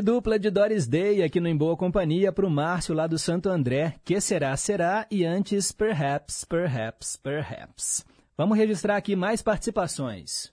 Dose 0.00 0.02
dupla 0.02 0.38
de 0.38 0.50
Doris 0.50 0.86
Day 0.86 1.22
aqui 1.22 1.40
no 1.40 1.48
Em 1.48 1.56
Boa 1.56 1.76
Companhia 1.76 2.32
para 2.32 2.46
o 2.46 2.50
Márcio 2.50 2.94
lá 2.94 3.06
do 3.06 3.18
Santo 3.18 3.48
André. 3.48 3.96
Que 4.04 4.20
será, 4.20 4.56
será. 4.56 5.06
E 5.10 5.24
antes, 5.24 5.72
perhaps, 5.72 6.44
perhaps, 6.44 7.16
perhaps. 7.16 8.04
Vamos 8.36 8.56
registrar 8.56 8.96
aqui 8.96 9.14
mais 9.14 9.42
participações. 9.42 10.52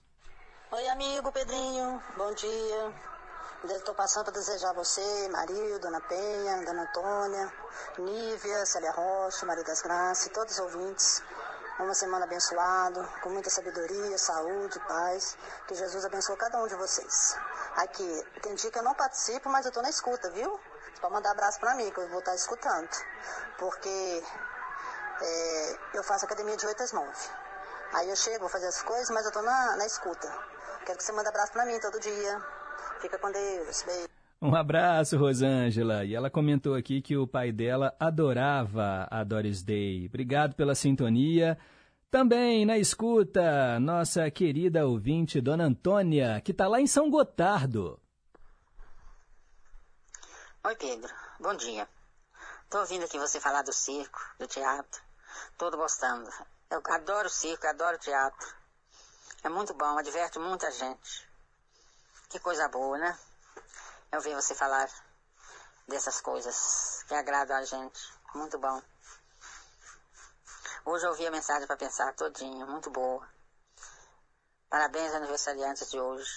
Oi, 0.70 0.88
amigo 0.88 1.32
Pedrinho, 1.32 2.00
bom 2.16 2.34
dia. 2.34 2.92
Estou 3.74 3.94
passando 3.94 4.24
para 4.24 4.34
desejar 4.34 4.70
a 4.70 4.74
você, 4.74 5.28
Maria, 5.30 5.78
Dona 5.78 6.00
Penha, 6.02 6.64
Dona 6.64 6.82
Antônia, 6.82 7.52
Nívia, 7.98 8.66
Célia 8.66 8.92
Rocha, 8.92 9.46
Maria 9.46 9.64
das 9.64 9.82
Graças 9.82 10.26
e 10.26 10.30
todos 10.30 10.58
os 10.58 10.60
ouvintes. 10.60 11.22
Uma 11.78 11.94
semana 11.94 12.24
abençoada, 12.24 13.04
com 13.22 13.30
muita 13.30 13.48
sabedoria, 13.50 14.18
saúde, 14.18 14.80
paz. 14.80 15.38
Que 15.68 15.76
Jesus 15.76 16.04
abençoe 16.04 16.36
cada 16.36 16.60
um 16.60 16.66
de 16.66 16.74
vocês. 16.74 17.36
Aqui, 17.76 18.26
tem 18.42 18.54
dia 18.56 18.70
que 18.70 18.78
eu 18.78 18.82
não 18.82 18.94
participo, 18.94 19.48
mas 19.48 19.64
eu 19.64 19.68
estou 19.68 19.82
na 19.82 19.88
escuta, 19.88 20.28
viu? 20.30 20.58
Pode 21.00 21.14
mandar 21.14 21.30
abraço 21.30 21.60
para 21.60 21.76
mim, 21.76 21.88
que 21.92 22.00
eu 22.00 22.08
vou 22.08 22.18
estar 22.18 22.34
escutando. 22.34 22.88
Porque 23.58 24.24
é, 25.20 25.78
eu 25.94 26.02
faço 26.02 26.24
academia 26.24 26.56
de 26.56 26.66
8 26.66 26.82
às 26.82 26.92
9. 26.92 27.12
Aí 27.92 28.10
eu 28.10 28.16
chego, 28.16 28.40
vou 28.40 28.48
fazer 28.48 28.66
as 28.66 28.82
coisas, 28.82 29.10
mas 29.10 29.22
eu 29.22 29.28
estou 29.28 29.42
na, 29.42 29.76
na 29.76 29.86
escuta. 29.86 30.28
Quero 30.84 30.98
que 30.98 31.04
você 31.04 31.12
mande 31.12 31.28
abraço 31.28 31.52
para 31.52 31.64
mim 31.64 31.78
todo 31.78 32.00
dia. 32.00 32.44
Fica 33.00 33.18
com 33.18 33.30
Deus. 33.30 33.82
Beijo. 33.82 34.17
Um 34.40 34.54
abraço, 34.54 35.18
Rosângela. 35.18 36.04
E 36.04 36.14
ela 36.14 36.30
comentou 36.30 36.74
aqui 36.76 37.02
que 37.02 37.16
o 37.16 37.26
pai 37.26 37.50
dela 37.50 37.94
adorava 37.98 39.08
a 39.10 39.24
Doris 39.24 39.64
Day. 39.64 40.06
Obrigado 40.06 40.54
pela 40.54 40.76
sintonia. 40.76 41.58
Também 42.08 42.64
na 42.64 42.78
escuta, 42.78 43.80
nossa 43.80 44.30
querida 44.30 44.86
ouvinte, 44.86 45.40
Dona 45.40 45.64
Antônia, 45.64 46.40
que 46.40 46.52
está 46.52 46.68
lá 46.68 46.80
em 46.80 46.86
São 46.86 47.10
Gotardo. 47.10 48.00
Oi, 50.64 50.76
Pedro. 50.76 51.12
Bom 51.40 51.54
dia. 51.54 51.88
Tô 52.70 52.78
ouvindo 52.78 53.04
aqui 53.04 53.18
você 53.18 53.40
falar 53.40 53.62
do 53.62 53.72
circo, 53.72 54.20
do 54.38 54.46
teatro. 54.46 55.02
Tô 55.56 55.68
gostando. 55.72 56.30
Eu 56.70 56.80
adoro 56.90 57.26
o 57.26 57.30
circo, 57.30 57.66
adoro 57.66 57.98
teatro. 57.98 58.48
É 59.42 59.48
muito 59.48 59.74
bom, 59.74 59.98
adverte 59.98 60.38
muita 60.38 60.70
gente. 60.70 61.28
Que 62.28 62.38
coisa 62.38 62.68
boa, 62.68 62.98
né? 62.98 63.18
Eu 64.10 64.20
vi 64.22 64.34
você 64.34 64.54
falar 64.54 64.88
dessas 65.86 66.20
coisas 66.20 67.04
que 67.06 67.14
agradam 67.14 67.56
a 67.56 67.64
gente. 67.64 68.00
Muito 68.34 68.58
bom. 68.58 68.80
Hoje 70.84 71.04
eu 71.04 71.10
ouvi 71.10 71.26
a 71.26 71.30
mensagem 71.30 71.66
para 71.66 71.76
pensar 71.76 72.14
todinho, 72.14 72.66
muito 72.66 72.90
boa. 72.90 73.28
Parabéns 74.70 75.12
aniversariantes 75.12 75.90
de 75.90 76.00
hoje. 76.00 76.30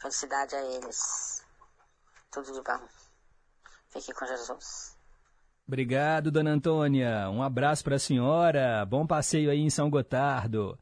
Felicidade 0.00 0.54
a 0.54 0.62
eles. 0.62 1.44
Tudo 2.30 2.52
de 2.52 2.62
bom. 2.62 2.88
Fique 3.88 4.12
com 4.12 4.26
Jesus. 4.26 4.96
Obrigado, 5.66 6.30
Dona 6.30 6.50
Antônia. 6.50 7.30
Um 7.30 7.42
abraço 7.42 7.84
para 7.84 7.96
a 7.96 7.98
senhora. 7.98 8.84
Bom 8.84 9.06
passeio 9.06 9.50
aí 9.50 9.60
em 9.60 9.70
São 9.70 9.88
Gotardo. 9.88 10.78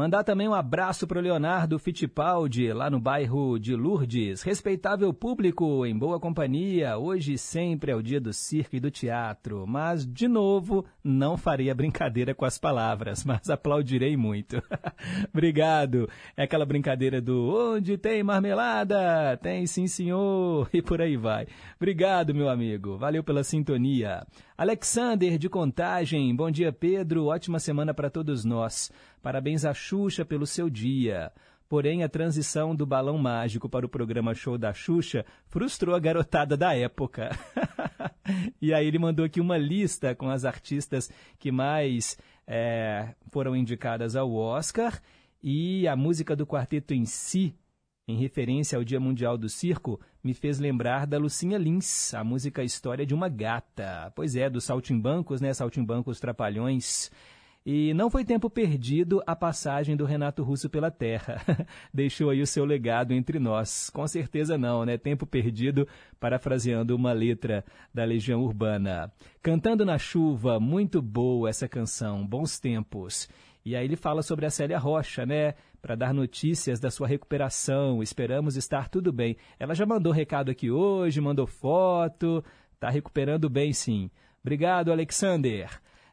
Mandar 0.00 0.24
também 0.24 0.48
um 0.48 0.54
abraço 0.54 1.06
para 1.06 1.18
o 1.18 1.20
Leonardo 1.20 1.78
Fittipaldi, 1.78 2.72
lá 2.72 2.88
no 2.88 2.98
bairro 2.98 3.58
de 3.58 3.76
Lourdes. 3.76 4.40
Respeitável 4.40 5.12
público, 5.12 5.84
em 5.84 5.94
boa 5.94 6.18
companhia. 6.18 6.96
Hoje 6.96 7.36
sempre 7.36 7.92
é 7.92 7.94
o 7.94 8.02
dia 8.02 8.18
do 8.18 8.32
circo 8.32 8.76
e 8.76 8.80
do 8.80 8.90
teatro. 8.90 9.66
Mas, 9.66 10.06
de 10.06 10.26
novo, 10.26 10.86
não 11.04 11.36
farei 11.36 11.68
a 11.68 11.74
brincadeira 11.74 12.34
com 12.34 12.46
as 12.46 12.56
palavras, 12.56 13.26
mas 13.26 13.50
aplaudirei 13.50 14.16
muito. 14.16 14.62
Obrigado. 15.34 16.08
É 16.34 16.44
aquela 16.44 16.64
brincadeira 16.64 17.20
do 17.20 17.54
onde 17.54 17.98
tem 17.98 18.22
marmelada? 18.22 19.36
Tem 19.36 19.66
sim, 19.66 19.86
senhor. 19.86 20.66
E 20.72 20.80
por 20.80 21.02
aí 21.02 21.18
vai. 21.18 21.46
Obrigado, 21.76 22.34
meu 22.34 22.48
amigo. 22.48 22.96
Valeu 22.96 23.22
pela 23.22 23.44
sintonia. 23.44 24.26
Alexander 24.60 25.38
de 25.38 25.48
Contagem, 25.48 26.36
bom 26.36 26.50
dia 26.50 26.70
Pedro, 26.70 27.24
ótima 27.24 27.58
semana 27.58 27.94
para 27.94 28.10
todos 28.10 28.44
nós. 28.44 28.92
Parabéns 29.22 29.64
a 29.64 29.72
Xuxa 29.90 30.24
pelo 30.24 30.46
seu 30.46 30.70
dia. 30.70 31.32
Porém, 31.68 32.04
a 32.04 32.08
transição 32.08 32.76
do 32.76 32.86
balão 32.86 33.18
mágico 33.18 33.68
para 33.68 33.84
o 33.84 33.88
programa 33.88 34.34
Show 34.34 34.56
da 34.56 34.72
Xuxa 34.72 35.24
frustrou 35.48 35.96
a 35.96 35.98
garotada 35.98 36.56
da 36.56 36.76
época. 36.76 37.30
e 38.62 38.72
aí 38.72 38.86
ele 38.86 39.00
mandou 39.00 39.24
aqui 39.24 39.40
uma 39.40 39.58
lista 39.58 40.14
com 40.14 40.28
as 40.30 40.44
artistas 40.44 41.10
que 41.40 41.50
mais 41.50 42.16
é, 42.46 43.14
foram 43.32 43.56
indicadas 43.56 44.14
ao 44.14 44.32
Oscar 44.32 45.00
e 45.42 45.88
a 45.88 45.96
música 45.96 46.36
do 46.36 46.46
quarteto 46.46 46.94
em 46.94 47.04
si 47.04 47.52
em 48.06 48.16
referência 48.16 48.76
ao 48.76 48.82
Dia 48.82 48.98
Mundial 48.98 49.38
do 49.38 49.48
Circo, 49.48 50.00
me 50.22 50.34
fez 50.34 50.58
lembrar 50.58 51.06
da 51.06 51.16
Lucinha 51.16 51.56
Lins, 51.56 52.12
a 52.12 52.24
música 52.24 52.64
História 52.64 53.06
de 53.06 53.14
uma 53.14 53.28
Gata. 53.28 54.12
Pois 54.16 54.34
é, 54.34 54.50
dos 54.50 54.64
Saltimbancos, 54.64 55.40
né? 55.40 55.54
Saltimbancos 55.54 56.18
Trapalhões. 56.18 57.10
E 57.72 57.94
não 57.94 58.10
foi 58.10 58.24
tempo 58.24 58.50
perdido 58.50 59.22
a 59.24 59.36
passagem 59.36 59.96
do 59.96 60.04
Renato 60.04 60.42
Russo 60.42 60.68
pela 60.68 60.90
Terra. 60.90 61.40
Deixou 61.94 62.28
aí 62.30 62.42
o 62.42 62.46
seu 62.46 62.64
legado 62.64 63.12
entre 63.12 63.38
nós. 63.38 63.88
Com 63.90 64.08
certeza 64.08 64.58
não, 64.58 64.84
né? 64.84 64.98
Tempo 64.98 65.24
perdido, 65.24 65.86
parafraseando 66.18 66.96
uma 66.96 67.12
letra 67.12 67.64
da 67.94 68.02
Legião 68.02 68.42
Urbana. 68.42 69.12
Cantando 69.40 69.84
na 69.84 69.98
chuva, 69.98 70.58
muito 70.58 71.00
boa 71.00 71.48
essa 71.48 71.68
canção, 71.68 72.26
bons 72.26 72.58
tempos. 72.58 73.28
E 73.64 73.76
aí 73.76 73.84
ele 73.84 73.94
fala 73.94 74.20
sobre 74.20 74.46
a 74.46 74.50
Célia 74.50 74.76
Rocha, 74.76 75.24
né? 75.24 75.54
Para 75.80 75.94
dar 75.94 76.12
notícias 76.12 76.80
da 76.80 76.90
sua 76.90 77.06
recuperação. 77.06 78.02
Esperamos 78.02 78.56
estar 78.56 78.88
tudo 78.88 79.12
bem. 79.12 79.36
Ela 79.60 79.76
já 79.76 79.86
mandou 79.86 80.12
recado 80.12 80.50
aqui 80.50 80.72
hoje, 80.72 81.20
mandou 81.20 81.46
foto. 81.46 82.44
Tá 82.80 82.90
recuperando 82.90 83.48
bem, 83.48 83.72
sim. 83.72 84.10
Obrigado, 84.42 84.90
Alexander. 84.90 85.70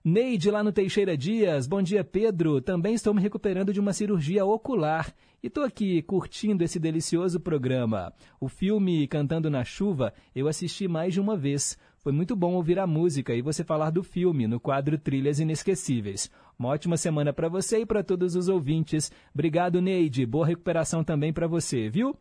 Neide, 0.09 0.49
lá 0.49 0.63
no 0.63 0.71
Teixeira 0.71 1.17
Dias. 1.17 1.67
Bom 1.67 1.81
dia, 1.81 2.01
Pedro. 2.01 2.61
Também 2.61 2.93
estou 2.93 3.13
me 3.13 3.21
recuperando 3.21 3.73
de 3.73 3.79
uma 3.81 3.91
cirurgia 3.91 4.45
ocular 4.45 5.13
e 5.43 5.47
estou 5.47 5.65
aqui 5.65 6.01
curtindo 6.01 6.63
esse 6.63 6.79
delicioso 6.79 7.41
programa. 7.41 8.13
O 8.39 8.47
filme 8.47 9.05
Cantando 9.09 9.49
na 9.49 9.65
Chuva 9.65 10.13
eu 10.33 10.47
assisti 10.47 10.87
mais 10.87 11.13
de 11.13 11.19
uma 11.19 11.35
vez. 11.35 11.77
Foi 11.97 12.13
muito 12.13 12.37
bom 12.37 12.53
ouvir 12.53 12.79
a 12.79 12.87
música 12.87 13.35
e 13.35 13.41
você 13.41 13.65
falar 13.65 13.89
do 13.89 14.01
filme 14.01 14.47
no 14.47 14.61
quadro 14.61 14.97
Trilhas 14.97 15.41
Inesquecíveis. 15.41 16.31
Uma 16.57 16.69
ótima 16.69 16.95
semana 16.95 17.33
para 17.33 17.49
você 17.49 17.79
e 17.79 17.85
para 17.85 18.01
todos 18.01 18.33
os 18.33 18.47
ouvintes. 18.47 19.11
Obrigado, 19.33 19.81
Neide. 19.81 20.25
Boa 20.25 20.47
recuperação 20.47 21.03
também 21.03 21.33
para 21.33 21.47
você, 21.47 21.89
viu? 21.89 22.15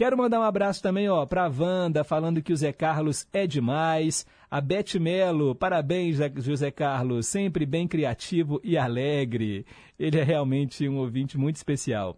Quero 0.00 0.16
mandar 0.16 0.40
um 0.40 0.44
abraço 0.44 0.82
também 0.82 1.10
ó, 1.10 1.26
para 1.26 1.44
a 1.44 1.50
Wanda, 1.50 2.02
falando 2.02 2.40
que 2.40 2.54
o 2.54 2.56
Zé 2.56 2.72
Carlos 2.72 3.28
é 3.34 3.46
demais. 3.46 4.26
A 4.50 4.58
Beth 4.58 4.98
Melo, 4.98 5.54
parabéns, 5.54 6.16
José 6.36 6.70
Carlos, 6.70 7.26
sempre 7.26 7.66
bem 7.66 7.86
criativo 7.86 8.58
e 8.64 8.78
alegre. 8.78 9.66
Ele 9.98 10.18
é 10.18 10.22
realmente 10.22 10.88
um 10.88 10.96
ouvinte 10.96 11.36
muito 11.36 11.56
especial. 11.56 12.16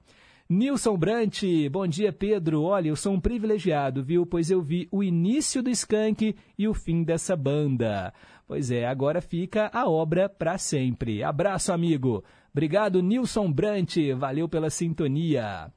Nilson 0.49 0.97
Brant, 0.97 1.43
bom 1.73 1.85
dia 1.85 2.13
Pedro. 2.13 2.63
Olha, 2.63 2.87
eu 2.87 2.95
sou 2.95 3.15
um 3.15 3.21
privilegiado, 3.21 4.01
viu? 4.05 4.25
Pois 4.25 4.49
eu 4.49 4.63
vi 4.63 4.87
o 4.93 5.03
início 5.03 5.61
do 5.61 5.69
Skank 5.69 6.37
e 6.57 6.69
o 6.69 6.75
fim 6.75 7.03
dessa 7.03 7.35
banda. 7.35 8.15
Pois 8.47 8.71
é, 8.71 8.87
agora 8.87 9.21
fica 9.21 9.69
a 9.75 9.89
obra 9.91 10.29
para 10.29 10.57
sempre. 10.57 11.25
Abraço, 11.25 11.73
amigo. 11.73 12.23
Obrigado, 12.53 13.03
Nilson 13.03 13.51
Brant. 13.51 13.97
Valeu 14.17 14.49
pela 14.49 14.71
sintonia. 14.71 15.73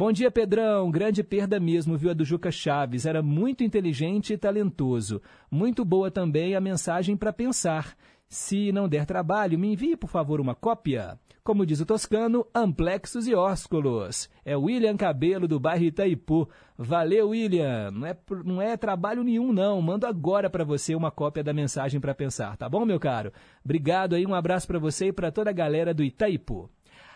Bom 0.00 0.12
dia, 0.12 0.30
Pedrão. 0.30 0.90
Grande 0.90 1.22
perda 1.22 1.60
mesmo, 1.60 1.94
viu, 1.94 2.08
a 2.08 2.14
do 2.14 2.24
Juca 2.24 2.50
Chaves. 2.50 3.04
Era 3.04 3.22
muito 3.22 3.62
inteligente 3.62 4.32
e 4.32 4.38
talentoso. 4.38 5.20
Muito 5.50 5.84
boa 5.84 6.10
também 6.10 6.56
a 6.56 6.60
mensagem 6.60 7.14
para 7.14 7.34
pensar. 7.34 7.94
Se 8.26 8.72
não 8.72 8.88
der 8.88 9.04
trabalho, 9.04 9.58
me 9.58 9.74
envie, 9.74 9.98
por 9.98 10.08
favor, 10.08 10.40
uma 10.40 10.54
cópia. 10.54 11.18
Como 11.44 11.66
diz 11.66 11.80
o 11.80 11.84
toscano, 11.84 12.46
amplexos 12.54 13.28
e 13.28 13.34
ósculos. 13.34 14.30
É 14.42 14.56
William 14.56 14.96
Cabelo, 14.96 15.46
do 15.46 15.60
bairro 15.60 15.84
Itaipu. 15.84 16.48
Valeu, 16.78 17.28
William. 17.28 17.90
Não 17.90 18.06
é, 18.06 18.16
não 18.42 18.62
é 18.62 18.78
trabalho 18.78 19.22
nenhum, 19.22 19.52
não. 19.52 19.82
Mando 19.82 20.06
agora 20.06 20.48
para 20.48 20.64
você 20.64 20.94
uma 20.94 21.10
cópia 21.10 21.44
da 21.44 21.52
mensagem 21.52 22.00
para 22.00 22.14
pensar, 22.14 22.56
tá 22.56 22.70
bom, 22.70 22.86
meu 22.86 22.98
caro? 22.98 23.34
Obrigado 23.62 24.14
aí, 24.14 24.24
um 24.24 24.34
abraço 24.34 24.66
para 24.66 24.78
você 24.78 25.08
e 25.08 25.12
para 25.12 25.30
toda 25.30 25.50
a 25.50 25.52
galera 25.52 25.92
do 25.92 26.02
Itaipu. 26.02 26.70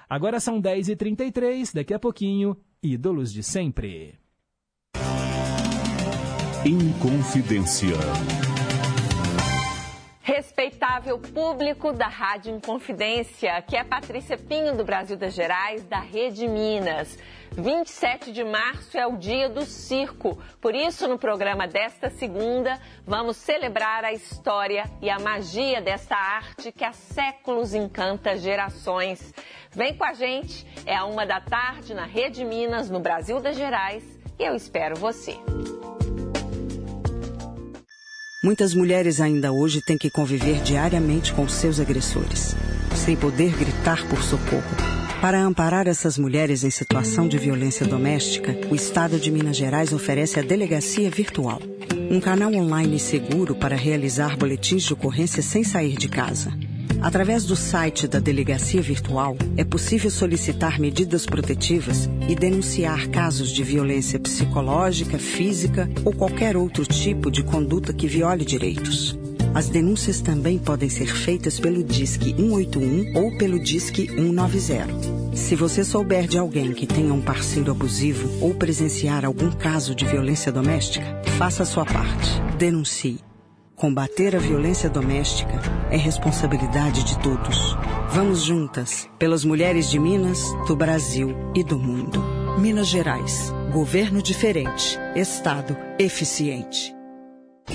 Agora 0.08 0.40
são 0.40 0.60
10h33, 0.60 1.74
daqui 1.74 1.94
a 1.94 1.98
pouquinho, 1.98 2.56
ídolos 2.82 3.32
de 3.32 3.42
sempre. 3.42 4.18
Inconfidência. 6.64 7.94
Respeitável 10.26 11.18
público 11.18 11.92
da 11.92 12.08
Rádio 12.08 12.56
Inconfidência, 12.56 13.60
que 13.60 13.76
é 13.76 13.84
Patrícia 13.84 14.38
Pinho 14.38 14.74
do 14.74 14.82
Brasil 14.82 15.18
das 15.18 15.34
Gerais, 15.34 15.84
da 15.84 16.00
Rede 16.00 16.48
Minas. 16.48 17.18
27 17.52 18.32
de 18.32 18.42
março 18.42 18.96
é 18.96 19.06
o 19.06 19.18
dia 19.18 19.50
do 19.50 19.66
circo. 19.66 20.42
Por 20.62 20.74
isso, 20.74 21.06
no 21.06 21.18
programa 21.18 21.68
desta 21.68 22.08
segunda, 22.08 22.80
vamos 23.06 23.36
celebrar 23.36 24.02
a 24.02 24.14
história 24.14 24.90
e 25.02 25.10
a 25.10 25.18
magia 25.18 25.82
dessa 25.82 26.16
arte 26.16 26.72
que 26.72 26.86
há 26.86 26.92
séculos 26.94 27.74
encanta 27.74 28.34
gerações. 28.38 29.34
Vem 29.72 29.94
com 29.94 30.04
a 30.04 30.14
gente, 30.14 30.66
é 30.86 30.96
a 30.96 31.04
uma 31.04 31.26
da 31.26 31.38
tarde 31.38 31.92
na 31.92 32.06
Rede 32.06 32.46
Minas, 32.46 32.88
no 32.88 32.98
Brasil 32.98 33.40
das 33.40 33.58
Gerais, 33.58 34.02
e 34.38 34.42
eu 34.42 34.54
espero 34.54 34.96
você. 34.96 35.36
Muitas 38.44 38.74
mulheres 38.74 39.22
ainda 39.22 39.50
hoje 39.52 39.80
têm 39.80 39.96
que 39.96 40.10
conviver 40.10 40.60
diariamente 40.60 41.32
com 41.32 41.48
seus 41.48 41.80
agressores, 41.80 42.54
sem 42.94 43.16
poder 43.16 43.56
gritar 43.56 44.06
por 44.06 44.22
socorro. 44.22 44.76
Para 45.18 45.40
amparar 45.40 45.88
essas 45.88 46.18
mulheres 46.18 46.62
em 46.62 46.68
situação 46.68 47.26
de 47.26 47.38
violência 47.38 47.86
doméstica, 47.86 48.54
o 48.70 48.74
Estado 48.74 49.18
de 49.18 49.30
Minas 49.30 49.56
Gerais 49.56 49.94
oferece 49.94 50.38
a 50.38 50.42
Delegacia 50.42 51.08
Virtual, 51.08 51.58
um 52.10 52.20
canal 52.20 52.52
online 52.52 52.98
seguro 52.98 53.54
para 53.54 53.76
realizar 53.76 54.36
boletins 54.36 54.82
de 54.82 54.92
ocorrência 54.92 55.42
sem 55.42 55.64
sair 55.64 55.96
de 55.96 56.10
casa. 56.10 56.52
Através 57.04 57.44
do 57.44 57.54
site 57.54 58.08
da 58.08 58.18
Delegacia 58.18 58.80
Virtual, 58.80 59.36
é 59.58 59.62
possível 59.62 60.10
solicitar 60.10 60.80
medidas 60.80 61.26
protetivas 61.26 62.08
e 62.26 62.34
denunciar 62.34 63.08
casos 63.08 63.50
de 63.50 63.62
violência 63.62 64.18
psicológica, 64.18 65.18
física 65.18 65.86
ou 66.02 66.14
qualquer 66.14 66.56
outro 66.56 66.86
tipo 66.86 67.30
de 67.30 67.42
conduta 67.42 67.92
que 67.92 68.06
viole 68.06 68.42
direitos. 68.42 69.18
As 69.54 69.68
denúncias 69.68 70.22
também 70.22 70.58
podem 70.58 70.88
ser 70.88 71.14
feitas 71.14 71.60
pelo 71.60 71.84
Disque 71.84 72.34
181 72.34 73.18
ou 73.22 73.36
pelo 73.36 73.62
Disque 73.62 74.08
190. 74.08 75.36
Se 75.36 75.54
você 75.54 75.84
souber 75.84 76.26
de 76.26 76.38
alguém 76.38 76.72
que 76.72 76.86
tenha 76.86 77.12
um 77.12 77.20
parceiro 77.20 77.70
abusivo 77.70 78.30
ou 78.40 78.54
presenciar 78.54 79.26
algum 79.26 79.50
caso 79.50 79.94
de 79.94 80.06
violência 80.06 80.50
doméstica, 80.50 81.20
faça 81.36 81.64
a 81.64 81.66
sua 81.66 81.84
parte. 81.84 82.40
Denuncie. 82.56 83.33
Combater 83.76 84.36
a 84.36 84.38
violência 84.38 84.88
doméstica 84.88 85.60
é 85.90 85.96
responsabilidade 85.96 87.02
de 87.02 87.18
todos. 87.18 87.76
Vamos 88.10 88.44
juntas, 88.44 89.10
pelas 89.18 89.44
mulheres 89.44 89.90
de 89.90 89.98
Minas, 89.98 90.40
do 90.68 90.76
Brasil 90.76 91.34
e 91.56 91.64
do 91.64 91.76
mundo. 91.76 92.22
Minas 92.56 92.86
Gerais. 92.86 93.52
Governo 93.72 94.22
diferente. 94.22 94.96
Estado 95.16 95.76
eficiente. 95.98 96.94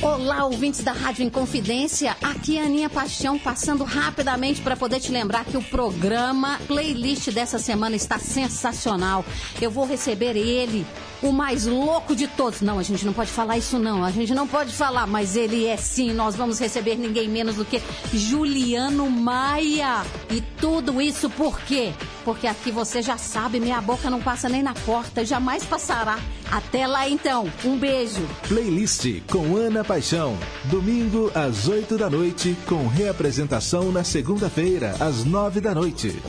Olá, 0.01 0.45
ouvintes 0.45 0.83
da 0.83 0.93
Rádio 0.93 1.25
Inconfidência. 1.25 2.15
Aqui 2.21 2.57
é 2.57 2.61
a 2.61 2.65
Aninha 2.65 2.89
Paixão, 2.89 3.37
passando 3.37 3.83
rapidamente 3.83 4.61
para 4.61 4.77
poder 4.77 5.01
te 5.01 5.11
lembrar 5.11 5.43
que 5.43 5.57
o 5.57 5.63
programa 5.63 6.59
playlist 6.65 7.31
dessa 7.31 7.59
semana 7.59 7.97
está 7.97 8.17
sensacional. 8.17 9.25
Eu 9.59 9.69
vou 9.69 9.85
receber 9.85 10.37
ele, 10.37 10.85
o 11.21 11.31
mais 11.31 11.65
louco 11.65 12.15
de 12.15 12.27
todos. 12.27 12.61
Não, 12.61 12.79
a 12.79 12.83
gente 12.83 13.05
não 13.05 13.13
pode 13.13 13.31
falar 13.31 13.57
isso 13.57 13.77
não. 13.77 14.03
A 14.03 14.11
gente 14.11 14.33
não 14.33 14.47
pode 14.47 14.73
falar, 14.73 15.05
mas 15.07 15.35
ele 15.35 15.65
é 15.65 15.77
sim. 15.77 16.13
Nós 16.13 16.35
vamos 16.35 16.59
receber 16.59 16.95
ninguém 16.95 17.27
menos 17.27 17.55
do 17.55 17.65
que 17.65 17.81
Juliano 18.13 19.09
Maia. 19.09 20.03
E 20.29 20.41
tudo 20.59 21.01
isso 21.01 21.29
por 21.29 21.59
quê? 21.61 21.93
Porque 22.23 22.47
aqui 22.47 22.71
você 22.71 23.01
já 23.01 23.17
sabe, 23.17 23.59
minha 23.59 23.81
boca 23.81 24.09
não 24.09 24.21
passa 24.21 24.47
nem 24.47 24.61
na 24.61 24.73
porta, 24.73 25.25
jamais 25.25 25.63
passará. 25.63 26.19
Até 26.51 26.87
lá 26.87 27.07
então. 27.07 27.51
Um 27.63 27.77
beijo. 27.77 28.27
Playlist 28.47 29.21
com 29.29 29.55
Ana 29.55 29.83
Paixão. 29.83 30.37
Domingo 30.65 31.31
às 31.35 31.67
8 31.67 31.97
da 31.97 32.09
noite, 32.09 32.55
com 32.67 32.87
reapresentação 32.87 33.91
na 33.91 34.03
segunda-feira, 34.03 34.95
às 34.99 35.23
9 35.23 35.61
da 35.61 35.75
noite. 35.75 36.21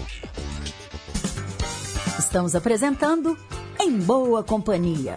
Estamos 2.19 2.55
apresentando 2.55 3.37
Em 3.83 3.99
Boa 3.99 4.45
Companhia. 4.45 5.17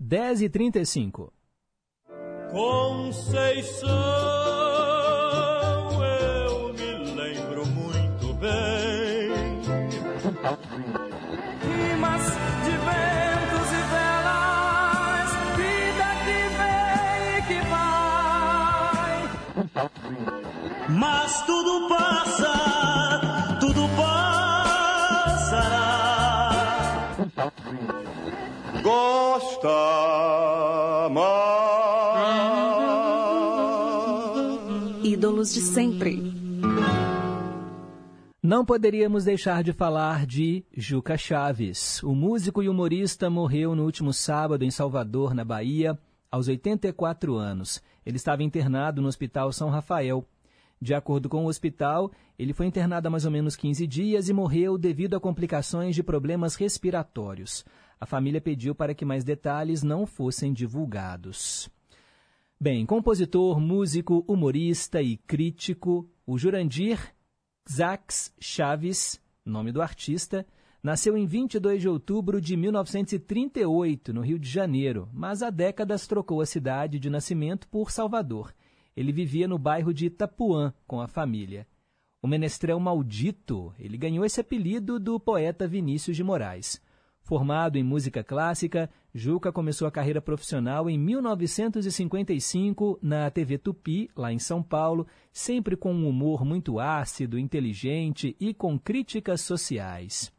10h35. 0.00 1.32
Conceição, 2.52 3.88
eu 6.00 6.72
me 6.74 6.94
lembro 7.14 7.66
muito 7.66 8.34
bem. 8.34 9.30
Rimas 11.60 12.24
de 12.64 12.70
ventos 12.70 13.68
e 13.72 13.82
velas, 13.90 15.30
vida 15.56 16.08
que 16.24 16.40
vem 16.56 17.38
e 17.38 17.42
que 17.48 17.60
vai. 17.68 19.16
Mas 20.88 21.42
tudo 21.46 21.88
passa, 21.88 22.59
Gosta 28.90 29.68
mais. 31.12 31.30
Ídolos 35.04 35.54
de 35.54 35.60
sempre. 35.60 36.20
Não 38.42 38.64
poderíamos 38.64 39.22
deixar 39.22 39.62
de 39.62 39.72
falar 39.72 40.26
de 40.26 40.64
Juca 40.76 41.16
Chaves. 41.16 42.02
O 42.02 42.16
músico 42.16 42.64
e 42.64 42.68
humorista 42.68 43.30
morreu 43.30 43.76
no 43.76 43.84
último 43.84 44.12
sábado 44.12 44.64
em 44.64 44.72
Salvador, 44.72 45.34
na 45.34 45.44
Bahia, 45.44 45.96
aos 46.28 46.48
84 46.48 47.36
anos. 47.36 47.80
Ele 48.04 48.16
estava 48.16 48.42
internado 48.42 49.00
no 49.00 49.06
Hospital 49.06 49.52
São 49.52 49.70
Rafael. 49.70 50.26
De 50.82 50.94
acordo 50.94 51.28
com 51.28 51.44
o 51.44 51.48
hospital, 51.48 52.10
ele 52.36 52.52
foi 52.52 52.66
internado 52.66 53.06
há 53.06 53.10
mais 53.10 53.24
ou 53.24 53.30
menos 53.30 53.54
15 53.54 53.86
dias 53.86 54.28
e 54.28 54.32
morreu 54.32 54.76
devido 54.76 55.14
a 55.14 55.20
complicações 55.20 55.94
de 55.94 56.02
problemas 56.02 56.56
respiratórios. 56.56 57.64
A 58.00 58.06
família 58.06 58.40
pediu 58.40 58.74
para 58.74 58.94
que 58.94 59.04
mais 59.04 59.22
detalhes 59.22 59.82
não 59.82 60.06
fossem 60.06 60.52
divulgados. 60.52 61.68
Bem, 62.58 62.86
compositor, 62.86 63.60
músico, 63.60 64.24
humorista 64.26 65.02
e 65.02 65.16
crítico, 65.16 66.08
o 66.26 66.38
Jurandir 66.38 67.14
Zax 67.70 68.34
Chaves, 68.40 69.20
nome 69.44 69.70
do 69.70 69.82
artista, 69.82 70.46
Nasceu 70.82 71.14
em 71.14 71.26
22 71.26 71.82
de 71.82 71.88
outubro 71.90 72.40
de 72.40 72.56
1938, 72.56 74.14
no 74.14 74.22
Rio 74.22 74.38
de 74.38 74.48
Janeiro, 74.48 75.10
mas 75.12 75.42
há 75.42 75.50
décadas 75.50 76.06
trocou 76.06 76.40
a 76.40 76.46
cidade 76.46 76.98
de 76.98 77.10
nascimento 77.10 77.68
por 77.68 77.90
Salvador. 77.90 78.54
Ele 78.96 79.12
vivia 79.12 79.46
no 79.46 79.58
bairro 79.58 79.92
de 79.92 80.06
Itapuã 80.06 80.72
com 80.86 80.98
a 81.02 81.06
família. 81.06 81.66
O 82.22 82.26
menestrel 82.26 82.80
maldito, 82.80 83.74
ele 83.78 83.98
ganhou 83.98 84.24
esse 84.24 84.40
apelido 84.40 84.98
do 84.98 85.20
poeta 85.20 85.68
Vinícius 85.68 86.16
de 86.16 86.24
Moraes. 86.24 86.80
Formado 87.30 87.78
em 87.78 87.84
música 87.84 88.24
clássica, 88.24 88.90
Juca 89.14 89.52
começou 89.52 89.86
a 89.86 89.90
carreira 89.92 90.20
profissional 90.20 90.90
em 90.90 90.98
1955 90.98 92.98
na 93.00 93.30
TV 93.30 93.56
Tupi, 93.56 94.10
lá 94.16 94.32
em 94.32 94.40
São 94.40 94.60
Paulo, 94.60 95.06
sempre 95.32 95.76
com 95.76 95.94
um 95.94 96.08
humor 96.08 96.44
muito 96.44 96.80
ácido, 96.80 97.38
inteligente 97.38 98.34
e 98.40 98.52
com 98.52 98.76
críticas 98.76 99.42
sociais. 99.42 100.32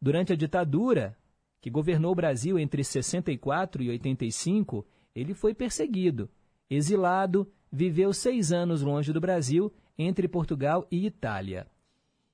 Durante 0.00 0.32
a 0.32 0.34
ditadura, 0.34 1.14
que 1.60 1.68
governou 1.68 2.12
o 2.12 2.14
Brasil 2.14 2.58
entre 2.58 2.82
64 2.82 3.82
e 3.82 3.90
85, 3.90 4.86
ele 5.14 5.34
foi 5.34 5.52
perseguido. 5.52 6.30
Exilado, 6.70 7.52
viveu 7.70 8.14
seis 8.14 8.50
anos 8.50 8.80
longe 8.80 9.12
do 9.12 9.20
Brasil, 9.20 9.70
entre 9.98 10.26
Portugal 10.26 10.88
e 10.90 11.04
Itália. 11.04 11.66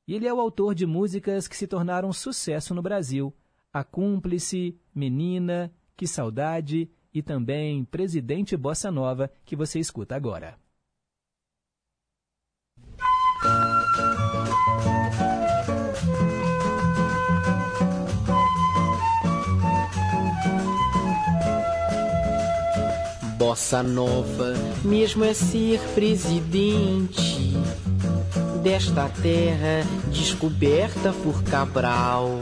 E 0.06 0.14
ele 0.14 0.28
é 0.28 0.32
o 0.32 0.38
autor 0.38 0.76
de 0.76 0.86
músicas 0.86 1.48
que 1.48 1.56
se 1.56 1.66
tornaram 1.66 2.12
sucesso 2.12 2.72
no 2.72 2.82
Brasil. 2.82 3.34
A 3.72 3.84
Cúmplice, 3.84 4.78
Menina, 4.94 5.72
Que 5.96 6.06
Saudade 6.06 6.90
e 7.12 7.22
também 7.22 7.84
Presidente 7.84 8.56
Bossa 8.56 8.90
Nova, 8.90 9.30
que 9.44 9.56
você 9.56 9.78
escuta 9.78 10.14
agora. 10.14 10.58
Bossa 23.38 23.82
Nova, 23.82 24.54
mesmo 24.84 25.24
é 25.24 25.32
ser 25.32 25.80
presidente 25.94 27.54
desta 28.62 29.08
terra 29.08 29.84
descoberta 30.10 31.12
por 31.22 31.42
Cabral. 31.44 32.40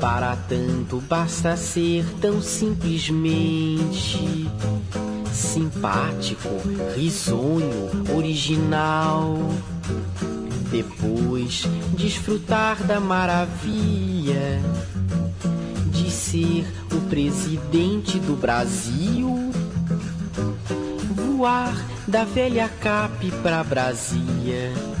Para 0.00 0.36
tanto 0.48 1.02
basta 1.08 1.56
ser 1.56 2.04
tão 2.20 2.42
simplesmente 2.42 4.46
simpático, 5.32 6.48
risonho, 6.94 7.90
original. 8.14 9.38
Depois 10.70 11.64
desfrutar 11.96 12.82
da 12.84 13.00
maravilha 13.00 14.60
de 15.90 16.10
ser 16.10 16.66
o 16.92 17.00
presidente 17.08 18.18
do 18.18 18.36
Brasil. 18.36 19.50
Voar 21.14 21.74
da 22.06 22.24
velha 22.24 22.68
Cap 22.80 23.30
pra 23.42 23.64
Brasília. 23.64 24.95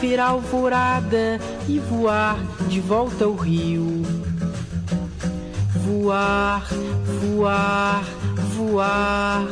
Ver 0.00 0.20
a 0.20 0.26
alvorada 0.26 1.40
e 1.68 1.78
voar 1.80 2.38
de 2.68 2.80
volta 2.80 3.24
ao 3.24 3.34
rio. 3.34 4.02
Voar, 5.84 6.66
voar, 7.20 8.04
voar. 8.54 9.48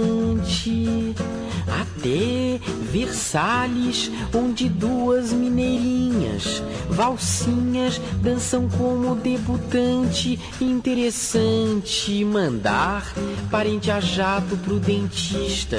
até 1.72 2.60
Versalhes, 2.91 4.11
onde 4.35 4.68
duas 4.68 5.31
mineirinhas, 5.31 6.61
valsinhas, 6.89 8.02
dançam 8.22 8.68
como 8.68 9.15
debutante. 9.15 10.39
Interessante 10.60 12.23
mandar 12.26 13.14
parente 13.49 13.89
a 13.89 13.99
jato 13.99 14.57
pro 14.57 14.80
dentista, 14.80 15.77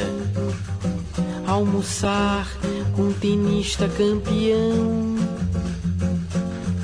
almoçar 1.47 2.48
com 2.97 3.12
tenista 3.12 3.89
campeão. 3.89 5.16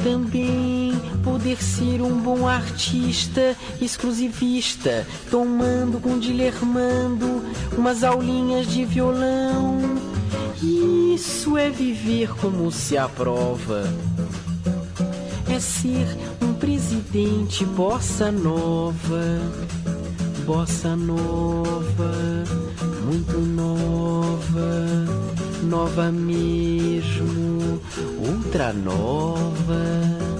Também 0.02 0.87
poder 1.22 1.62
ser 1.62 2.00
um 2.02 2.20
bom 2.20 2.46
artista, 2.46 3.56
exclusivista, 3.80 5.06
tomando 5.30 6.00
com 6.00 6.18
dilermando 6.18 7.42
umas 7.76 8.02
aulinhas 8.04 8.66
de 8.66 8.84
violão. 8.84 9.78
Isso 10.62 11.56
é 11.56 11.70
viver 11.70 12.34
como 12.36 12.70
se 12.72 12.96
aprova. 12.96 13.84
É 15.48 15.60
ser 15.60 16.06
um 16.42 16.52
presidente 16.54 17.64
bossa 17.64 18.30
nova, 18.30 19.40
bossa 20.44 20.94
nova, 20.96 22.12
muito 23.04 23.38
nova, 23.38 24.86
nova 25.62 26.12
mesmo, 26.12 27.80
ultra 28.20 28.72
nova. 28.72 30.37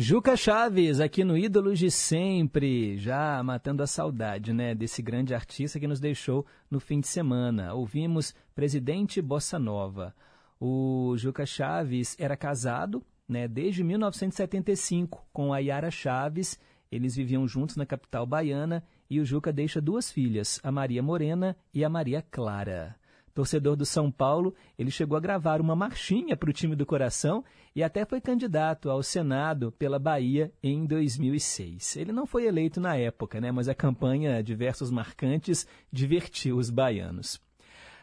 Juca 0.00 0.36
Chaves, 0.36 1.00
aqui 1.00 1.24
no 1.24 1.36
Ídolos 1.36 1.76
de 1.76 1.90
Sempre, 1.90 2.96
já 2.98 3.42
matando 3.42 3.82
a 3.82 3.86
saudade, 3.86 4.52
né, 4.52 4.72
desse 4.72 5.02
grande 5.02 5.34
artista 5.34 5.80
que 5.80 5.88
nos 5.88 5.98
deixou 5.98 6.46
no 6.70 6.78
fim 6.78 7.00
de 7.00 7.08
semana. 7.08 7.74
Ouvimos 7.74 8.32
Presidente 8.54 9.20
Bossa 9.20 9.58
Nova. 9.58 10.14
O 10.60 11.16
Juca 11.16 11.44
Chaves 11.44 12.14
era 12.16 12.36
casado, 12.36 13.04
né, 13.28 13.48
desde 13.48 13.82
1975 13.82 15.26
com 15.32 15.52
a 15.52 15.58
Yara 15.58 15.90
Chaves. 15.90 16.60
Eles 16.92 17.16
viviam 17.16 17.48
juntos 17.48 17.74
na 17.74 17.84
capital 17.84 18.24
baiana 18.24 18.84
e 19.10 19.18
o 19.18 19.24
Juca 19.24 19.52
deixa 19.52 19.80
duas 19.80 20.12
filhas, 20.12 20.60
a 20.62 20.70
Maria 20.70 21.02
Morena 21.02 21.56
e 21.74 21.84
a 21.84 21.88
Maria 21.88 22.22
Clara 22.22 22.97
torcedor 23.38 23.76
do 23.76 23.86
São 23.86 24.10
Paulo, 24.10 24.52
ele 24.76 24.90
chegou 24.90 25.16
a 25.16 25.20
gravar 25.20 25.60
uma 25.60 25.76
marchinha 25.76 26.36
para 26.36 26.50
o 26.50 26.52
time 26.52 26.74
do 26.74 26.84
coração 26.84 27.44
e 27.72 27.84
até 27.84 28.04
foi 28.04 28.20
candidato 28.20 28.90
ao 28.90 29.00
Senado 29.00 29.70
pela 29.78 29.96
Bahia 29.96 30.52
em 30.60 30.84
2006. 30.84 31.98
Ele 31.98 32.10
não 32.10 32.26
foi 32.26 32.46
eleito 32.46 32.80
na 32.80 32.96
época, 32.96 33.40
né, 33.40 33.52
mas 33.52 33.68
a 33.68 33.76
campanha 33.76 34.42
de 34.42 34.56
versos 34.56 34.90
marcantes 34.90 35.68
divertiu 35.92 36.56
os 36.56 36.68
baianos. 36.68 37.40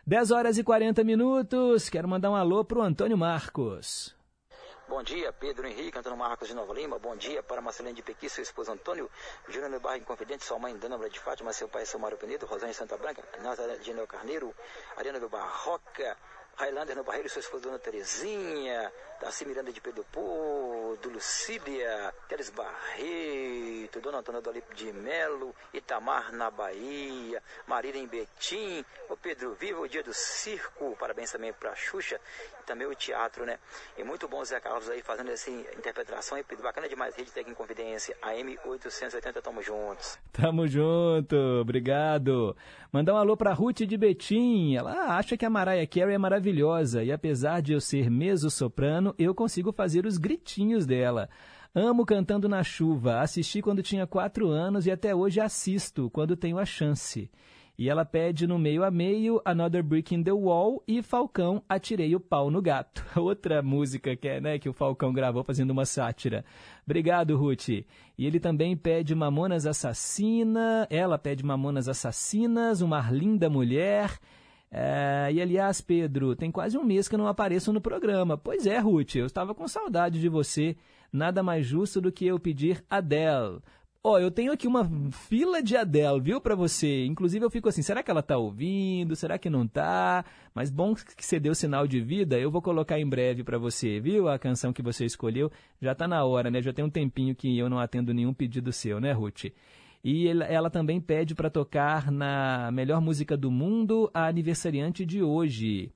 10 0.07 0.31
horas 0.31 0.57
e 0.57 0.63
40 0.63 1.03
minutos, 1.03 1.89
quero 1.89 2.07
mandar 2.07 2.31
um 2.31 2.35
alô 2.35 2.63
para 2.63 2.79
o 2.79 2.81
Antônio 2.81 3.17
Marcos. 3.17 4.14
Bom 4.87 5.01
dia, 5.01 5.33
Pedro 5.33 5.67
Henrique, 5.67 5.97
Antônio 5.97 6.15
Marcos 6.15 6.47
de 6.47 6.53
Nova 6.53 6.71
Lima. 6.71 6.99
Bom 6.99 7.15
dia 7.15 7.41
para 7.41 7.59
Marcelene 7.59 7.95
de 7.95 8.03
Pequi, 8.03 8.29
seu 8.29 8.43
esposo 8.43 8.71
Antônio, 8.71 9.09
Júnior 9.49 9.79
Barra 9.79 9.97
Inconfidente, 9.97 10.45
sua 10.45 10.59
mãe 10.59 10.77
Dana 10.77 10.95
de 11.09 11.19
Fátima, 11.19 11.51
seu 11.53 11.67
pai 11.67 11.87
São 11.87 11.99
Mário 11.99 12.19
Penedo, 12.19 12.45
Rosane 12.45 12.71
Santa 12.71 12.95
Branca, 12.95 13.23
Nazaré 13.41 13.77
de 13.77 13.93
Neo 13.95 14.05
Carneiro, 14.05 14.53
Ariana 14.95 15.19
do 15.19 15.27
Barroca, 15.27 16.15
Highlander 16.57 16.95
no 16.95 17.03
Barreiro, 17.03 17.29
sua 17.29 17.41
esposa 17.41 17.63
Dona 17.63 17.79
Terezinha, 17.79 18.91
Darcy 19.21 19.45
Miranda 19.45 19.71
de 19.71 19.81
Pedro 19.81 20.05
Pô, 20.11 20.97
do 21.01 21.09
Lucília, 21.09 22.13
Teres 22.27 22.49
Barreto, 22.49 23.99
Dona 24.01 24.19
Antônia 24.19 24.41
do 24.41 24.49
Alipe 24.49 24.73
de 24.75 24.91
Melo, 24.93 25.53
Itamar 25.73 26.31
na 26.31 26.49
Bahia, 26.49 27.41
Marília 27.67 27.99
em 27.99 28.07
Betim, 28.07 28.85
o 29.09 29.17
Pedro 29.17 29.53
Viva, 29.53 29.81
o 29.81 29.87
dia 29.87 30.03
do 30.03 30.13
circo, 30.13 30.95
parabéns 30.99 31.31
também 31.31 31.51
para 31.51 31.71
a 31.71 31.75
Xuxa, 31.75 32.19
e 32.61 32.63
também 32.65 32.87
o 32.87 32.95
teatro, 32.95 33.45
né? 33.45 33.59
E 33.97 34.03
muito 34.03 34.27
bom 34.27 34.43
Zé 34.43 34.59
Carlos 34.59 34.89
aí 34.89 35.01
fazendo 35.01 35.31
essa 35.31 35.49
interpretação, 35.49 36.37
e 36.37 36.43
Pedro, 36.43 36.63
bacana 36.63 36.87
demais, 36.87 37.15
Rede 37.15 37.31
Técnica 37.31 37.51
em 37.51 37.55
Confidência, 37.55 38.17
AM 38.21 38.57
880, 38.65 39.41
tamo 39.41 39.61
juntos. 39.61 40.17
Tamo 40.31 40.67
junto, 40.67 41.35
obrigado. 41.61 42.55
Mandar 42.91 43.13
um 43.13 43.17
alô 43.17 43.35
pra 43.35 43.53
Ruth 43.53 43.81
de 43.81 43.97
Betim, 43.97 44.75
ela 44.75 45.17
acha 45.17 45.35
que 45.35 45.45
a 45.45 45.49
Mariah 45.49 45.85
Carey 45.87 46.15
é 46.15 46.17
maravilhosa, 46.17 46.44
e 47.03 47.11
apesar 47.11 47.61
de 47.61 47.73
eu 47.73 47.81
ser 47.81 48.09
meso-soprano, 48.09 49.13
eu 49.17 49.33
consigo 49.33 49.71
fazer 49.71 50.05
os 50.05 50.17
gritinhos 50.17 50.85
dela. 50.85 51.29
Amo 51.73 52.05
cantando 52.05 52.47
na 52.47 52.63
chuva, 52.63 53.19
assisti 53.19 53.61
quando 53.61 53.83
tinha 53.83 54.07
quatro 54.07 54.49
anos 54.49 54.85
e 54.85 54.91
até 54.91 55.13
hoje 55.13 55.41
assisto 55.41 56.09
quando 56.09 56.37
tenho 56.37 56.57
a 56.57 56.65
chance. 56.65 57.29
E 57.77 57.89
ela 57.89 58.05
pede 58.05 58.47
no 58.47 58.57
meio 58.57 58.85
a 58.85 58.89
meio 58.89 59.41
Another 59.43 59.83
Brick 59.83 60.15
in 60.15 60.23
the 60.23 60.31
Wall 60.31 60.81
e 60.87 61.01
Falcão 61.01 61.61
Atirei 61.67 62.15
o 62.15 62.19
Pau 62.21 62.49
no 62.49 62.61
Gato. 62.61 63.03
Outra 63.19 63.61
música 63.61 64.15
que, 64.15 64.29
é, 64.29 64.39
né, 64.39 64.57
que 64.57 64.69
o 64.69 64.73
Falcão 64.73 65.11
gravou 65.11 65.43
fazendo 65.43 65.71
uma 65.71 65.85
sátira. 65.85 66.45
Obrigado, 66.85 67.35
Ruth. 67.35 67.67
E 67.67 67.85
ele 68.17 68.39
também 68.39 68.77
pede 68.77 69.13
Mamonas 69.13 69.65
Assassina, 69.65 70.87
ela 70.89 71.17
pede 71.17 71.43
Mamonas 71.43 71.89
Assassinas, 71.89 72.79
Uma 72.79 73.01
Linda 73.11 73.49
Mulher. 73.49 74.17
É, 74.71 75.29
e 75.31 75.41
aliás, 75.41 75.79
Pedro, 75.81 76.35
tem 76.35 76.51
quase 76.51 76.77
um 76.77 76.83
mês 76.83 77.07
que 77.07 77.15
eu 77.15 77.19
não 77.19 77.27
apareço 77.27 77.71
no 77.71 77.79
programa. 77.79 78.37
Pois 78.37 78.65
é, 78.65 78.77
Ruth, 78.79 79.15
eu 79.15 79.25
estava 79.25 79.55
com 79.55 79.67
saudade 79.67 80.19
de 80.19 80.29
você. 80.29 80.75
Nada 81.11 81.41
mais 81.41 81.65
justo 81.65 82.01
do 82.01 82.11
que 82.11 82.25
eu 82.25 82.39
pedir 82.39 82.83
Adele. 82.89 83.61
Ó, 84.07 84.11
oh, 84.11 84.19
eu 84.19 84.29
tenho 84.29 84.51
aqui 84.51 84.67
uma 84.67 84.87
fila 85.11 85.63
de 85.63 85.75
Adele, 85.75 86.21
viu, 86.21 86.39
para 86.39 86.53
você. 86.53 87.05
Inclusive 87.05 87.43
eu 87.43 87.49
fico 87.49 87.69
assim, 87.69 87.81
será 87.81 88.03
que 88.03 88.11
ela 88.11 88.21
tá 88.21 88.37
ouvindo? 88.37 89.15
Será 89.15 89.35
que 89.39 89.49
não 89.49 89.67
tá? 89.67 90.23
Mas 90.53 90.69
bom 90.69 90.93
que 90.93 91.25
você 91.25 91.39
deu 91.39 91.55
sinal 91.55 91.87
de 91.87 91.99
vida, 91.99 92.37
eu 92.37 92.51
vou 92.51 92.61
colocar 92.61 92.99
em 92.99 93.09
breve 93.09 93.43
para 93.43 93.57
você, 93.57 93.99
viu? 93.99 94.29
A 94.29 94.37
canção 94.37 94.71
que 94.71 94.83
você 94.83 95.05
escolheu. 95.05 95.51
Já 95.81 95.95
tá 95.95 96.07
na 96.07 96.23
hora, 96.23 96.51
né? 96.51 96.61
Já 96.61 96.71
tem 96.71 96.85
um 96.85 96.89
tempinho 96.89 97.33
que 97.33 97.57
eu 97.57 97.67
não 97.67 97.79
atendo 97.79 98.13
nenhum 98.13 98.31
pedido 98.31 98.71
seu, 98.71 98.99
né, 98.99 99.11
Ruth? 99.11 99.45
E 100.07 100.27
ela 100.27 100.69
também 100.69 101.01
pede 101.01 101.33
para 101.33 101.49
tocar 101.49 102.11
na 102.11 102.69
melhor 102.71 103.01
música 103.01 103.35
do 103.35 103.49
mundo 103.49 104.07
a 104.13 104.27
aniversariante 104.27 105.03
de 105.03 105.23
hoje, 105.23 105.91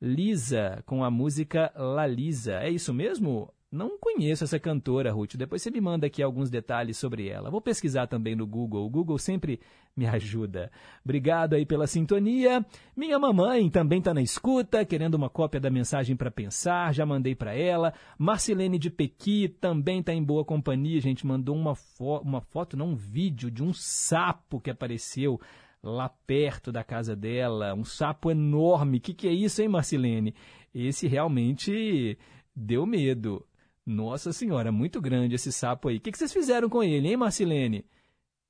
Lisa, 0.00 0.82
com 0.86 1.04
a 1.04 1.10
música 1.10 1.70
La 1.76 2.06
Lisa. 2.06 2.54
É 2.54 2.70
isso 2.70 2.94
mesmo? 2.94 3.52
Não 3.72 3.96
conheço 4.00 4.42
essa 4.42 4.58
cantora, 4.58 5.12
Ruth. 5.12 5.36
Depois 5.36 5.62
você 5.62 5.70
me 5.70 5.80
manda 5.80 6.04
aqui 6.04 6.20
alguns 6.20 6.50
detalhes 6.50 6.96
sobre 6.96 7.28
ela. 7.28 7.52
Vou 7.52 7.60
pesquisar 7.60 8.08
também 8.08 8.34
no 8.34 8.44
Google. 8.44 8.84
O 8.84 8.90
Google 8.90 9.16
sempre 9.16 9.60
me 9.96 10.06
ajuda. 10.06 10.72
Obrigado 11.04 11.54
aí 11.54 11.64
pela 11.64 11.86
sintonia. 11.86 12.66
Minha 12.96 13.16
mamãe 13.16 13.70
também 13.70 14.00
está 14.00 14.12
na 14.12 14.20
escuta, 14.20 14.84
querendo 14.84 15.14
uma 15.14 15.30
cópia 15.30 15.60
da 15.60 15.70
mensagem 15.70 16.16
para 16.16 16.32
pensar. 16.32 16.92
Já 16.92 17.06
mandei 17.06 17.36
para 17.36 17.54
ela. 17.54 17.94
Marcelene 18.18 18.76
de 18.76 18.90
Pequi 18.90 19.48
também 19.48 20.00
está 20.00 20.12
em 20.12 20.22
boa 20.22 20.44
companhia. 20.44 21.00
Gente 21.00 21.24
mandou 21.24 21.54
uma, 21.54 21.76
fo 21.76 22.18
uma 22.24 22.40
foto, 22.40 22.76
não 22.76 22.88
um 22.88 22.96
vídeo, 22.96 23.52
de 23.52 23.62
um 23.62 23.72
sapo 23.72 24.60
que 24.60 24.70
apareceu 24.70 25.40
lá 25.80 26.08
perto 26.08 26.72
da 26.72 26.82
casa 26.82 27.14
dela. 27.14 27.72
Um 27.72 27.84
sapo 27.84 28.32
enorme. 28.32 28.98
O 28.98 29.00
que, 29.00 29.14
que 29.14 29.28
é 29.28 29.32
isso, 29.32 29.62
hein, 29.62 29.68
Marcelene? 29.68 30.34
Esse 30.74 31.06
realmente 31.06 32.18
deu 32.52 32.84
medo. 32.84 33.46
Nossa 33.86 34.32
senhora, 34.32 34.70
muito 34.70 35.00
grande 35.00 35.34
esse 35.34 35.52
sapo 35.52 35.88
aí. 35.88 35.96
O 35.96 36.00
que, 36.00 36.16
vocês 36.16 36.32
fizeram 36.32 36.68
com 36.68 36.82
ele, 36.82 37.08
hein, 37.08 37.16
Marcilene? 37.16 37.84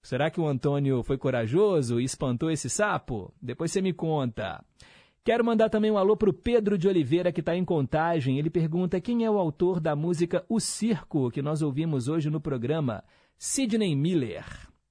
Será 0.02 0.30
que 0.30 0.40
o 0.40 0.46
Antônio 0.46 1.02
foi 1.02 1.18
corajoso 1.18 2.00
e 2.00 2.04
espantou 2.04 2.50
esse 2.50 2.68
sapo? 2.68 3.32
Depois 3.40 3.70
você 3.70 3.80
me 3.80 3.92
conta. 3.92 4.64
Quero 5.22 5.44
mandar 5.44 5.68
também 5.68 5.90
um 5.90 5.98
alô 5.98 6.16
para 6.16 6.30
o 6.30 6.34
Pedro 6.34 6.78
de 6.78 6.88
Oliveira, 6.88 7.30
que 7.30 7.40
está 7.40 7.54
em 7.54 7.64
contagem. 7.64 8.38
Ele 8.38 8.48
pergunta 8.48 9.00
quem 9.00 9.24
é 9.24 9.30
o 9.30 9.38
autor 9.38 9.78
da 9.78 9.94
música 9.94 10.44
O 10.48 10.58
Circo, 10.58 11.30
que 11.30 11.42
nós 11.42 11.60
ouvimos 11.60 12.08
hoje 12.08 12.30
no 12.30 12.40
programa. 12.40 13.04
Sidney 13.38 13.94
Miller, 13.94 14.44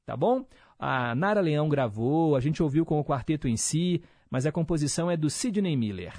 tá 0.05 0.15
bom? 0.15 0.45
A 0.77 1.13
Nara 1.15 1.41
Leão 1.41 1.67
gravou, 1.67 2.35
a 2.35 2.39
gente 2.39 2.63
ouviu 2.63 2.85
com 2.85 2.99
o 2.99 3.03
quarteto 3.03 3.47
em 3.47 3.57
si, 3.57 4.01
mas 4.29 4.45
a 4.45 4.51
composição 4.51 5.09
é 5.09 5.17
do 5.17 5.29
Sidney 5.29 5.75
Miller. 5.75 6.13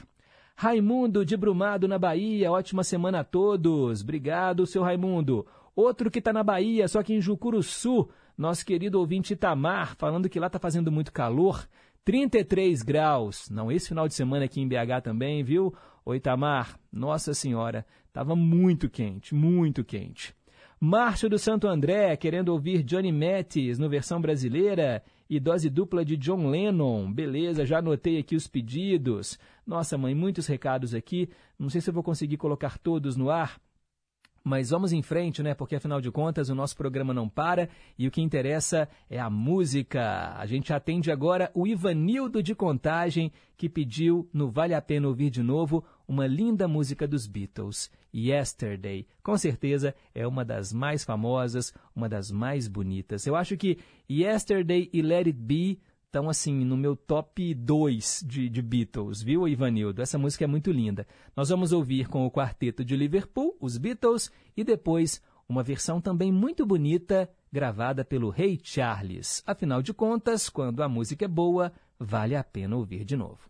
Raimundo 0.61 1.25
de 1.25 1.39
Brumado, 1.39 1.89
na 1.89 1.99
Bahia. 1.99 2.53
Ótima 2.53 2.85
semana 2.85 3.21
a 3.21 3.25
todos. 3.25 4.03
Obrigado, 4.03 4.67
seu 4.67 4.83
Raimundo. 4.83 5.47
Outro 5.75 6.11
que 6.11 6.19
está 6.19 6.35
na 6.35 6.43
Bahia, 6.43 6.87
só 6.87 7.03
que 7.03 7.15
em 7.15 7.21
Jucuruçu, 7.23 8.11
nosso 8.37 8.67
querido 8.67 9.01
ouvinte 9.01 9.33
Itamar, 9.33 9.97
falando 9.97 10.29
que 10.29 10.39
lá 10.39 10.49
está 10.49 10.59
fazendo 10.59 10.93
muito 10.93 11.15
calor. 11.15 11.67
33 12.05 12.83
graus. 12.83 13.49
Não, 13.49 13.73
esse 13.73 13.89
final 13.89 14.07
de 14.07 14.13
semana 14.13 14.45
aqui 14.45 14.61
em 14.61 14.69
BH 14.69 15.01
também, 15.03 15.43
viu? 15.43 15.75
Oi, 16.05 16.19
Itamar. 16.19 16.79
Nossa 16.93 17.33
Senhora, 17.33 17.87
estava 18.07 18.37
muito 18.37 18.87
quente, 18.91 19.35
muito 19.35 19.83
quente. 19.83 20.35
Márcio 20.79 21.31
do 21.31 21.39
Santo 21.39 21.69
André, 21.69 22.15
querendo 22.19 22.51
ouvir 22.51 22.83
Johnny 22.83 23.11
Mattis 23.11 23.79
no 23.79 23.89
versão 23.89 24.21
brasileira 24.21 25.03
e 25.31 25.39
dose 25.39 25.71
dupla 25.71 26.05
de 26.05 26.17
John 26.17 26.51
Lennon. 26.51 27.11
Beleza, 27.13 27.65
já 27.65 27.79
anotei 27.79 28.19
aqui 28.19 28.35
os 28.35 28.49
pedidos. 28.49 29.39
Nossa, 29.65 29.97
mãe, 29.97 30.13
muitos 30.13 30.49
recados 30.49 30.93
aqui. 30.93 31.31
Não 31.57 31.71
sei 31.71 31.81
se 31.81 31.89
eu 31.89 31.95
vou 31.95 32.03
conseguir 32.03 32.37
colocar 32.37 32.77
todos 32.79 33.17
no 33.17 33.31
ar. 33.31 33.61
Mas 34.43 34.71
vamos 34.71 34.93
em 34.93 35.03
frente, 35.03 35.43
né? 35.43 35.55
Porque 35.55 35.77
afinal 35.77 36.01
de 36.01 36.11
contas 36.11 36.49
o 36.49 36.55
nosso 36.55 36.77
programa 36.77 37.15
não 37.15 37.29
para 37.29 37.69
e 37.97 38.09
o 38.09 38.11
que 38.11 38.23
interessa 38.23 38.89
é 39.09 39.21
a 39.21 39.31
música. 39.31 40.35
A 40.37 40.45
gente 40.47 40.73
atende 40.73 41.13
agora 41.13 41.51
o 41.55 41.67
Ivanildo 41.67 42.43
de 42.43 42.55
Contagem, 42.55 43.31
que 43.57 43.69
pediu 43.69 44.29
no 44.33 44.51
Vale 44.51 44.75
a 44.75 44.83
Pena 44.83 45.07
Ouvir 45.07 45.31
de 45.31 45.43
Novo 45.43 45.85
uma 46.11 46.27
linda 46.27 46.67
música 46.67 47.07
dos 47.07 47.29
Beatles, 47.29 47.89
Yesterday. 48.13 49.07
Com 49.23 49.39
certeza 49.39 49.95
é 50.13 50.27
uma 50.27 50.45
das 50.45 50.73
mais 50.73 51.05
famosas, 51.05 51.73
uma 51.95 52.09
das 52.09 52.33
mais 52.33 52.67
bonitas. 52.67 53.29
Eu 53.29 53.37
acho 53.37 53.57
que 53.57 53.79
Yesterday 54.11 54.91
e 54.93 55.03
Let 55.03 55.29
It 55.29 55.39
Be 55.39 55.81
estão 56.07 56.29
assim 56.29 56.65
no 56.65 56.77
meu 56.77 56.97
top 56.97 57.55
2 57.55 58.25
de, 58.27 58.49
de, 58.49 58.61
Beatles, 58.61 59.23
viu, 59.23 59.47
Ivanildo? 59.47 60.03
Essa 60.03 60.19
música 60.19 60.43
é 60.43 60.49
muito 60.49 60.73
linda. 60.73 61.07
Nós 61.37 61.49
vamos 61.49 61.71
ouvir 61.71 62.09
com 62.09 62.27
o 62.27 62.31
quarteto 62.31 62.85
de 62.85 62.97
Liverpool, 62.97 63.57
os 63.61 63.79
Beatles, 63.79 64.33
e 64.57 64.65
depois 64.65 65.23
uma 65.49 65.63
versão 65.63 66.01
também 66.01 66.33
muito 66.33 66.67
bonita, 66.67 67.31
gravada 67.53 68.05
pelo 68.05 68.31
Ray 68.31 68.59
Charles. 68.61 69.45
Afinal 69.47 69.81
de 69.81 69.95
contas, 69.95 70.49
quando 70.49 70.83
a 70.83 70.89
música 70.89 71.25
é 71.25 71.29
boa, 71.29 71.73
vale 72.01 72.35
a 72.35 72.43
pena 72.43 72.75
ouvir 72.75 73.05
de 73.05 73.17
novo. 73.17 73.50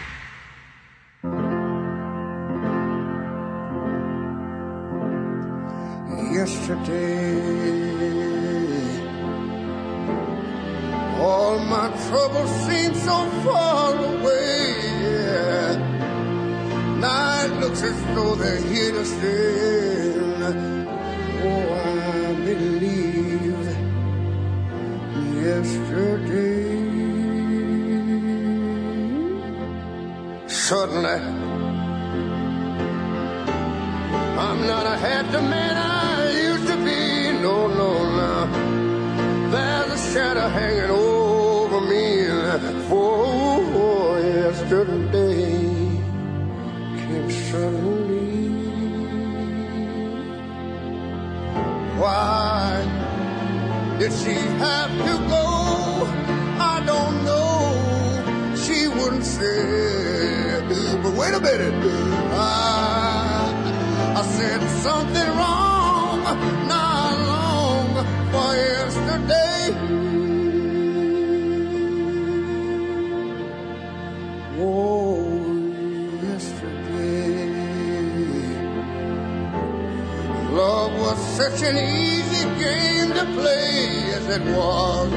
Such 81.31 81.61
an 81.61 81.77
easy 81.77 82.43
game 82.59 83.09
to 83.13 83.25
play 83.39 84.11
as 84.17 84.27
it 84.27 84.43
was. 84.53 85.09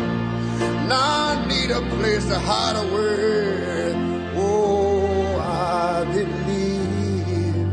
Now 0.89 1.33
I 1.33 1.47
need 1.49 1.71
a 1.73 1.81
place 1.97 2.25
to 2.27 2.39
hide 2.39 2.77
away. 2.77 3.93
Oh, 4.37 5.37
I 5.41 6.05
believe 6.05 7.67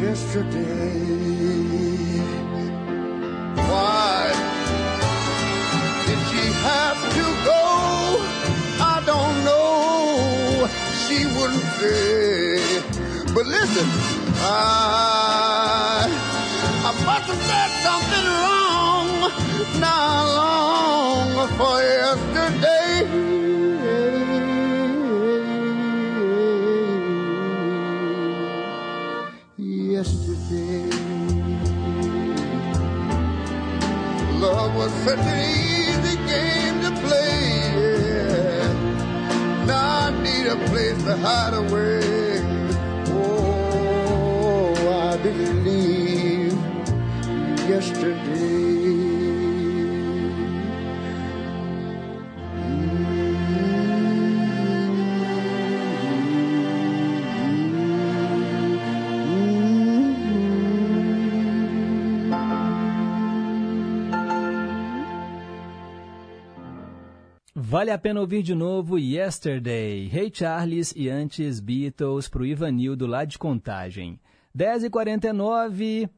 yesterday. 0.00 1.02
Why 3.70 4.30
did 6.06 6.20
she 6.30 6.44
have 6.70 7.00
to 7.18 7.26
go? 7.50 7.64
I 8.94 9.02
don't 9.10 9.36
know. 9.44 10.68
She 11.02 11.18
wouldn't 11.34 11.68
say. 11.80 12.80
But 13.34 13.46
listen, 13.46 13.86
I 14.38 15.25
must 17.04 17.26
have 17.26 17.42
said 17.50 17.70
something 17.86 18.26
wrong. 18.40 19.06
Not 19.80 20.24
long 20.38 21.48
for 21.58 21.76
yesterday. 21.82 22.94
Yesterday, 29.58 30.90
love 34.40 34.74
was 34.76 34.92
such 35.04 35.18
an 35.18 35.40
easy 35.40 36.16
game 36.26 36.76
to 36.82 36.90
play. 37.00 37.36
Yeah. 37.76 38.68
Now 39.66 40.06
I 40.06 40.22
need 40.22 40.46
a 40.46 40.56
place 40.68 41.02
to 41.04 41.16
hide 41.16 41.54
away. 41.54 42.15
Vale 67.68 67.90
a 67.90 67.98
pena 67.98 68.20
ouvir 68.20 68.42
de 68.42 68.54
novo 68.54 68.98
Yesterday, 68.98 70.10
Hey 70.10 70.30
Charles 70.32 70.94
e 70.96 71.10
antes 71.10 71.60
Beatles 71.60 72.28
pro 72.28 72.46
Ivanildo 72.46 73.06
lá 73.06 73.24
de 73.24 73.36
Contagem. 73.36 74.18
10h49, 74.56 76.08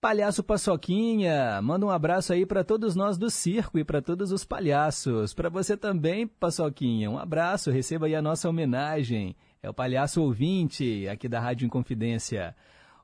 Palhaço 0.00 0.42
Paçoquinha, 0.42 1.60
manda 1.60 1.84
um 1.84 1.90
abraço 1.90 2.32
aí 2.32 2.46
para 2.46 2.64
todos 2.64 2.96
nós 2.96 3.18
do 3.18 3.28
circo 3.28 3.78
e 3.78 3.84
para 3.84 4.00
todos 4.00 4.32
os 4.32 4.46
palhaços. 4.46 5.34
Para 5.34 5.50
você 5.50 5.76
também, 5.76 6.26
Paçoquinha, 6.26 7.10
um 7.10 7.18
abraço, 7.18 7.70
receba 7.70 8.06
aí 8.06 8.14
a 8.14 8.22
nossa 8.22 8.48
homenagem. 8.48 9.36
É 9.62 9.68
o 9.68 9.74
palhaço 9.74 10.22
ouvinte 10.22 11.06
aqui 11.06 11.28
da 11.28 11.38
Rádio 11.38 11.66
Inconfidência. 11.66 12.56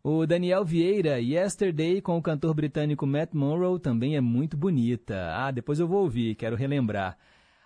O 0.03 0.25
Daniel 0.25 0.65
Vieira, 0.65 1.21
Yesterday, 1.21 2.01
com 2.01 2.17
o 2.17 2.23
cantor 2.23 2.55
britânico 2.55 3.07
Matt 3.07 3.35
Monroe, 3.35 3.79
também 3.79 4.17
é 4.17 4.21
muito 4.23 4.57
bonita. 4.57 5.35
Ah, 5.35 5.51
depois 5.51 5.79
eu 5.79 5.87
vou 5.87 6.01
ouvir, 6.01 6.35
quero 6.35 6.57
relembrar. 6.57 7.19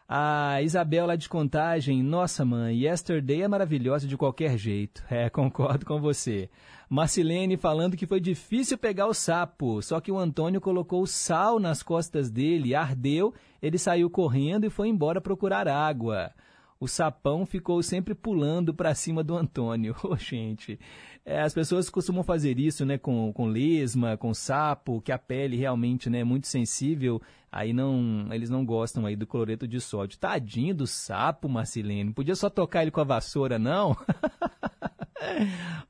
A 0.08 0.60
Isabel 0.60 1.06
lá 1.06 1.14
de 1.14 1.28
Contagem, 1.28 2.02
nossa 2.02 2.44
mãe, 2.44 2.84
Yesterday 2.84 3.42
é 3.42 3.48
maravilhosa 3.48 4.08
de 4.08 4.16
qualquer 4.16 4.58
jeito. 4.58 5.04
É, 5.08 5.30
concordo 5.30 5.86
com 5.86 6.00
você. 6.00 6.50
Marcilene 6.92 7.56
falando 7.56 7.96
que 7.96 8.04
foi 8.04 8.18
difícil 8.18 8.76
pegar 8.76 9.06
o 9.06 9.14
sapo, 9.14 9.80
só 9.80 10.00
que 10.00 10.10
o 10.10 10.18
Antônio 10.18 10.60
colocou 10.60 11.06
sal 11.06 11.60
nas 11.60 11.84
costas 11.84 12.28
dele, 12.28 12.74
ardeu, 12.74 13.32
ele 13.62 13.78
saiu 13.78 14.10
correndo 14.10 14.66
e 14.66 14.70
foi 14.70 14.88
embora 14.88 15.20
procurar 15.20 15.68
água. 15.68 16.32
O 16.80 16.88
sapão 16.88 17.46
ficou 17.46 17.80
sempre 17.80 18.12
pulando 18.12 18.74
para 18.74 18.92
cima 18.92 19.22
do 19.22 19.36
Antônio. 19.36 19.94
Ô, 20.02 20.14
oh, 20.14 20.16
gente, 20.16 20.80
é, 21.24 21.40
as 21.40 21.54
pessoas 21.54 21.88
costumam 21.88 22.24
fazer 22.24 22.58
isso, 22.58 22.84
né, 22.84 22.98
com, 22.98 23.32
com 23.32 23.46
lesma, 23.46 24.16
com 24.16 24.34
sapo, 24.34 25.00
que 25.00 25.12
a 25.12 25.18
pele 25.18 25.56
realmente, 25.56 26.10
né, 26.10 26.20
é 26.20 26.24
muito 26.24 26.48
sensível. 26.48 27.22
Aí 27.52 27.72
não, 27.72 28.26
eles 28.32 28.50
não 28.50 28.64
gostam 28.64 29.06
aí 29.06 29.14
do 29.14 29.28
cloreto 29.28 29.68
de 29.68 29.80
sódio. 29.80 30.18
Tadinho 30.18 30.74
do 30.74 30.88
sapo, 30.88 31.48
Marcelene. 31.48 32.12
Podia 32.12 32.34
só 32.34 32.50
tocar 32.50 32.82
ele 32.82 32.90
com 32.90 33.00
a 33.00 33.04
vassoura, 33.04 33.60
não? 33.60 33.96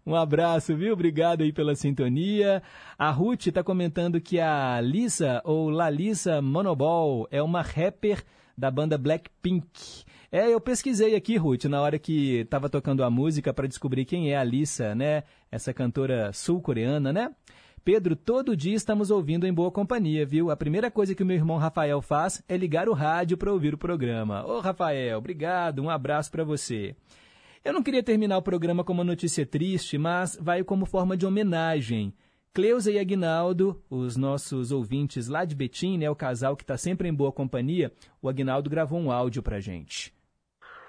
um 0.06 0.14
abraço, 0.14 0.76
viu? 0.76 0.92
Obrigado 0.92 1.42
aí 1.42 1.52
pela 1.52 1.74
sintonia. 1.74 2.62
A 2.98 3.10
Ruth 3.10 3.46
está 3.46 3.62
comentando 3.62 4.20
que 4.20 4.38
a 4.38 4.80
Lisa, 4.80 5.40
ou 5.44 5.68
Lalisa 5.68 6.40
Monobol, 6.42 7.28
é 7.30 7.42
uma 7.42 7.62
rapper 7.62 8.22
da 8.56 8.70
banda 8.70 8.98
Blackpink. 8.98 10.04
É, 10.32 10.48
eu 10.48 10.60
pesquisei 10.60 11.16
aqui, 11.16 11.36
Ruth, 11.36 11.64
na 11.64 11.80
hora 11.80 11.98
que 11.98 12.40
estava 12.40 12.68
tocando 12.68 13.02
a 13.02 13.10
música 13.10 13.52
para 13.52 13.66
descobrir 13.66 14.04
quem 14.04 14.30
é 14.30 14.36
a 14.36 14.44
Lisa, 14.44 14.94
né? 14.94 15.24
Essa 15.50 15.74
cantora 15.74 16.32
sul-coreana, 16.32 17.12
né? 17.12 17.30
Pedro, 17.82 18.14
todo 18.14 18.56
dia 18.56 18.76
estamos 18.76 19.10
ouvindo 19.10 19.46
em 19.46 19.52
boa 19.52 19.72
companhia, 19.72 20.26
viu? 20.26 20.50
A 20.50 20.56
primeira 20.56 20.90
coisa 20.90 21.14
que 21.14 21.22
o 21.22 21.26
meu 21.26 21.36
irmão 21.36 21.56
Rafael 21.56 22.00
faz 22.02 22.42
é 22.46 22.56
ligar 22.56 22.88
o 22.88 22.92
rádio 22.92 23.38
para 23.38 23.52
ouvir 23.52 23.72
o 23.72 23.78
programa. 23.78 24.46
Ô, 24.46 24.60
Rafael, 24.60 25.18
obrigado, 25.18 25.82
um 25.82 25.88
abraço 25.88 26.30
para 26.30 26.44
você. 26.44 26.94
Eu 27.62 27.74
não 27.74 27.82
queria 27.82 28.02
terminar 28.02 28.38
o 28.38 28.42
programa 28.42 28.82
com 28.82 28.94
uma 28.94 29.04
notícia 29.04 29.44
triste, 29.44 29.98
mas 29.98 30.34
vai 30.40 30.64
como 30.64 30.86
forma 30.86 31.14
de 31.14 31.26
homenagem. 31.26 32.16
Cleusa 32.54 32.90
e 32.90 32.98
Agnaldo, 32.98 33.84
os 33.90 34.16
nossos 34.16 34.72
ouvintes 34.72 35.28
lá 35.28 35.44
de 35.44 35.54
Betim, 35.54 35.98
né, 35.98 36.08
o 36.08 36.16
casal 36.16 36.56
que 36.56 36.62
está 36.62 36.78
sempre 36.78 37.06
em 37.06 37.12
boa 37.12 37.30
companhia, 37.30 37.92
o 38.22 38.30
Agnaldo 38.30 38.70
gravou 38.70 38.98
um 38.98 39.12
áudio 39.12 39.42
para 39.42 39.60
gente. 39.60 40.10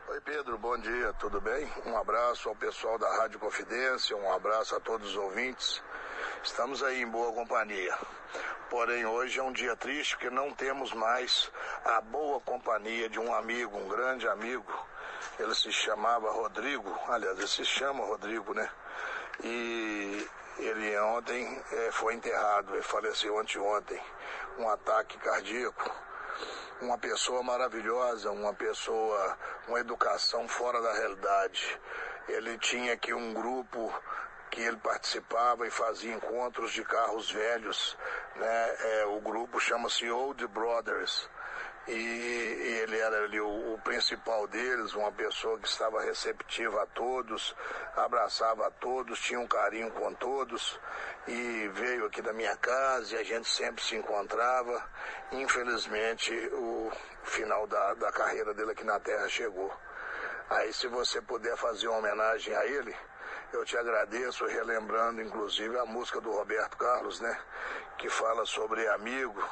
Oi 0.07 0.21
Pedro, 0.21 0.57
bom 0.57 0.77
dia, 0.79 1.11
tudo 1.19 1.41
bem? 1.41 1.67
Um 1.85 1.97
abraço 1.97 2.47
ao 2.47 2.55
pessoal 2.55 2.97
da 2.97 3.17
Rádio 3.17 3.37
Confidência, 3.37 4.15
um 4.15 4.31
abraço 4.31 4.73
a 4.73 4.79
todos 4.79 5.09
os 5.09 5.17
ouvintes. 5.17 5.83
Estamos 6.41 6.81
aí 6.81 7.01
em 7.01 7.07
boa 7.07 7.33
companhia. 7.33 7.93
Porém, 8.69 9.05
hoje 9.05 9.39
é 9.39 9.43
um 9.43 9.51
dia 9.51 9.75
triste 9.75 10.15
porque 10.15 10.29
não 10.29 10.53
temos 10.53 10.93
mais 10.93 11.51
a 11.83 11.99
boa 11.99 12.39
companhia 12.39 13.09
de 13.09 13.19
um 13.19 13.33
amigo, 13.35 13.77
um 13.77 13.89
grande 13.89 14.25
amigo. 14.25 14.90
Ele 15.39 15.55
se 15.55 15.71
chamava 15.71 16.31
Rodrigo, 16.31 16.93
aliás, 17.07 17.37
ele 17.37 17.47
se 17.47 17.65
chama 17.65 18.05
Rodrigo, 18.05 18.53
né? 18.53 18.69
E 19.43 20.27
ele 20.59 20.97
ontem 20.99 21.63
é, 21.71 21.91
foi 21.91 22.13
enterrado, 22.13 22.73
ele 22.73 22.83
faleceu 22.83 23.39
anteontem, 23.39 24.01
um 24.57 24.69
ataque 24.69 25.17
cardíaco. 25.17 25.89
Uma 26.81 26.97
pessoa 26.97 27.43
maravilhosa, 27.43 28.31
uma 28.31 28.53
pessoa, 28.53 29.37
uma 29.67 29.79
educação 29.79 30.47
fora 30.47 30.81
da 30.81 30.93
realidade. 30.93 31.79
Ele 32.27 32.57
tinha 32.57 32.93
aqui 32.93 33.13
um 33.13 33.33
grupo 33.33 33.93
que 34.49 34.61
ele 34.61 34.77
participava 34.77 35.65
e 35.65 35.71
fazia 35.71 36.13
encontros 36.13 36.71
de 36.71 36.83
carros 36.83 37.31
velhos, 37.31 37.97
né? 38.35 38.75
É, 38.79 39.05
o 39.05 39.21
grupo 39.21 39.59
chama-se 39.59 40.09
Old 40.09 40.45
Brothers 40.47 41.29
e 41.87 42.79
ele 42.83 42.97
era 42.99 43.23
ali 43.23 43.39
o, 43.39 43.73
o, 43.73 43.79
principal 43.79 44.47
deles, 44.47 44.93
uma 44.93 45.11
pessoa 45.11 45.57
que 45.59 45.67
estava 45.67 46.01
receptiva 46.01 46.83
a 46.83 46.85
todos, 46.85 47.55
abraçava 47.95 48.67
a 48.67 48.71
todos, 48.71 49.19
tinha 49.19 49.39
um 49.39 49.47
carinho 49.47 49.91
com 49.91 50.13
todos 50.13 50.79
e 51.27 51.69
veio 51.73 52.05
aqui 52.05 52.21
da 52.21 52.33
minha 52.33 52.55
casa 52.57 53.15
e 53.15 53.19
a 53.19 53.23
gente 53.23 53.49
sempre 53.49 53.83
se 53.83 53.95
encontrava. 53.95 54.83
Infelizmente, 55.31 56.31
o 56.53 56.91
final 57.23 57.65
da, 57.65 57.95
da 57.95 58.11
carreira 58.11 58.53
dele 58.53 58.71
aqui 58.71 58.83
na 58.83 58.99
Terra 58.99 59.27
chegou. 59.27 59.75
Aí, 60.49 60.71
se 60.73 60.87
você 60.87 61.21
puder 61.21 61.55
fazer 61.57 61.87
uma 61.87 61.99
homenagem 61.99 62.53
a 62.55 62.65
ele, 62.65 62.95
eu 63.53 63.65
te 63.65 63.77
agradeço, 63.77 64.45
relembrando 64.45 65.21
inclusive 65.21 65.77
a 65.77 65.85
música 65.85 66.21
do 66.21 66.31
Roberto 66.31 66.77
Carlos, 66.77 67.19
né? 67.19 67.37
Que 67.97 68.09
fala 68.09 68.45
sobre 68.45 68.87
amigo, 68.87 69.43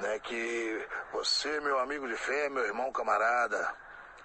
né? 0.00 0.18
Que 0.18 0.86
você, 1.12 1.60
meu 1.60 1.78
amigo 1.78 2.08
de 2.08 2.16
fé, 2.16 2.48
meu 2.48 2.64
irmão 2.64 2.90
camarada, 2.92 3.72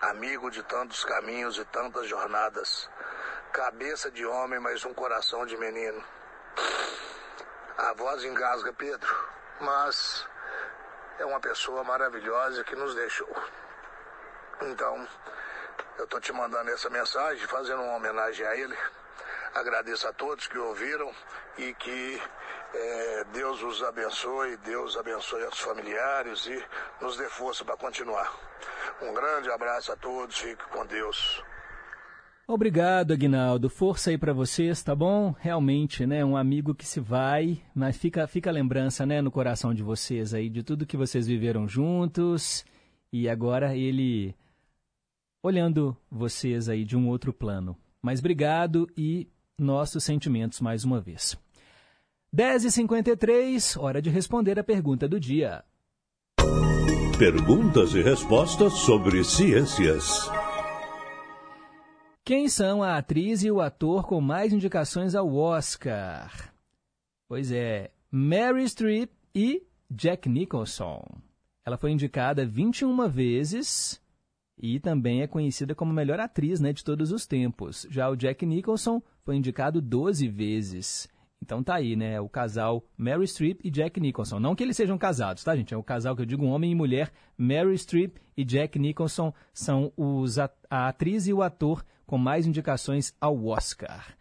amigo 0.02 0.50
de 0.50 0.64
tantos 0.64 1.06
caminhos 1.06 1.58
e 1.58 1.66
tantas 1.66 2.08
jornadas, 2.08 2.90
cabeça 3.54 4.10
de 4.10 4.26
homem, 4.26 4.60
mas 4.60 4.84
um 4.86 4.94
coração 4.94 5.46
de 5.46 5.56
menino. 5.56 6.04
A 7.78 7.94
voz 7.94 8.24
engasga, 8.24 8.74
Pedro, 8.74 9.16
mas 9.60 10.28
é 11.20 11.26
uma 11.26 11.40
pessoa 11.40 11.84
maravilhosa 11.84 12.64
que 12.64 12.76
nos 12.76 12.96
deixou. 12.96 13.36
Então, 14.62 15.08
eu 15.98 16.08
tô 16.08 16.20
te 16.20 16.34
mandando 16.34 16.72
essa 16.72 16.90
mensagem, 16.90 17.48
fazendo 17.48 17.84
uma 17.84 17.96
homenagem 17.96 18.46
a 18.46 18.56
ele 18.56 18.78
Agradeço 19.54 20.08
a 20.08 20.14
todos 20.14 20.48
que 20.48 20.58
ouviram 20.58 21.12
e 21.58 21.74
que 21.74 22.22
é, 22.74 23.24
Deus 23.34 23.62
os 23.62 23.84
abençoe, 23.84 24.56
Deus 24.58 24.96
abençoe 24.96 25.44
os 25.44 25.60
familiares 25.60 26.46
e 26.46 26.64
nos 27.02 27.18
dê 27.18 27.28
força 27.30 27.66
para 27.66 27.76
continuar. 27.76 28.34
Um 29.02 29.14
grande 29.14 29.50
abraço 29.52 29.92
a 29.92 29.98
todos, 29.98 30.38
fique 30.38 30.64
com 30.70 30.86
Deus. 30.86 31.44
Obrigado, 32.48 33.14
Aguinaldo. 33.14 33.70
Força 33.70 34.10
aí 34.10 34.18
para 34.18 34.34
vocês, 34.34 34.82
tá 34.84 34.96
bom? 34.96 35.34
Realmente, 35.40 36.06
né, 36.06 36.24
um 36.24 36.36
amigo 36.36 36.76
que 36.76 36.86
se 36.86 37.00
vai, 37.00 37.62
mas 37.74 37.98
fica 37.98 38.28
fica 38.28 38.50
a 38.50 38.54
lembrança, 38.54 39.06
né, 39.06 39.22
no 39.22 39.32
coração 39.32 39.74
de 39.74 39.84
vocês 39.84 40.34
aí 40.34 40.50
de 40.50 40.64
tudo 40.64 40.86
que 40.86 40.98
vocês 40.98 41.28
viveram 41.28 41.68
juntos 41.68 42.66
e 43.12 43.30
agora 43.30 43.76
ele 43.76 44.36
olhando 45.44 45.96
vocês 46.10 46.70
aí 46.70 46.84
de 46.84 46.96
um 46.98 47.08
outro 47.08 47.34
plano. 47.34 47.78
Mas 48.02 48.20
obrigado 48.20 48.88
e 48.98 49.30
nossos 49.62 50.04
sentimentos 50.04 50.60
mais 50.60 50.84
uma 50.84 51.00
vez. 51.00 51.38
10h53, 52.36 53.82
hora 53.82 54.02
de 54.02 54.10
responder 54.10 54.60
a 54.60 54.64
pergunta 54.64 55.08
do 55.08 55.20
dia. 55.20 55.64
Perguntas 57.18 57.94
e 57.94 58.02
respostas 58.02 58.74
sobre 58.74 59.24
ciências. 59.24 60.30
Quem 62.24 62.48
são 62.48 62.82
a 62.82 62.98
atriz 62.98 63.44
e 63.44 63.52
o 63.52 63.62
ator 63.62 64.08
com 64.08 64.20
mais 64.20 64.54
indicações 64.54 65.14
ao 65.14 65.34
Oscar? 65.36 66.54
Pois 67.28 67.52
é, 67.52 67.92
Mary 68.10 68.68
Streep 68.68 69.12
e 69.36 69.64
Jack 69.90 70.28
Nicholson. 70.28 71.04
Ela 71.66 71.78
foi 71.78 71.92
indicada 71.92 72.46
21 72.46 73.08
vezes 73.10 74.02
e 74.58 74.80
também 74.80 75.22
é 75.22 75.28
conhecida 75.28 75.76
como 75.76 75.92
melhor 75.92 76.20
atriz 76.20 76.60
né, 76.60 76.72
de 76.72 76.84
todos 76.84 77.12
os 77.12 77.26
tempos. 77.26 77.86
Já 77.90 78.10
o 78.10 78.16
Jack 78.16 78.46
Nicholson 78.46 79.02
foi 79.24 79.36
indicado 79.36 79.82
12 79.82 80.28
vezes. 80.28 81.08
Então 81.42 81.64
tá 81.64 81.76
aí, 81.76 81.96
né? 81.96 82.22
O 82.22 82.30
casal 82.30 82.84
Mary 82.96 83.28
Streep 83.28 83.60
e 83.64 83.72
Jack 83.72 84.00
Nicholson. 84.00 84.40
Não 84.40 84.56
que 84.56 84.64
eles 84.64 84.78
sejam 84.78 84.98
casados, 84.98 85.44
tá, 85.44 85.56
gente? 85.56 85.74
É 85.74 85.78
o 85.78 85.84
casal 85.84 86.16
que 86.16 86.22
eu 86.22 86.26
digo, 86.26 86.46
homem 86.46 86.72
e 86.72 86.76
mulher. 86.76 87.12
Mary 87.38 87.78
Streep 87.78 88.18
e 88.38 88.46
Jack 88.46 88.78
Nicholson 88.78 89.34
são 89.54 89.92
os, 89.98 90.38
a, 90.38 90.50
a 90.70 90.88
atriz 90.88 91.28
e 91.28 91.34
o 91.34 91.42
ator 91.42 91.84
com 92.06 92.18
mais 92.18 92.46
indicações 92.46 93.14
ao 93.20 93.46
Oscar. 93.46 94.16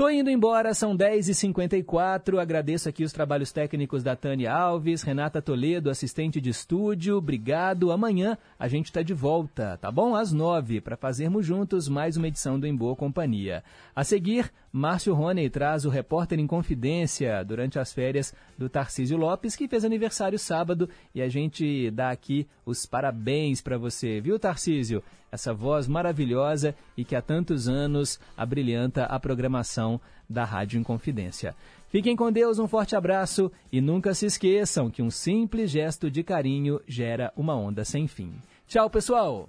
Tô 0.00 0.08
indo 0.08 0.30
embora, 0.30 0.72
são 0.72 0.96
10h54. 0.96 2.40
Agradeço 2.40 2.88
aqui 2.88 3.04
os 3.04 3.12
trabalhos 3.12 3.52
técnicos 3.52 4.02
da 4.02 4.16
Tânia 4.16 4.50
Alves, 4.50 5.02
Renata 5.02 5.42
Toledo, 5.42 5.90
assistente 5.90 6.40
de 6.40 6.48
estúdio. 6.48 7.18
Obrigado. 7.18 7.92
Amanhã 7.92 8.38
a 8.58 8.66
gente 8.66 8.86
está 8.86 9.02
de 9.02 9.12
volta, 9.12 9.76
tá 9.76 9.92
bom? 9.92 10.14
Às 10.14 10.32
9 10.32 10.80
para 10.80 10.96
fazermos 10.96 11.44
juntos 11.44 11.86
mais 11.86 12.16
uma 12.16 12.28
edição 12.28 12.58
do 12.58 12.66
Em 12.66 12.74
Boa 12.74 12.96
Companhia. 12.96 13.62
A 13.94 14.02
seguir, 14.02 14.50
Márcio 14.72 15.14
Rony 15.14 15.50
traz 15.50 15.84
o 15.84 15.90
Repórter 15.90 16.38
em 16.38 16.46
Confidência 16.46 17.44
durante 17.44 17.78
as 17.78 17.92
férias 17.92 18.34
do 18.56 18.68
Tarcísio 18.68 19.16
Lopes, 19.16 19.56
que 19.56 19.68
fez 19.68 19.84
aniversário 19.84 20.38
sábado, 20.38 20.88
e 21.14 21.20
a 21.20 21.28
gente 21.28 21.90
dá 21.90 22.10
aqui 22.10 22.46
os 22.64 22.86
parabéns 22.86 23.60
para 23.60 23.76
você, 23.76 24.20
viu, 24.20 24.38
Tarcísio? 24.38 25.02
essa 25.30 25.54
voz 25.54 25.86
maravilhosa 25.86 26.74
e 26.96 27.04
que 27.04 27.14
há 27.14 27.22
tantos 27.22 27.68
anos 27.68 28.18
abrilhanta 28.36 29.04
a 29.04 29.18
programação 29.20 30.00
da 30.28 30.44
Rádio 30.44 30.80
Inconfidência. 30.80 31.54
Fiquem 31.88 32.16
com 32.16 32.30
Deus, 32.30 32.58
um 32.58 32.68
forte 32.68 32.94
abraço 32.94 33.50
e 33.72 33.80
nunca 33.80 34.14
se 34.14 34.26
esqueçam 34.26 34.90
que 34.90 35.02
um 35.02 35.10
simples 35.10 35.70
gesto 35.70 36.10
de 36.10 36.22
carinho 36.22 36.80
gera 36.86 37.32
uma 37.36 37.54
onda 37.54 37.84
sem 37.84 38.06
fim. 38.06 38.34
Tchau, 38.66 38.88
pessoal! 38.88 39.48